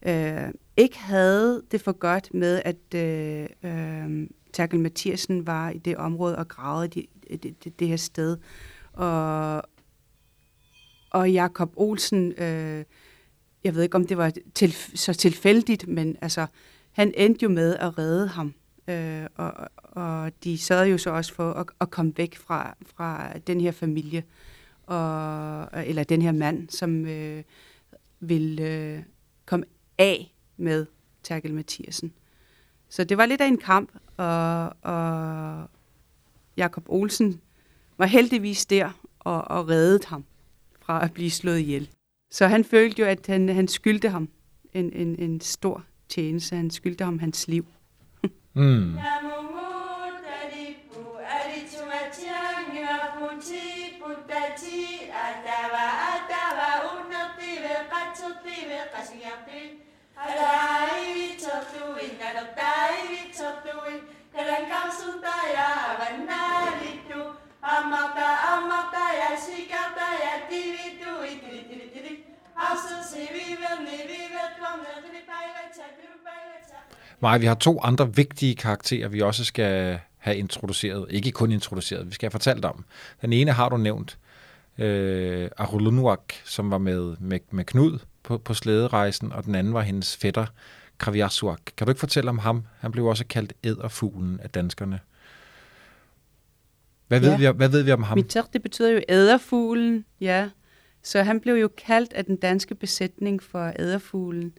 øh, 0.07 0.49
ikke 0.76 0.99
havde 0.99 1.62
det 1.70 1.80
for 1.80 1.93
godt 1.93 2.34
med, 2.34 2.62
at 2.64 2.95
øh, 2.95 3.47
øh, 3.62 4.28
Terkel 4.53 4.80
Mathiasen 4.80 5.47
var 5.47 5.70
i 5.70 5.78
det 5.78 5.97
område 5.97 6.39
og 6.39 6.49
gravede 6.49 6.89
det, 6.89 7.07
det, 7.43 7.64
det, 7.64 7.80
det 7.80 7.89
her 7.89 7.97
sted. 7.97 8.37
Og, 8.97 9.62
og 11.11 11.30
Jakob 11.32 11.72
Olsen, 11.76 12.32
øh, 12.32 12.84
jeg 13.64 13.74
ved 13.74 13.82
ikke, 13.82 13.94
om 13.97 14.07
det 14.07 14.16
var 14.16 14.32
til, 14.55 14.72
så 14.94 15.14
tilfældigt, 15.14 15.88
men 15.88 16.16
altså, 16.20 16.47
han 16.92 17.12
endte 17.16 17.42
jo 17.42 17.49
med 17.49 17.76
at 17.76 17.99
redde 17.99 18.28
ham. 18.28 18.55
Øh, 18.88 19.26
og, 19.34 19.53
og 19.78 20.32
de 20.44 20.59
sad 20.59 20.86
jo 20.86 20.99
så 20.99 21.11
også 21.11 21.34
for 21.34 21.53
at, 21.53 21.66
at 21.80 21.90
komme 21.90 22.12
væk 22.16 22.36
fra, 22.36 22.76
fra 22.97 23.32
den 23.47 23.61
her 23.61 23.72
familie 23.72 24.24
og, 24.86 25.68
eller 25.86 26.05
den 26.05 26.22
her 26.22 26.32
mand, 26.32 26.70
som 26.70 27.07
øh, 27.07 27.42
vil 28.20 28.61
øh, 28.61 29.03
komme 29.47 29.66
af 29.99 30.34
med 30.57 30.86
Terkel 31.22 31.55
Mathiasen. 31.55 32.12
Så 32.88 33.05
det 33.05 33.18
var 33.18 33.26
lidt 33.26 33.40
af 33.40 33.47
en 33.47 33.59
kamp, 33.59 33.90
og, 34.16 34.72
og 34.82 35.68
Jakob 36.57 36.84
Olsen 36.88 37.40
var 37.99 38.07
heldigvis 38.07 38.66
der 38.66 38.90
og, 39.18 39.44
og 39.44 39.68
reddede 39.68 40.07
ham 40.07 40.24
fra 40.80 41.05
at 41.05 41.12
blive 41.12 41.30
slået 41.30 41.59
ihjel. 41.59 41.88
Så 42.30 42.47
han 42.47 42.64
følte 42.64 43.03
jo, 43.03 43.09
at 43.09 43.26
han, 43.26 43.49
han 43.49 43.68
skyldte 43.68 44.09
ham 44.09 44.28
en, 44.72 44.92
en, 44.92 45.18
en 45.18 45.40
stor 45.40 45.84
tjeneste. 46.09 46.57
Han 46.57 46.70
skyldte 46.70 47.05
ham 47.05 47.18
hans 47.18 47.49
liv. 47.49 47.66
mm. 48.55 48.97
Vichotuin 63.36 64.01
Kalankam 64.32 64.88
suntaya 64.99 65.68
avannaritu 65.90 67.36
Amata 67.74 68.28
amata 68.52 69.04
ya 69.20 69.30
shikata 69.44 70.08
ya 70.24 70.34
tivitu 70.50 71.12
itiri 71.32 71.60
tiri 71.68 71.86
tiri 71.94 72.12
Hausen 72.54 73.02
si 73.10 73.22
vive 73.34 73.70
ni 73.86 73.96
vive 74.10 74.42
klamne 74.56 74.92
tiri 75.02 75.20
pejle 75.30 75.52
pejle 76.24 76.78
Maja, 77.20 77.38
vi 77.38 77.46
har 77.46 77.54
to 77.54 77.80
andre 77.80 78.14
vigtige 78.14 78.54
karakterer, 78.54 79.08
vi 79.08 79.20
også 79.20 79.44
skal 79.44 79.98
have 80.18 80.36
introduceret. 80.36 81.06
Ikke 81.10 81.30
kun 81.30 81.52
introduceret, 81.52 82.08
vi 82.08 82.14
skal 82.14 82.26
have 82.26 82.30
fortalt 82.30 82.64
om. 82.64 82.84
Den 83.22 83.32
ene 83.32 83.52
har 83.52 83.68
du 83.68 83.76
nævnt, 83.76 84.18
øh, 84.78 85.50
Arulunuak, 85.56 86.32
som 86.44 86.70
var 86.70 86.78
med, 86.78 87.16
med, 87.20 87.38
med 87.50 87.64
Knud 87.64 87.98
på, 88.22 88.38
på 88.38 88.54
slæderejsen, 88.54 89.32
og 89.32 89.44
den 89.44 89.54
anden 89.54 89.74
var 89.74 89.82
hendes 89.82 90.16
fætter, 90.16 90.46
Kraviasuak. 90.98 91.60
Kan 91.76 91.86
du 91.86 91.90
ikke 91.90 92.00
fortælle 92.00 92.30
om 92.30 92.38
ham? 92.38 92.64
Han 92.80 92.92
blev 92.92 93.06
også 93.06 93.24
kaldt 93.26 93.52
æderfuglen 93.64 94.40
af 94.42 94.50
danskerne. 94.50 95.00
Hvad, 97.09 97.20
ja. 97.20 97.30
ved 97.30 97.38
vi, 97.38 97.57
hvad 97.57 97.68
ved 97.68 97.82
vi 97.82 97.92
om 97.92 98.02
ham? 98.02 98.18
Miter, 98.18 98.42
det 98.52 98.62
betyder 98.62 98.90
jo 98.90 99.00
æderfuglen, 99.09 100.04
ja. 100.20 100.48
Så 101.02 101.22
han 101.22 101.40
blev 101.40 101.54
jo 101.54 101.68
kaldt 101.86 102.12
af 102.12 102.24
den 102.24 102.36
danske 102.36 102.74
besætning 102.74 103.42
for 103.42 103.72
æderfuglen. 103.78 104.52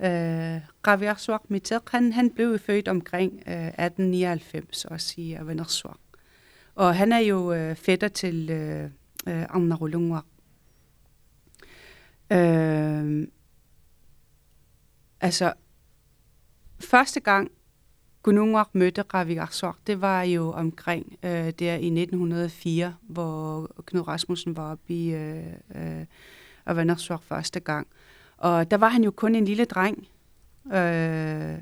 Øh, 0.00 0.60
Raviarsuak 0.86 1.50
Miter, 1.50 1.78
han, 1.90 2.12
han 2.12 2.30
blev 2.30 2.58
født 2.58 2.88
omkring 2.88 3.32
øh, 3.32 3.66
1899, 3.66 4.84
også 4.84 5.14
i 5.16 5.32
Avenersuak. 5.32 5.98
Og 6.74 6.96
han 6.96 7.12
er 7.12 7.18
jo 7.18 7.52
øh, 7.52 7.76
fætter 7.76 8.08
til 8.08 8.50
øh, 8.50 8.90
øh, 9.28 9.44
Amnarulungwa. 9.48 10.20
Øh, 12.32 13.28
altså, 15.20 15.52
første 16.80 17.20
gang 17.20 17.50
Gunungwak 18.26 18.74
mødte 18.74 19.02
Raviarsuaq, 19.02 19.74
det 19.86 20.00
var 20.00 20.22
jo 20.22 20.52
omkring 20.52 21.18
øh, 21.22 21.50
der 21.58 21.74
i 21.74 21.86
1904, 21.86 22.94
hvor 23.02 23.70
Knud 23.86 24.08
Rasmussen 24.08 24.56
var 24.56 24.72
oppe 24.72 24.94
i 24.94 25.14
øh, 25.14 25.44
øh, 25.74 26.04
Avanerswak 26.66 27.22
første 27.22 27.60
gang. 27.60 27.86
Og 28.36 28.70
der 28.70 28.76
var 28.76 28.88
han 28.88 29.04
jo 29.04 29.10
kun 29.10 29.34
en 29.34 29.44
lille 29.44 29.64
dreng, 29.64 30.08
øh, 30.66 31.58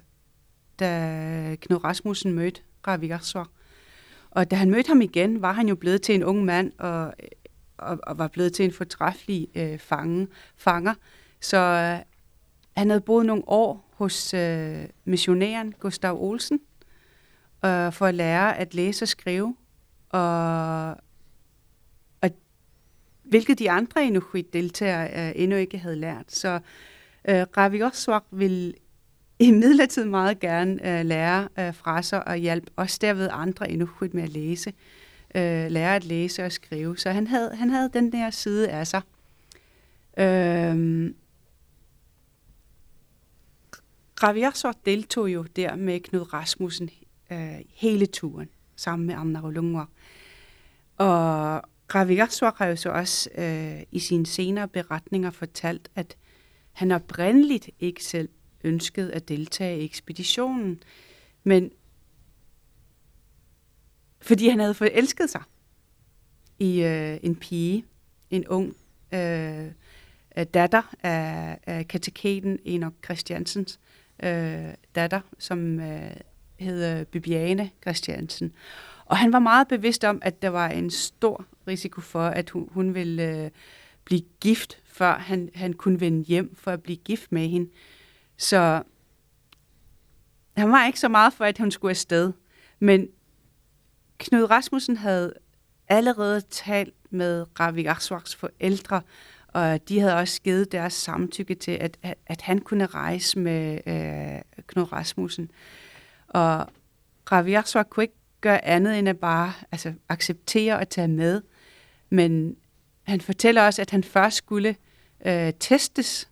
da 0.80 1.56
Knud 1.60 1.84
Rasmussen 1.84 2.32
mødte 2.32 2.60
Raviarsuaq. 2.86 3.48
Og 4.30 4.50
da 4.50 4.56
han 4.56 4.70
mødte 4.70 4.88
ham 4.88 5.00
igen, 5.00 5.42
var 5.42 5.52
han 5.52 5.68
jo 5.68 5.74
blevet 5.74 6.02
til 6.02 6.14
en 6.14 6.24
ung 6.24 6.44
mand, 6.44 6.72
og 6.78 7.14
øh, 7.22 7.28
og, 7.78 7.98
og 8.02 8.18
var 8.18 8.28
blevet 8.28 8.52
til 8.52 8.64
en 8.64 8.72
fortræffelig 8.72 9.48
øh, 9.54 9.78
fange, 9.78 10.28
fanger. 10.56 10.94
Så 11.40 11.58
øh, 11.58 12.13
han 12.76 12.90
havde 12.90 13.00
boet 13.00 13.26
nogle 13.26 13.42
år 13.46 13.90
hos 13.94 14.34
øh, 14.34 14.84
missionæren 15.04 15.72
Gustav 15.80 16.22
Olsen 16.22 16.60
øh, 17.64 17.92
for 17.92 18.06
at 18.06 18.14
lære 18.14 18.58
at 18.58 18.74
læse 18.74 19.04
og 19.04 19.08
skrive. 19.08 19.56
Og, 20.10 20.90
og 22.20 22.30
hvilket 23.22 23.58
de 23.58 23.70
andre 23.70 24.06
Inuit-deltagere 24.06 25.28
øh, 25.28 25.32
endnu 25.42 25.56
ikke 25.56 25.78
havde 25.78 25.96
lært. 25.96 26.32
Så 26.32 26.60
øh, 27.28 27.46
Ravi 27.56 27.82
Oswak 27.82 28.24
ville 28.30 28.74
i 29.38 29.50
midlertid 29.50 30.04
meget 30.04 30.40
gerne 30.40 30.98
øh, 30.98 31.06
lære 31.06 31.48
øh, 31.58 31.74
fra 31.74 32.02
sig 32.02 32.28
og 32.28 32.36
hjælpe 32.36 32.70
også 32.76 32.98
derved 33.00 33.28
andre 33.32 33.70
Inuit 33.70 34.14
med 34.14 34.22
at 34.22 34.28
læse 34.28 34.72
øh, 35.34 35.70
lære 35.70 35.96
at 35.96 36.04
læse 36.04 36.44
og 36.44 36.52
skrive. 36.52 36.98
Så 36.98 37.10
han 37.10 37.26
havde, 37.26 37.56
han 37.56 37.70
havde 37.70 37.90
den 37.92 38.12
der 38.12 38.30
side 38.30 38.68
af 38.68 38.86
sig. 38.86 39.00
Øh, 40.18 41.10
Graviarsor 44.14 44.72
deltog 44.86 45.28
jo 45.28 45.42
der 45.42 45.76
med 45.76 46.00
Knud 46.00 46.32
Rasmussen 46.32 46.90
øh, 47.32 47.58
hele 47.68 48.06
turen, 48.06 48.48
sammen 48.76 49.06
med 49.06 49.14
Amna 49.14 49.40
Rolungor. 49.40 49.88
Og 50.96 51.62
Graviarsor 51.88 52.54
har 52.56 52.66
jo 52.66 52.76
så 52.76 52.90
også 52.90 53.30
øh, 53.38 53.82
i 53.92 53.98
sine 53.98 54.26
senere 54.26 54.68
beretninger 54.68 55.30
fortalt, 55.30 55.90
at 55.94 56.16
han 56.72 56.90
oprindeligt 56.90 57.70
ikke 57.80 58.04
selv 58.04 58.28
ønskede 58.64 59.12
at 59.12 59.28
deltage 59.28 59.80
i 59.80 59.84
ekspeditionen, 59.84 60.82
men 61.44 61.70
fordi 64.20 64.48
han 64.48 64.60
havde 64.60 64.74
forelsket 64.74 65.30
sig 65.30 65.42
i 66.58 66.82
øh, 66.82 67.18
en 67.22 67.36
pige, 67.36 67.84
en 68.30 68.46
ung 68.46 68.76
øh, 69.12 69.70
datter 70.54 70.94
af, 71.02 71.58
af 71.66 71.88
kateketen 71.88 72.58
Enoch 72.64 72.96
Christiansens 73.04 73.80
øh, 74.22 74.74
datter, 74.94 75.20
som 75.38 75.80
øh, 75.80 76.10
hedder 76.58 77.04
Bibiane 77.04 77.70
Christiansen. 77.82 78.52
Og 79.04 79.16
han 79.16 79.32
var 79.32 79.38
meget 79.38 79.68
bevidst 79.68 80.04
om, 80.04 80.18
at 80.22 80.42
der 80.42 80.48
var 80.48 80.68
en 80.68 80.90
stor 80.90 81.44
risiko 81.68 82.00
for, 82.00 82.26
at 82.26 82.50
hun, 82.50 82.68
hun 82.72 82.94
ville 82.94 83.44
øh, 83.44 83.50
blive 84.04 84.22
gift, 84.40 84.78
før 84.84 85.18
han, 85.18 85.50
han 85.54 85.72
kunne 85.72 86.00
vende 86.00 86.24
hjem 86.24 86.54
for 86.56 86.70
at 86.70 86.82
blive 86.82 86.96
gift 86.96 87.32
med 87.32 87.48
hende. 87.48 87.70
Så 88.36 88.82
han 90.56 90.72
var 90.72 90.86
ikke 90.86 91.00
så 91.00 91.08
meget 91.08 91.32
for, 91.32 91.44
at 91.44 91.58
hun 91.58 91.70
skulle 91.70 91.90
afsted. 91.90 92.32
Men 92.78 93.08
Knud 94.18 94.50
Rasmussen 94.50 94.96
havde 94.96 95.34
allerede 95.88 96.40
talt 96.40 96.94
med 97.10 97.46
Ravi 97.60 97.84
Arsvaks 97.84 98.34
forældre, 98.34 99.02
og 99.54 99.88
de 99.88 100.00
havde 100.00 100.14
også 100.14 100.42
givet 100.42 100.72
deres 100.72 100.92
samtykke 100.92 101.54
til, 101.54 101.70
at, 101.70 101.96
at, 102.02 102.14
at 102.26 102.40
han 102.40 102.58
kunne 102.58 102.86
rejse 102.86 103.38
med 103.38 103.78
øh, 103.86 104.62
Knud 104.66 104.92
Rasmussen. 104.92 105.50
Og 106.28 106.66
Ravi 107.32 107.56
kunne 107.90 108.04
ikke 108.04 108.14
gøre 108.40 108.64
andet 108.64 108.98
end 108.98 109.08
at 109.08 109.18
bare 109.18 109.52
altså, 109.72 109.92
acceptere 110.08 110.80
at 110.80 110.88
tage 110.88 111.08
med. 111.08 111.42
Men 112.10 112.56
han 113.02 113.20
fortæller 113.20 113.62
også, 113.62 113.82
at 113.82 113.90
han 113.90 114.04
først 114.04 114.36
skulle 114.36 114.76
øh, 115.26 115.52
testes. 115.60 116.28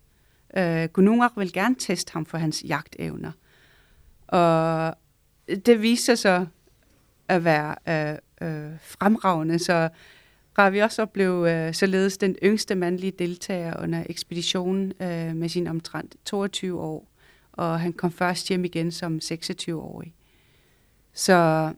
Øh, 0.57 0.85
Gunungar 0.85 1.33
vil 1.37 1.53
gerne 1.53 1.75
teste 1.79 2.13
ham 2.13 2.27
for 2.27 2.39
hans 2.39 2.65
jagtevner. 2.67 3.33
Og 4.27 4.95
det 5.67 5.83
viste 5.83 6.05
sig 6.05 6.19
så 6.19 6.47
at 7.29 7.45
være 7.45 7.75
øh, 7.89 8.19
øh, 8.49 8.73
fremragende, 8.81 9.59
så 9.59 9.89
Ravi 10.59 10.79
også 10.79 11.07
blev 11.07 11.47
øh, 11.49 11.75
således 11.75 12.19
den 12.19 12.37
yngste 12.43 12.75
mandlige 12.75 13.13
deltager 13.19 13.83
under 13.83 14.05
ekspeditionen 14.09 14.93
øh, 15.01 15.37
med 15.37 15.49
sin 15.49 15.67
omtrent 15.67 16.17
22 16.25 16.81
år, 16.81 17.09
og 17.53 17.81
han 17.81 17.93
kom 17.93 18.13
først 18.13 18.49
hjem 18.49 18.65
igen 18.65 18.91
som 18.91 19.21
26-årig. 19.25 20.15
Så 21.13 21.73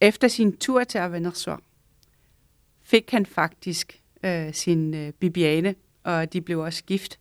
efter 0.00 0.28
sin 0.28 0.56
tur 0.56 0.84
til 0.84 0.98
Avenersor 0.98 1.60
fik 2.82 3.10
han 3.10 3.26
faktisk 3.26 4.00
øh, 4.24 4.54
sin 4.54 4.94
øh, 4.94 5.12
Bibiane, 5.12 5.74
og 6.02 6.32
de 6.32 6.40
blev 6.40 6.58
også 6.58 6.84
gift 6.84 7.18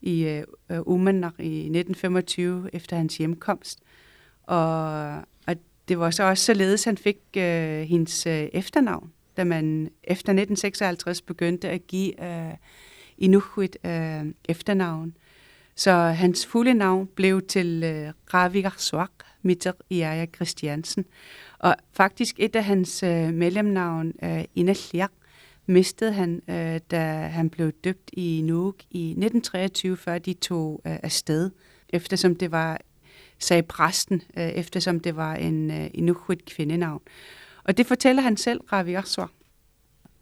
i 0.00 0.22
øh, 0.22 0.42
øh 0.70 0.80
Umanak 0.86 1.34
i 1.38 1.58
1925 1.58 2.70
efter 2.72 2.96
hans 2.96 3.16
hjemkomst. 3.16 3.80
Og, 4.42 5.14
og 5.46 5.56
det 5.88 5.98
var 5.98 6.10
så 6.10 6.22
også 6.22 6.44
således, 6.44 6.84
han 6.84 6.96
fik 6.96 7.18
øh, 7.36 7.80
hendes 7.82 8.26
øh, 8.26 8.48
efternavn, 8.52 9.12
da 9.40 9.44
man 9.44 9.90
efter 10.04 10.32
1956 10.32 11.22
begyndte 11.22 11.68
at 11.68 11.86
give 11.86 12.24
øh, 12.24 12.54
Inuit 13.18 13.76
øh, 13.84 14.24
efternavn. 14.48 15.16
Så 15.74 15.92
hans 15.92 16.46
fulde 16.46 16.74
navn 16.74 17.06
blev 17.06 17.42
til 17.46 17.82
øh, 17.84 18.12
Ravigar 18.34 18.74
Swak 18.78 19.10
Mitter 19.42 19.72
Iaja 19.90 20.26
Christiansen. 20.26 21.04
Og 21.58 21.76
faktisk 21.92 22.34
et 22.38 22.56
af 22.56 22.64
hans 22.64 23.02
øh, 23.02 23.34
mellemnavn, 23.34 24.12
øh, 24.22 24.44
Inasliak, 24.54 25.10
mistede 25.66 26.12
han, 26.12 26.42
øh, 26.48 26.80
da 26.90 27.02
han 27.12 27.50
blev 27.50 27.72
døbt 27.72 28.10
i 28.12 28.42
Nuuk 28.44 28.76
i 28.90 29.10
1923, 29.10 29.96
før 29.96 30.18
de 30.18 30.32
tog 30.32 30.82
øh, 30.86 30.96
afsted, 31.02 31.50
eftersom 31.88 32.36
det 32.36 32.50
var, 32.50 32.80
sagde 33.38 33.62
præsten, 33.62 34.22
øh, 34.36 34.48
eftersom 34.48 35.00
det 35.00 35.16
var 35.16 35.34
en 35.34 35.70
øh, 35.70 35.90
Inuit 35.94 36.44
kvindenavn. 36.44 37.02
Og 37.64 37.76
det 37.76 37.86
fortæller 37.86 38.22
han 38.22 38.36
selv, 38.36 38.60
Ravi 38.72 38.94
Arsor. 38.94 39.30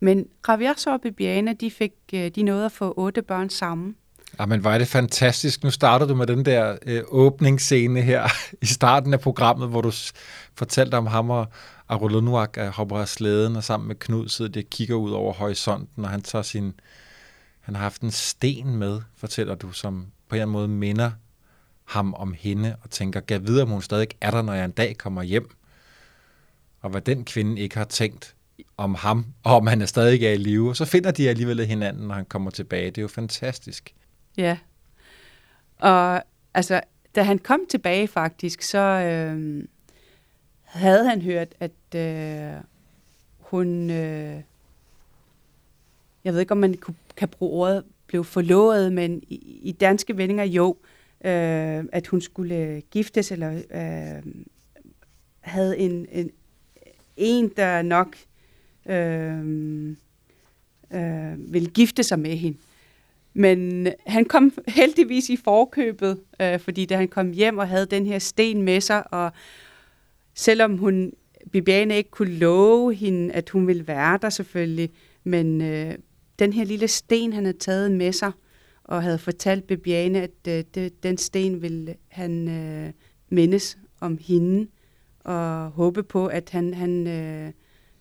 Men 0.01 0.27
Ravi 0.49 0.65
Arsor 0.65 0.93
og 0.93 1.01
Bibiana, 1.01 1.53
de 1.53 1.71
fik 1.71 1.93
øh, 2.15 2.29
de 2.29 2.43
nåede 2.43 2.65
at 2.65 2.73
få 2.73 2.95
otte 2.97 3.23
børn 3.23 3.51
sammen. 3.51 3.97
Ja, 4.39 4.47
men 4.47 4.65
var 4.65 4.79
det 4.79 4.89
fantastisk. 4.89 5.65
Nu 5.65 5.71
starter 5.71 6.07
du 6.07 6.15
med 6.15 6.27
den 6.27 6.45
der 6.45 6.77
øh, 6.87 7.03
åbningsscene 7.09 8.03
her 8.03 8.29
i 8.63 8.67
starten 8.67 9.15
af 9.15 9.21
programmet, 9.21 9.69
hvor 9.69 9.81
du 9.81 9.93
fortalte 10.55 10.95
om 10.95 11.07
ham 11.07 11.31
og 11.31 11.47
Arulunuak 11.89 12.59
hopper 12.59 12.99
af 12.99 13.09
slæden, 13.09 13.57
og 13.57 13.65
sammen 13.65 13.89
med 13.89 13.97
Knud 13.97 14.29
sidder 14.29 14.51
de 14.51 14.59
og 14.59 14.71
kigger 14.71 14.95
ud 14.95 15.11
over 15.11 15.33
horisonten, 15.33 16.05
og 16.05 16.11
han 16.11 16.23
tager 16.23 16.43
sin... 16.43 16.73
Han 17.61 17.77
har 17.77 17.83
haft 17.83 18.03
en 18.03 18.11
sten 18.11 18.77
med, 18.77 19.01
fortæller 19.17 19.55
du, 19.55 19.73
som 19.73 20.07
på 20.29 20.35
en 20.35 20.37
eller 20.37 20.43
anden 20.43 20.53
måde 20.53 20.69
minder 20.69 21.11
ham 21.85 22.15
om 22.15 22.35
hende, 22.39 22.77
og 22.83 22.91
tænker, 22.91 23.21
gav 23.21 23.41
videre, 23.47 23.63
om 23.63 23.69
hun 23.69 23.83
stadig 23.83 24.09
er 24.21 24.31
der, 24.31 24.43
når 24.43 24.53
jeg 24.53 24.65
en 24.65 24.71
dag 24.71 24.99
kommer 24.99 25.23
hjem. 25.23 25.51
Og 26.81 26.91
hvad 26.91 27.01
den 27.01 27.25
kvinde 27.25 27.63
ikke 27.63 27.77
har 27.77 27.85
tænkt 27.85 28.35
om 28.77 28.95
ham, 28.95 29.27
og 29.43 29.57
om 29.57 29.67
han 29.67 29.83
er 29.83 29.87
stadig 29.87 30.25
er 30.25 30.33
i 30.33 30.37
live, 30.37 30.77
så 30.77 30.85
finder 30.85 31.11
de 31.11 31.29
alligevel 31.29 31.67
hinanden, 31.67 32.09
når 32.09 32.15
han 32.15 32.25
kommer 32.25 32.51
tilbage. 32.51 32.87
Det 32.87 32.99
er 32.99 33.03
jo 33.03 33.09
fantastisk. 33.09 33.95
Ja. 34.37 34.59
Og 35.79 36.23
altså, 36.55 36.81
da 37.15 37.23
han 37.23 37.39
kom 37.39 37.61
tilbage 37.71 38.09
faktisk, 38.09 38.63
så 38.63 38.79
øh, 38.79 39.65
havde 40.63 41.09
han 41.09 41.23
hørt, 41.23 41.55
at 41.61 41.95
øh, 41.95 42.61
hun... 43.39 43.91
Øh, 43.91 44.41
jeg 46.25 46.33
ved 46.33 46.41
ikke, 46.41 46.53
om 46.53 46.59
man 46.59 46.79
kan 47.17 47.29
bruge 47.29 47.53
ordet 47.53 47.85
blev 48.07 48.25
forlovet, 48.25 48.93
men 48.93 49.23
i, 49.29 49.61
i 49.63 49.73
danske 49.73 50.17
vendinger 50.17 50.45
jo, 50.45 50.77
øh, 51.25 51.85
at 51.93 52.07
hun 52.07 52.21
skulle 52.21 52.83
giftes, 52.91 53.33
eller 53.33 53.53
øh, 53.55 54.33
havde 55.41 55.79
en, 55.79 56.07
en, 56.13 56.31
en, 57.19 57.49
der 57.57 57.83
nok 57.83 58.17
øh, 58.89 59.39
øh, 60.93 61.53
vil 61.53 61.71
gifte 61.71 62.03
sig 62.03 62.19
med 62.19 62.37
hende. 62.37 62.59
Men 63.35 63.89
han 64.07 64.25
kom 64.25 64.53
heldigvis 64.69 65.31
i 65.31 65.37
forkøbet, 65.37 66.21
øh, 66.41 66.61
fordi 66.61 66.85
da 66.85 66.97
han 66.97 67.09
kom 67.09 67.31
hjem 67.31 67.59
og 67.59 67.69
havde 67.69 67.87
den 67.87 68.07
her 68.07 68.19
sten 68.19 68.63
med 68.63 68.81
sig, 68.81 69.13
og 69.13 69.33
selvom 70.35 70.79
hun, 70.79 71.13
Bibiane 71.53 71.97
ikke 71.97 72.11
kunne 72.11 72.35
love 72.35 72.95
hende, 72.95 73.35
at 73.35 73.51
hun 73.51 73.67
ville 73.67 73.89
være 73.89 74.19
der 74.23 74.31
selvfølgelig, 74.31 74.91
men 75.25 75.61
øh, 75.61 75.95
den 76.39 76.53
her 76.53 76.65
lille 76.65 76.89
sten, 76.89 77.33
han 77.33 77.45
havde 77.45 77.59
taget 77.59 77.93
med 77.93 78.13
sig, 78.13 78.33
og 78.85 79.03
havde 79.03 79.19
fortalt 79.19 79.67
Bibiane, 79.67 80.23
at 80.23 80.31
øh, 80.49 80.65
det, 80.75 81.03
den 81.03 81.19
sten 81.19 81.63
ville 81.63 81.95
han 82.09 82.49
øh, 82.49 82.93
mindes 83.29 83.79
om 84.01 84.19
hende, 84.21 84.69
og 85.29 85.71
håbe 85.71 86.03
på, 86.03 86.27
at 86.27 86.51
han, 86.51 86.75
han 86.75 87.07
øh, 87.07 87.53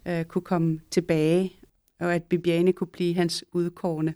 øh, 0.06 0.26
kunne 0.26 0.42
komme 0.42 0.80
tilbage, 0.92 1.54
og 2.00 2.16
at 2.16 2.24
Bibiane 2.24 2.74
kunne 2.74 2.88
blive 2.88 3.16
hans 3.16 3.46
udkårne. 3.52 4.14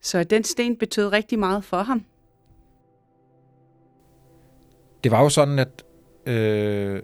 Så 0.00 0.24
den 0.24 0.44
sten 0.44 0.76
betød 0.76 1.12
rigtig 1.12 1.38
meget 1.38 1.64
for 1.64 1.82
ham. 1.82 2.04
Det 5.04 5.12
var 5.12 5.22
jo 5.22 5.28
sådan, 5.28 5.58
at 5.58 5.84
øh, 6.26 7.02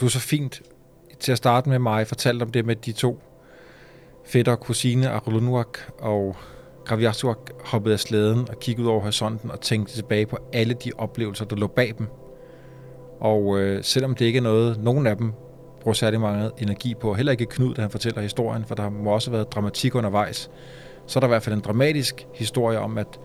du 0.00 0.08
så 0.08 0.20
fint 0.20 0.62
til 1.20 1.32
at 1.32 1.38
starte 1.38 1.68
med 1.68 1.78
mig 1.78 2.06
fortalte 2.06 2.42
om 2.42 2.50
det 2.50 2.64
med 2.64 2.76
de 2.76 2.92
to 2.92 3.20
fætter 4.24 4.52
og 4.52 4.60
kusine, 4.60 5.10
Arulunuak 5.10 5.78
og 5.98 6.36
Graviasuak, 6.84 7.50
hoppede 7.64 7.92
af 7.92 8.00
slæden 8.00 8.48
og 8.48 8.60
kiggede 8.60 8.86
ud 8.86 8.92
over 8.92 9.00
horisonten 9.00 9.50
og 9.50 9.60
tænkte 9.60 9.94
tilbage 9.94 10.26
på 10.26 10.38
alle 10.52 10.74
de 10.74 10.92
oplevelser, 10.98 11.44
der 11.44 11.56
lå 11.56 11.66
bag 11.66 11.94
dem. 11.98 12.06
Og 13.20 13.58
øh, 13.58 13.84
selvom 13.84 14.14
det 14.14 14.24
ikke 14.24 14.36
er 14.36 14.42
noget, 14.42 14.82
nogen 14.82 15.06
af 15.06 15.16
dem 15.16 15.32
bruger 15.80 15.94
særlig 15.94 16.20
meget 16.20 16.52
energi 16.58 16.94
på, 16.94 17.14
heller 17.14 17.32
ikke 17.32 17.46
Knud, 17.46 17.74
da 17.74 17.80
han 17.80 17.90
fortæller 17.90 18.20
historien, 18.20 18.64
for 18.64 18.74
der 18.74 18.88
må 18.88 19.10
også 19.10 19.30
have 19.30 19.36
været 19.36 19.52
dramatik 19.52 19.94
undervejs, 19.94 20.50
så 21.06 21.18
er 21.18 21.20
der 21.20 21.26
i 21.26 21.28
hvert 21.28 21.42
fald 21.42 21.54
en 21.54 21.60
dramatisk 21.60 22.26
historie 22.34 22.78
om, 22.78 22.98
at 22.98 23.20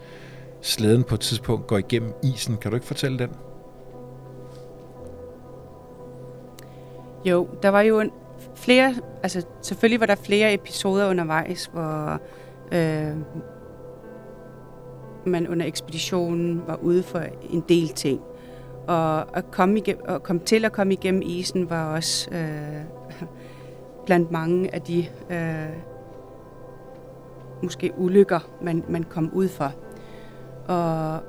slæden 0.61 1.03
på 1.03 1.15
et 1.15 1.21
tidspunkt 1.21 1.67
går 1.67 1.77
igennem 1.77 2.13
isen. 2.23 2.57
Kan 2.57 2.71
du 2.71 2.75
ikke 2.75 2.87
fortælle 2.87 3.19
den? 3.19 3.29
Jo, 7.25 7.47
der 7.63 7.69
var 7.69 7.81
jo 7.81 7.99
en, 7.99 8.11
flere, 8.55 8.95
altså 9.23 9.45
selvfølgelig 9.61 9.99
var 9.99 10.05
der 10.05 10.15
flere 10.15 10.53
episoder 10.53 11.09
undervejs, 11.09 11.69
hvor 11.73 12.19
øh, 12.71 13.17
man 15.25 15.47
under 15.47 15.65
ekspeditionen 15.65 16.63
var 16.67 16.75
ude 16.75 17.03
for 17.03 17.21
en 17.49 17.63
del 17.69 17.89
ting. 17.89 18.21
Og 18.87 19.37
at 19.37 19.51
komme, 19.51 19.77
igennem, 19.77 20.03
at 20.07 20.23
komme 20.23 20.41
til 20.45 20.65
at 20.65 20.71
komme 20.71 20.93
igennem 20.93 21.21
isen 21.25 21.69
var 21.69 21.95
også 21.95 22.29
øh, 22.31 22.81
blandt 24.05 24.31
mange 24.31 24.75
af 24.75 24.81
de 24.81 25.05
øh, 25.29 25.77
måske 27.63 27.91
ulykker, 27.97 28.39
man, 28.61 28.83
man 28.89 29.03
kom 29.03 29.29
ud 29.33 29.47
for. 29.47 29.71
Og 30.67 31.19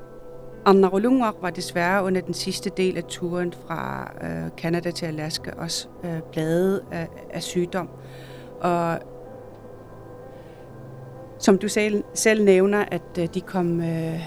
Arnarulungar 0.64 1.34
var 1.40 1.50
desværre 1.50 2.04
under 2.04 2.20
den 2.20 2.34
sidste 2.34 2.70
del 2.76 2.96
af 2.96 3.04
turen 3.04 3.54
fra 3.66 4.12
øh, 4.22 4.50
Canada 4.56 4.90
til 4.90 5.06
Alaska 5.06 5.50
også 5.56 5.88
øh, 6.04 6.20
bladet 6.32 6.80
af, 6.92 7.08
af 7.30 7.42
sygdom. 7.42 7.88
Og 8.60 8.98
som 11.38 11.58
du 11.58 11.68
selv, 11.68 12.04
selv 12.14 12.44
nævner, 12.44 12.84
at 12.90 13.18
øh, 13.18 13.28
de 13.34 13.40
kom 13.40 13.80
øh, 13.80 14.20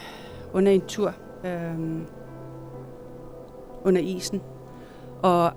under 0.53 0.71
en 0.71 0.81
tur 0.81 1.13
øh, 1.45 2.01
under 3.87 4.01
isen. 4.01 4.41
Og 5.21 5.51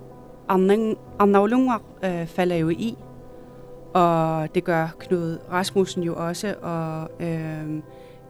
Arnavlungar 1.19 1.81
øh, 2.03 2.27
falder 2.27 2.55
jo 2.55 2.69
i, 2.69 2.97
og 3.93 4.47
det 4.55 4.63
gør 4.63 4.87
Knud 4.99 5.37
Rasmussen 5.51 6.03
jo 6.03 6.15
også, 6.15 6.55
og 6.61 7.09
øh, 7.19 7.81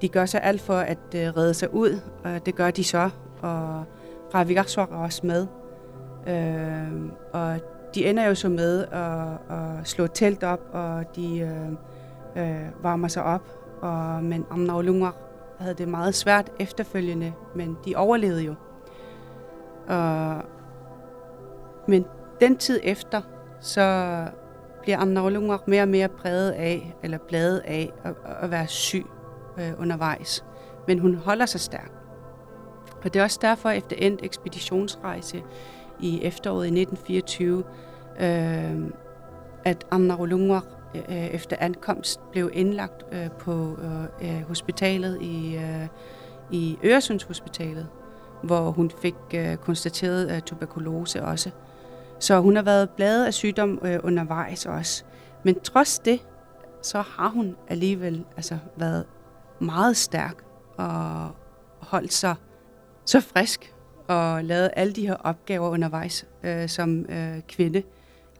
de 0.02 0.08
gør 0.10 0.26
så 0.26 0.38
alt 0.38 0.62
for 0.62 0.74
at 0.74 0.98
øh, 1.16 1.38
redde 1.38 1.54
sig 1.54 1.74
ud, 1.74 2.00
og 2.24 2.46
det 2.46 2.56
gør 2.56 2.72
de 2.72 2.84
så, 2.84 3.10
og 3.42 3.84
Ravigarsvar 4.36 4.88
er 4.92 4.96
også 4.96 5.22
med. 5.24 5.48
Øh, 6.28 7.12
og 7.34 7.60
de 7.96 8.06
ender 8.06 8.26
jo 8.28 8.36
så 8.36 8.50
med 8.50 8.86
at, 8.92 9.58
at 9.58 9.88
slå 9.88 10.08
telt 10.08 10.44
op, 10.44 10.62
og 10.74 11.16
de 11.16 11.40
øh, 11.40 11.72
øh, 12.44 12.84
varmer 12.84 13.08
sig 13.08 13.24
op, 13.24 13.44
og, 13.82 14.24
men 14.24 14.46
Amnavlungar 14.52 15.16
havde 15.60 15.74
det 15.74 15.88
meget 15.88 16.16
svært 16.16 16.52
efterfølgende, 16.60 17.34
men 17.56 17.78
de 17.86 17.96
overlevede 17.96 18.44
jo. 18.44 18.56
Og, 19.88 20.42
men 21.88 22.06
den 22.42 22.58
tid 22.58 22.80
efter, 22.84 23.22
så 23.60 24.26
bliver 24.82 24.98
Amnavlungar 24.98 25.64
mere 25.68 25.82
og 25.82 25.88
mere 25.88 26.10
præget 26.10 26.52
af, 26.52 26.96
eller 27.04 27.18
bladet 27.18 27.60
af, 27.60 27.92
at, 28.04 28.14
at 28.42 28.52
være 28.52 28.68
syg 28.68 29.06
øh, 29.58 29.74
undervejs. 29.80 30.46
Men 30.88 31.00
hun 31.00 31.16
holder 31.16 31.46
sig 31.46 31.62
stærk. 31.62 31.92
Og 33.04 33.14
det 33.14 33.20
er 33.20 33.24
også 33.24 33.40
derfor, 33.42 33.70
efter 33.70 33.96
endt 34.00 34.20
ekspeditionsrejse 34.24 35.44
i 36.00 36.24
efteråret 36.24 36.66
i 36.66 36.82
1924, 36.82 37.64
øh, 38.20 38.92
at 39.64 39.86
Amnarulungar 39.92 40.64
øh, 40.96 41.26
efter 41.26 41.56
ankomst 41.60 42.20
blev 42.32 42.50
indlagt 42.54 43.06
øh, 43.12 43.32
på 43.40 43.78
øh, 44.22 44.42
hospitalet 44.48 45.22
i, 45.22 45.56
øh, 45.56 45.88
i 46.52 46.78
Øresundshospitalet, 46.84 47.88
hvor 48.44 48.72
hun 48.72 48.92
fik 49.02 49.16
øh, 49.34 49.56
konstateret 49.56 50.32
øh, 50.32 50.42
tuberkulose 50.42 51.24
også. 51.24 51.50
Så 52.20 52.40
hun 52.40 52.56
har 52.56 52.64
været 52.64 52.90
bladet 52.90 53.26
af 53.26 53.34
sygdom 53.34 53.80
øh, 53.84 54.00
undervejs 54.04 54.66
også. 54.66 55.04
Men 55.44 55.60
trods 55.60 56.00
det, 56.00 56.20
så 56.82 57.02
har 57.02 57.30
hun 57.30 57.56
alligevel 57.68 58.26
altså, 58.36 58.58
været 58.78 59.06
meget 59.60 59.98
stærk 59.98 60.36
og 60.78 61.30
holdt 61.80 62.14
sig 62.14 62.36
så 63.06 63.20
frisk 63.20 63.74
og 64.08 64.44
lavet 64.44 64.70
alle 64.76 64.94
de 64.94 65.08
her 65.08 65.16
opgaver 65.16 65.70
undervejs 65.70 66.26
øh, 66.44 66.70
som 66.70 67.06
øh, 67.10 67.42
kvinde. 67.48 67.84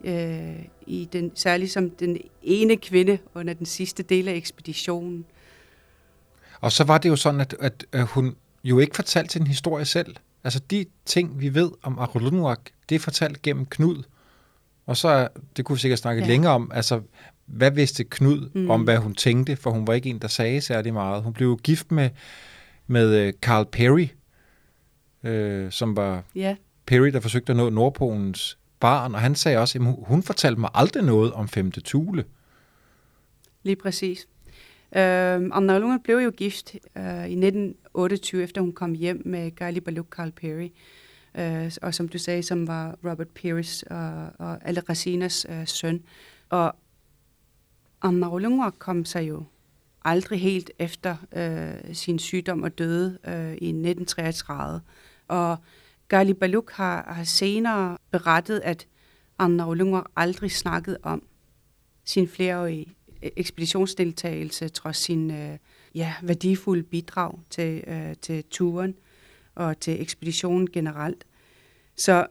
Øh, 0.04 0.66
i 0.88 1.10
den, 1.14 1.32
særligt 1.36 1.72
som 1.72 1.90
den 1.90 2.18
ene 2.44 2.78
kvinde 2.78 3.18
under 3.36 3.54
den 3.54 3.66
sidste 3.66 4.04
del 4.04 4.28
af 4.28 4.34
ekspeditionen. 4.34 5.26
Og 6.62 6.72
så 6.72 6.84
var 6.84 6.98
det 6.98 7.10
jo 7.10 7.16
sådan, 7.16 7.42
at, 7.42 7.56
at, 7.60 7.86
at 7.92 8.06
hun 8.06 8.36
jo 8.64 8.80
ikke 8.80 8.96
fortalte 8.96 9.34
sin 9.34 9.48
historie 9.48 9.86
selv. 9.86 10.16
Altså 10.44 10.60
de 10.60 10.86
ting, 11.06 11.40
vi 11.40 11.54
ved 11.54 11.72
om 11.84 12.00
Arulunwak, 12.00 12.60
det 12.90 12.96
er 12.96 13.00
fortalt 13.00 13.42
gennem 13.42 13.66
Knud. 13.66 14.04
Og 14.86 14.98
så, 14.98 15.28
det 15.58 15.66
kunne 15.66 15.76
vi 15.76 15.80
sikkert 15.80 16.00
snakke 16.00 16.22
ja. 16.22 16.28
længere 16.28 16.54
om, 16.54 16.72
altså 16.74 17.02
hvad 17.46 17.72
vidste 17.72 18.04
Knud 18.04 18.50
mm. 18.54 18.70
om, 18.70 18.84
hvad 18.84 18.98
hun 18.98 19.16
tænkte, 19.16 19.56
for 19.56 19.72
hun 19.72 19.88
var 19.88 19.94
ikke 19.94 20.10
en, 20.10 20.20
der 20.20 20.28
sagde 20.28 20.62
særlig 20.62 20.94
meget. 20.94 21.24
Hun 21.24 21.34
blev 21.34 21.58
gift 21.64 21.92
med, 21.92 22.10
med 22.88 23.34
Carl 23.42 23.66
Perry, 23.66 24.08
øh, 25.24 25.72
som 25.72 25.96
var 25.96 26.24
yeah. 26.38 26.56
Perry, 26.86 27.08
der 27.08 27.20
forsøgte 27.20 27.52
at 27.52 27.58
nå 27.58 27.70
Nordpolens 27.70 28.58
barn, 28.80 29.16
og 29.16 29.22
han 29.22 29.36
sagde 29.36 29.58
også, 29.58 29.80
at 29.80 29.96
hun 30.08 30.24
fortalte 30.24 30.60
mig 30.60 30.70
aldrig 30.74 31.04
noget 31.04 31.34
om 31.34 31.48
femte 31.48 31.82
Thule. 31.82 32.24
Lige 33.64 33.76
præcis. 33.76 34.28
Øh, 34.96 35.50
Anna 35.52 35.78
Lunge 35.78 36.00
blev 36.00 36.18
jo 36.18 36.32
gift 36.32 36.76
øh, 36.98 37.04
i 37.04 37.46
1928, 37.46 38.44
efter 38.44 38.62
hun 38.62 38.74
kom 38.74 38.94
hjem 38.94 39.22
med 39.26 39.52
Gaili 39.56 39.80
Baluk 39.80 40.08
Carl 40.10 40.32
Perry, 40.32 40.70
øh, 41.38 41.72
og 41.82 41.94
som 41.94 42.08
du 42.08 42.18
sagde, 42.18 42.44
som 42.44 42.68
var 42.68 42.96
Robert 43.04 43.28
Perrys 43.28 43.84
og, 43.84 44.30
og 44.40 44.68
alle 44.68 44.82
Racinas 44.90 45.46
øh, 45.50 45.68
søn. 45.68 46.04
Og 46.50 46.76
Anna 48.02 48.38
Lunge 48.38 48.72
kom 48.72 49.06
sig 49.06 49.28
jo 49.28 49.44
aldrig 50.06 50.42
helt 50.42 50.72
efter 50.80 51.16
øh, 51.36 51.96
sin 51.96 52.20
sygdom 52.20 52.64
og 52.64 52.78
døde 52.78 53.18
øh, 53.28 53.52
i 53.52 53.70
1933. 53.70 54.82
Og 55.28 55.58
Gali 56.08 56.34
Baluk 56.34 56.72
har, 56.72 57.14
har 57.14 57.24
senere 57.24 57.98
berettet, 58.12 58.62
at 58.64 58.88
Anna 59.40 59.68
Olunga 59.68 60.02
aldrig 60.16 60.52
snakkede 60.52 60.98
om 61.04 61.24
sin 62.06 62.28
flereårige 62.28 62.96
ekspeditionsdeltagelse, 63.22 64.70
trods 64.70 64.98
sin 64.98 65.32
øh, 65.32 65.58
ja, 65.96 66.14
værdifulde 66.22 66.84
bidrag 66.84 67.40
til, 67.50 67.84
øh, 67.88 68.16
til 68.22 68.44
turen 68.44 68.96
og 69.56 69.80
til 69.80 70.02
ekspeditionen 70.02 70.70
generelt. 70.70 71.26
Så 71.96 72.28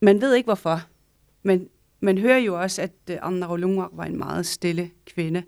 man 0.00 0.20
ved 0.20 0.34
ikke 0.34 0.46
hvorfor, 0.46 0.80
men 1.42 1.68
man 2.00 2.18
hører 2.18 2.38
jo 2.38 2.60
også, 2.60 2.82
at 2.82 2.92
øh, 3.10 3.16
Anna 3.22 3.52
Olunga 3.52 3.84
var 3.92 4.04
en 4.04 4.18
meget 4.18 4.46
stille 4.46 4.90
kvinde, 5.06 5.42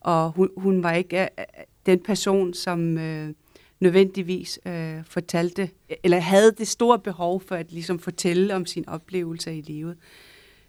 og 0.00 0.30
hun, 0.30 0.50
hun 0.56 0.82
var 0.82 0.92
ikke 0.92 1.20
øh, 1.22 1.26
øh, 1.38 1.44
den 1.86 2.02
person, 2.02 2.54
som 2.54 2.98
øh, 2.98 3.34
nødvendigvis 3.80 4.60
øh, 4.66 5.04
fortalte, 5.04 5.70
eller 6.04 6.18
havde 6.18 6.52
det 6.52 6.68
store 6.68 6.98
behov 6.98 7.40
for 7.40 7.54
at 7.54 7.72
ligesom 7.72 7.98
fortælle 7.98 8.54
om 8.54 8.66
sin 8.66 8.88
oplevelse 8.88 9.58
i 9.58 9.60
livet. 9.60 9.96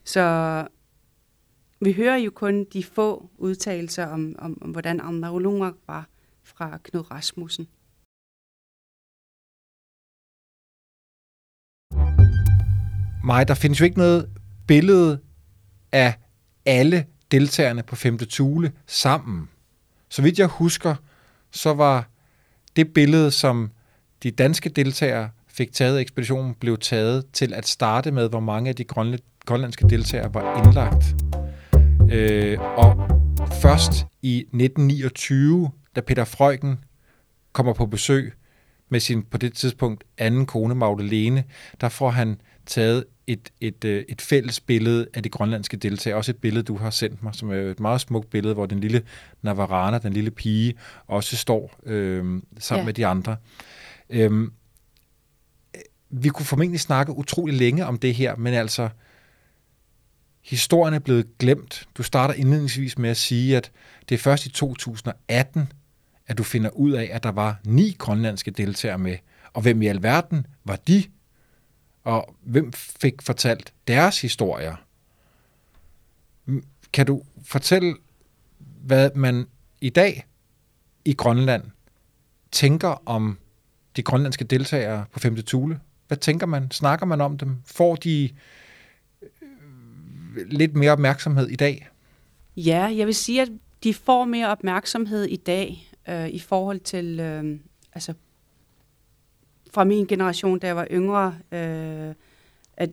Så 0.04 0.22
vi 1.86 1.94
hører 1.94 2.18
jo 2.18 2.32
kun 2.32 2.66
de 2.74 2.84
få 2.84 3.30
udtalelser 3.38 4.06
om, 4.06 4.36
om, 4.40 4.58
om 4.62 4.70
hvordan 4.70 5.00
Amnarulunger 5.00 5.72
var 5.88 6.08
fra 6.44 6.78
Knud 6.84 7.12
Rasmussen. 7.12 7.68
Maja, 13.24 13.44
der 13.44 13.54
findes 13.54 13.80
jo 13.80 13.86
ikke 13.86 13.98
noget 13.98 14.30
billede 14.68 15.20
af 15.92 16.14
alle 16.66 17.06
deltagerne 17.32 17.84
på 17.84 17.96
5. 17.96 18.18
Tule 18.18 18.72
sammen. 18.88 19.50
Så 20.10 20.22
vidt 20.22 20.40
jeg 20.40 20.48
husker, 20.48 20.96
så 21.52 21.74
var 21.74 22.10
det 22.76 22.94
billede, 22.94 23.32
som 23.32 23.72
de 24.24 24.32
danske 24.32 24.70
deltagere 24.70 25.30
fik 25.48 25.72
taget 25.72 25.98
af 25.98 26.02
ekspeditionen, 26.02 26.54
blev 26.54 26.78
taget 26.78 27.26
til 27.34 27.54
at 27.54 27.68
starte 27.68 28.12
med, 28.12 28.30
hvor 28.30 28.40
mange 28.40 28.70
af 28.70 28.76
de 28.76 28.84
grønlandske 29.46 29.90
deltagere 29.90 30.34
var 30.34 30.66
indlagt. 30.66 31.43
Øh, 32.12 32.60
og 32.60 33.10
først 33.62 33.92
i 34.22 34.38
1929, 34.38 35.72
da 35.96 36.02
Peter 36.02 36.24
Freugen 36.26 36.80
kommer 37.54 37.74
på 37.74 37.86
besøg 37.86 38.34
med 38.90 39.00
sin 39.00 39.24
på 39.24 39.38
det 39.38 39.54
tidspunkt 39.54 40.04
anden 40.18 40.46
kone, 40.46 40.76
Magdalene, 40.76 41.44
der 41.82 41.90
får 41.90 42.10
han 42.10 42.42
taget 42.66 43.06
et, 43.28 43.50
et, 43.62 43.86
øh, 43.86 44.04
et 44.10 44.22
fælles 44.22 44.60
billede 44.60 45.08
af 45.14 45.24
de 45.24 45.30
grønlandske 45.30 45.78
deltagere. 45.78 46.18
Også 46.18 46.32
et 46.32 46.38
billede, 46.38 46.64
du 46.64 46.78
har 46.78 46.90
sendt 46.90 47.24
mig, 47.24 47.36
som 47.36 47.50
er 47.50 47.56
et 47.56 47.80
meget 47.80 48.02
smukt 48.02 48.30
billede, 48.30 48.54
hvor 48.54 48.66
den 48.66 48.80
lille 48.80 49.02
Navarana, 49.42 49.98
den 49.98 50.14
lille 50.14 50.32
pige, 50.32 50.74
også 51.08 51.38
står 51.38 51.80
øh, 51.86 52.42
sammen 52.60 52.82
ja. 52.82 52.86
med 52.86 52.94
de 52.94 53.06
andre. 53.06 53.38
Øh, 54.10 54.48
vi 56.10 56.30
kunne 56.30 56.46
formentlig 56.46 56.80
snakke 56.80 57.18
utrolig 57.18 57.56
længe 57.56 57.86
om 57.86 57.98
det 57.98 58.16
her, 58.16 58.36
men 58.36 58.54
altså, 58.54 58.90
historien 60.44 60.94
er 60.94 61.00
blevet 61.00 61.38
glemt. 61.38 61.88
Du 61.96 62.04
starter 62.04 62.34
indledningsvis 62.34 62.98
med 62.98 63.10
at 63.10 63.18
sige, 63.18 63.58
at 63.58 63.72
det 64.10 64.16
er 64.16 64.20
først 64.20 64.46
i 64.46 64.50
2018, 64.50 65.72
at 66.28 66.38
du 66.38 66.44
finder 66.44 66.70
ud 66.70 66.92
af, 66.92 67.10
at 67.12 67.24
der 67.24 67.32
var 67.32 67.60
ni 67.66 67.96
grønlandske 68.00 68.52
deltagere 68.52 68.98
med. 68.98 69.18
Og 69.54 69.62
hvem 69.62 69.82
i 69.82 69.88
alverden 69.88 70.46
var 70.66 70.76
de? 70.76 71.04
og 72.04 72.36
hvem 72.44 72.74
fik 72.74 73.22
fortalt 73.22 73.74
deres 73.88 74.22
historier. 74.22 74.76
Kan 76.94 77.06
du 77.06 77.22
fortælle, 77.46 77.96
hvad 78.60 79.10
man 79.16 79.48
i 79.82 79.90
dag 79.90 80.26
i 81.06 81.14
Grønland 81.14 81.64
tænker 82.52 83.02
om 83.06 83.38
de 83.96 84.04
grønlandske 84.04 84.44
deltagere 84.44 85.06
på 85.12 85.20
5. 85.20 85.44
Tule? 85.44 85.80
Hvad 86.08 86.18
tænker 86.18 86.46
man? 86.46 86.72
Snakker 86.72 87.06
man 87.06 87.22
om 87.22 87.38
dem? 87.38 87.58
Får 87.66 87.96
de 87.96 88.30
lidt 90.36 90.76
mere 90.76 90.92
opmærksomhed 90.92 91.48
i 91.48 91.56
dag? 91.56 91.88
Ja, 92.58 92.94
jeg 92.96 93.08
vil 93.08 93.16
sige, 93.16 93.42
at 93.42 93.50
de 93.84 93.94
får 93.94 94.26
mere 94.26 94.48
opmærksomhed 94.48 95.24
i 95.24 95.36
dag 95.36 95.92
øh, 96.10 96.30
i 96.30 96.40
forhold 96.40 96.80
til 96.80 97.20
øh, 97.20 97.60
altså 97.94 98.14
fra 99.74 99.84
min 99.84 100.06
generation, 100.06 100.60
da 100.60 100.68
jeg 100.68 100.76
var 100.76 100.88
yngre, 100.92 101.36
øh, 101.52 102.16
at 102.78 102.90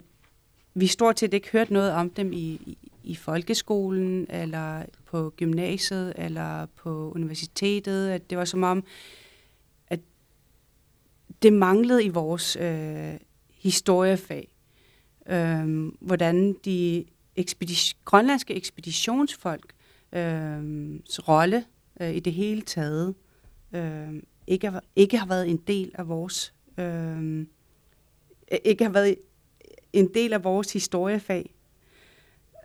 vi 0.74 0.86
stort 0.86 1.18
set 1.18 1.34
ikke 1.34 1.50
hørte 1.52 1.72
noget 1.72 1.92
om 1.92 2.10
dem 2.10 2.32
i, 2.32 2.36
i, 2.36 2.78
i 3.02 3.14
folkeskolen, 3.14 4.26
eller 4.28 4.84
på 5.04 5.32
gymnasiet, 5.36 6.12
eller 6.16 6.66
på 6.66 7.12
universitetet. 7.14 8.10
At 8.10 8.30
det 8.30 8.38
var 8.38 8.44
som 8.44 8.62
om, 8.62 8.84
at 9.86 10.00
det 11.42 11.52
manglede 11.52 12.04
i 12.04 12.08
vores 12.08 12.56
øh, 12.56 13.14
historiefag, 13.54 14.48
øh, 15.26 15.92
hvordan 16.00 16.56
de 16.64 17.04
ekspedition, 17.40 18.00
grønlandske 18.04 18.54
ekspeditionsfolk 18.54 19.74
øh, 20.12 20.60
rolle 21.28 21.64
øh, 22.00 22.14
i 22.14 22.20
det 22.20 22.32
hele 22.32 22.62
taget 22.62 23.14
øh, 23.72 24.22
ikke, 24.46 24.70
har, 24.70 24.84
ikke 24.96 25.18
har 25.18 25.26
været 25.26 25.50
en 25.50 25.56
del 25.56 25.92
af 25.94 26.08
vores 26.08 26.54
øh, 26.78 27.46
ikke 28.64 28.84
har 28.84 28.92
været 28.92 29.16
en 29.92 30.14
del 30.14 30.32
af 30.32 30.44
vores 30.44 30.72
historiefag. 30.72 31.54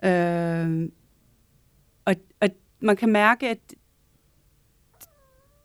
Øh, 0.04 0.88
og, 2.04 2.14
og 2.40 2.48
man 2.80 2.96
kan 2.96 3.08
mærke, 3.08 3.48
at 3.48 3.58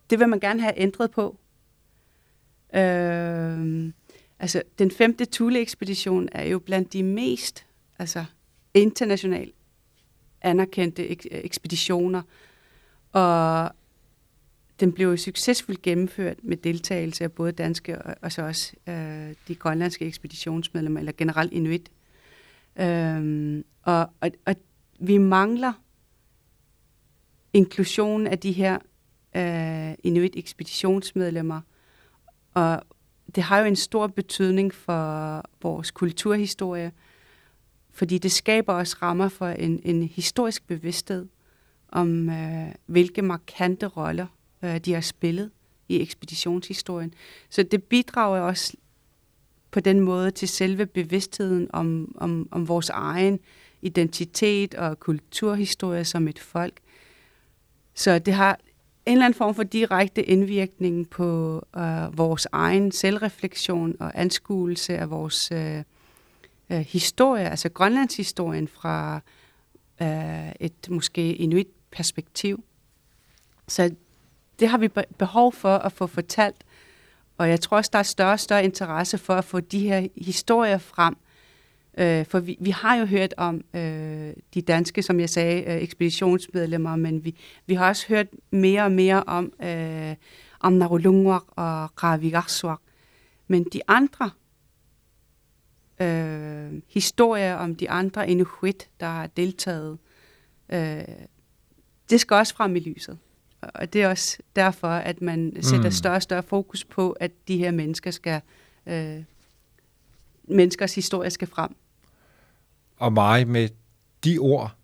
det 0.10 0.20
vil 0.20 0.30
man 0.30 0.40
gerne 0.40 0.62
have 0.62 0.74
ændret 0.78 1.12
på. 1.12 1.40
Øh, 2.76 3.92
altså, 4.40 4.62
den 4.80 4.92
femte 4.92 5.26
Thule-ekspedition 5.26 6.30
er 6.32 6.44
jo 6.44 6.60
blandt 6.60 6.94
de 6.94 7.04
mest 7.04 7.66
altså, 8.00 8.26
internationalt 8.74 9.56
anerkendte 10.42 11.10
ek- 11.10 11.28
øh, 11.32 11.42
ekspeditioner, 11.44 12.22
og 13.12 13.72
den 14.80 14.94
blev 14.94 15.18
succesfuldt 15.18 15.82
gennemført 15.82 16.44
med 16.44 16.58
deltagelse 16.58 17.24
af 17.24 17.32
både 17.32 17.52
danske 17.52 18.02
og, 18.02 18.16
og 18.22 18.32
så 18.32 18.42
også 18.42 18.74
øh, 18.88 19.36
de 19.48 19.56
grønlandske 19.56 20.06
ekspeditionsmedlemmer, 20.06 21.00
eller 21.00 21.12
generelt 21.12 21.54
inuit. 21.54 21.92
Øhm, 22.80 23.64
og, 23.82 24.10
og, 24.22 24.32
og 24.46 24.56
vi 25.00 25.18
mangler 25.18 25.74
inklusion 27.54 28.28
af 28.28 28.40
de 28.40 28.52
her 28.52 28.80
øh, 29.36 29.96
inuit 30.04 30.36
ekspeditionsmedlemmer, 30.36 31.62
og 32.54 32.82
det 33.36 33.44
har 33.44 33.60
jo 33.60 33.66
en 33.66 33.76
stor 33.76 34.08
betydning 34.08 34.74
for 34.74 35.44
vores 35.62 35.92
kulturhistorie, 35.92 36.92
fordi 37.92 38.18
det 38.18 38.32
skaber 38.32 38.74
også 38.74 38.98
rammer 39.02 39.30
for 39.30 39.48
en, 39.48 39.82
en 39.84 40.04
historisk 40.04 40.68
bevidsthed 40.68 41.28
om, 41.90 42.30
øh, 42.30 42.68
hvilke 42.86 43.22
markante 43.22 43.86
roller 43.88 44.28
øh, 44.64 44.78
de 44.78 44.94
har 44.94 45.02
spillet 45.02 45.52
i 45.90 46.02
ekspeditionshistorien. 46.02 47.14
Så 47.50 47.64
det 47.64 47.84
bidrager 47.84 48.42
også 48.42 48.74
på 49.72 49.80
den 49.80 50.00
måde 50.00 50.32
til 50.32 50.48
selve 50.48 50.86
bevidstheden 50.86 51.68
om, 51.74 52.16
om, 52.18 52.48
om 52.52 52.68
vores 52.68 52.90
egen 52.90 53.40
identitet 53.82 54.76
og 54.76 55.00
kulturhistorie 55.00 56.06
som 56.06 56.28
et 56.28 56.40
folk. 56.40 56.80
Så 57.96 58.20
det 58.20 58.34
har 58.34 58.60
en 59.06 59.12
eller 59.12 59.26
anden 59.26 59.38
form 59.38 59.56
for 59.56 59.64
direkte 59.64 60.24
indvirkning 60.24 61.10
på 61.10 61.62
øh, 61.78 62.18
vores 62.18 62.48
egen 62.52 62.92
selvreflektion 62.92 63.96
og 64.00 64.12
anskuelse 64.16 64.98
af 64.98 65.10
vores 65.10 65.52
øh, 65.52 65.84
øh, 66.72 66.80
historie, 66.80 67.50
altså 67.50 67.70
Grønlands 67.70 68.18
historien 68.18 68.68
fra 68.68 69.22
øh, 70.02 70.52
et 70.60 70.90
måske 70.90 71.36
inuit 71.36 71.68
perspektiv. 71.92 72.64
Så 73.68 73.96
det 74.60 74.68
har 74.68 74.78
vi 74.78 74.88
behov 75.18 75.54
for 75.54 75.78
at 75.78 75.92
få 75.92 76.08
fortalt, 76.08 76.64
og 77.38 77.50
jeg 77.50 77.62
tror 77.62 77.78
også, 77.78 77.90
der 77.94 78.00
er 78.00 78.04
større 78.04 78.34
og 78.34 78.40
større 78.40 78.64
interesse 78.64 79.18
for 79.18 79.34
at 79.34 79.46
få 79.46 79.60
de 79.60 79.80
her 79.80 80.08
historier 80.16 80.78
frem, 80.78 81.16
Øh, 81.98 82.26
for 82.26 82.40
vi, 82.40 82.58
vi 82.60 82.70
har 82.70 82.96
jo 82.96 83.06
hørt 83.06 83.34
om 83.38 83.62
øh, 83.74 84.34
de 84.54 84.62
danske, 84.62 85.04
som 85.04 85.20
jeg 85.20 85.30
sagde, 85.30 85.64
øh, 85.64 85.82
ekspeditionsmedlemmer, 85.82 86.96
men 86.96 87.26
vi, 87.26 87.36
vi 87.66 87.74
har 87.74 87.88
også 87.88 88.08
hørt 88.08 88.28
mere 88.52 88.84
og 88.84 88.92
mere 88.92 89.24
om, 89.24 89.54
øh, 89.64 90.16
om 90.60 90.74
Narulungwak 90.74 91.44
og 91.48 92.04
Ravigarswak. 92.04 92.80
Men 93.48 93.64
de 93.74 93.82
andre 93.88 94.30
øh, 96.02 96.82
historier 96.88 97.56
om 97.56 97.76
de 97.76 97.90
andre 97.90 98.30
inuit, 98.30 98.90
der 99.00 99.06
har 99.06 99.28
deltaget, 99.28 99.98
øh, 100.70 101.04
det 102.10 102.20
skal 102.20 102.36
også 102.36 102.56
frem 102.56 102.76
i 102.76 102.80
lyset. 102.80 103.18
Og 103.62 103.94
det 103.94 104.04
er 104.04 104.10
også 104.10 104.38
derfor, 104.56 104.88
at 104.88 105.22
man 105.22 105.54
sætter 105.62 105.86
mm. 105.86 105.92
større 105.92 106.16
og 106.16 106.22
større 106.22 106.44
fokus 106.44 106.86
på, 106.86 107.12
at 107.12 107.32
de 107.48 107.58
her 107.58 107.72
mennesker 107.72 108.12
skal... 108.12 108.42
Øh, 108.86 109.24
menneskers 110.44 110.96
historie 110.96 111.30
skal 111.30 111.48
frem. 111.48 111.76
Og 112.98 113.14
mig 113.14 113.48
med 113.48 113.70
de 114.24 114.38
ord 114.38 114.76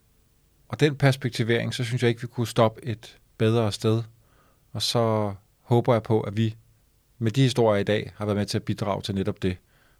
og 0.67 0.79
den 0.79 0.95
perspektivering, 0.95 1.73
så 1.73 1.83
synes 1.83 2.01
jeg 2.01 2.09
ikke, 2.09 2.21
vi 2.21 2.27
kunne 2.27 2.47
stoppe 2.47 2.85
et 2.85 3.17
bedre 3.37 3.71
sted. 3.71 4.03
Og 4.73 4.81
så 4.81 5.33
håber 5.61 5.93
jeg 5.93 6.03
på, 6.03 6.21
at 6.21 6.37
vi 6.37 6.55
med 7.17 7.31
de 7.31 7.41
historier 7.41 7.79
i 7.79 7.83
dag 7.83 8.13
har 8.15 8.25
været 8.25 8.37
med 8.37 8.45
til 8.45 8.57
at 8.57 8.63
bidrage 8.63 9.01
til 9.01 9.15
netop 9.15 9.41
det. 9.41 9.57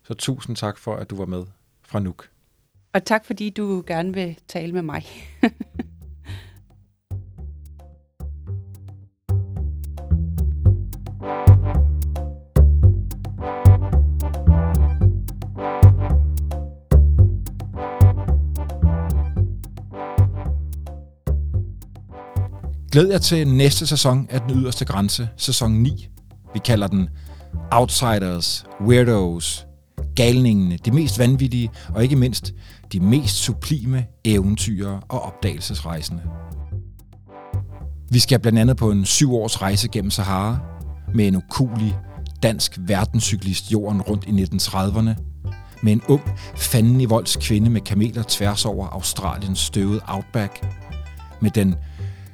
Så 0.08 0.14
tusind 0.14 0.56
tak 0.56 0.78
for, 0.78 0.96
at 0.96 1.10
du 1.10 1.16
var 1.16 1.26
med 1.26 1.44
fra 1.84 2.00
Nuuk. 2.00 2.30
Og 2.94 3.06
tak 3.06 3.26
fordi 3.26 3.50
du 3.50 3.84
gerne 3.88 4.14
vil 4.14 4.38
tale 4.48 4.74
med 4.74 4.82
mig. 4.82 5.06
Glæd 22.92 23.08
jer 23.08 23.18
til 23.18 23.48
næste 23.48 23.88
sæson 23.88 24.28
af 24.30 24.42
Den 24.42 24.52
Yderste 24.52 24.86
Grænse, 24.86 25.30
sæson 25.38 25.72
9. 25.72 26.08
Vi 26.54 26.60
kalder 26.60 26.88
den 26.88 27.10
Outsiders, 27.72 28.66
Weirdos, 28.82 29.67
Galningene, 30.16 30.78
de 30.86 30.92
mest 30.92 31.20
vanvittige 31.20 31.70
og 31.90 32.04
ikke 32.04 32.16
mindst 32.16 32.54
de 32.92 33.00
mest 33.00 33.36
sublime 33.36 34.06
eventyr 34.26 34.90
og 34.90 35.22
opdagelsesrejsende. 35.22 36.22
Vi 38.12 38.20
skal 38.20 38.40
blandt 38.40 38.60
andet 38.60 38.78
på 38.78 38.92
en 38.92 39.06
syv 39.06 39.36
års 39.36 39.62
rejse 39.62 39.88
gennem 39.88 40.12
Sahara 40.12 40.60
med 41.14 41.28
en 41.28 41.36
ukulig 41.36 41.98
dansk 42.44 42.78
verdenscyklist 42.80 43.72
jorden 43.72 44.02
rundt 44.02 44.26
i 44.26 44.44
1930'erne, 44.44 45.24
med 45.84 45.94
en 45.94 46.02
ung, 46.08 46.22
fanden 46.56 47.02
i 47.02 47.06
volds 47.06 47.36
kvinde 47.36 47.70
med 47.70 47.82
kameler 47.82 48.24
tværs 48.28 48.66
over 48.66 48.88
Australiens 48.88 49.60
støvede 49.60 50.02
outback, 50.08 50.66
med 51.42 51.52
den 51.52 51.76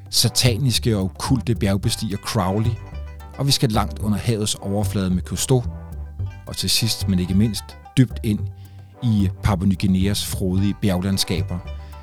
sataniske 0.09 0.97
og 0.97 1.03
okulte 1.03 1.55
bjergbestiger 1.55 2.17
Crowley, 2.17 2.71
og 3.37 3.47
vi 3.47 3.51
skal 3.51 3.69
langt 3.69 3.99
under 3.99 4.17
havets 4.17 4.55
overflade 4.55 5.09
med 5.09 5.21
Cousteau, 5.21 5.63
og 6.47 6.57
til 6.57 6.69
sidst, 6.69 7.07
men 7.07 7.19
ikke 7.19 7.33
mindst, 7.33 7.63
dybt 7.97 8.19
ind 8.23 8.39
i 9.03 9.29
Papua 9.43 9.67
Ny 9.67 9.79
Guineas 9.79 10.25
frodige 10.25 10.75
bjerglandskaber 10.81 11.59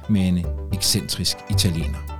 med 0.08 0.28
en 0.28 0.46
ekscentrisk 0.72 1.36
italiener. 1.50 2.19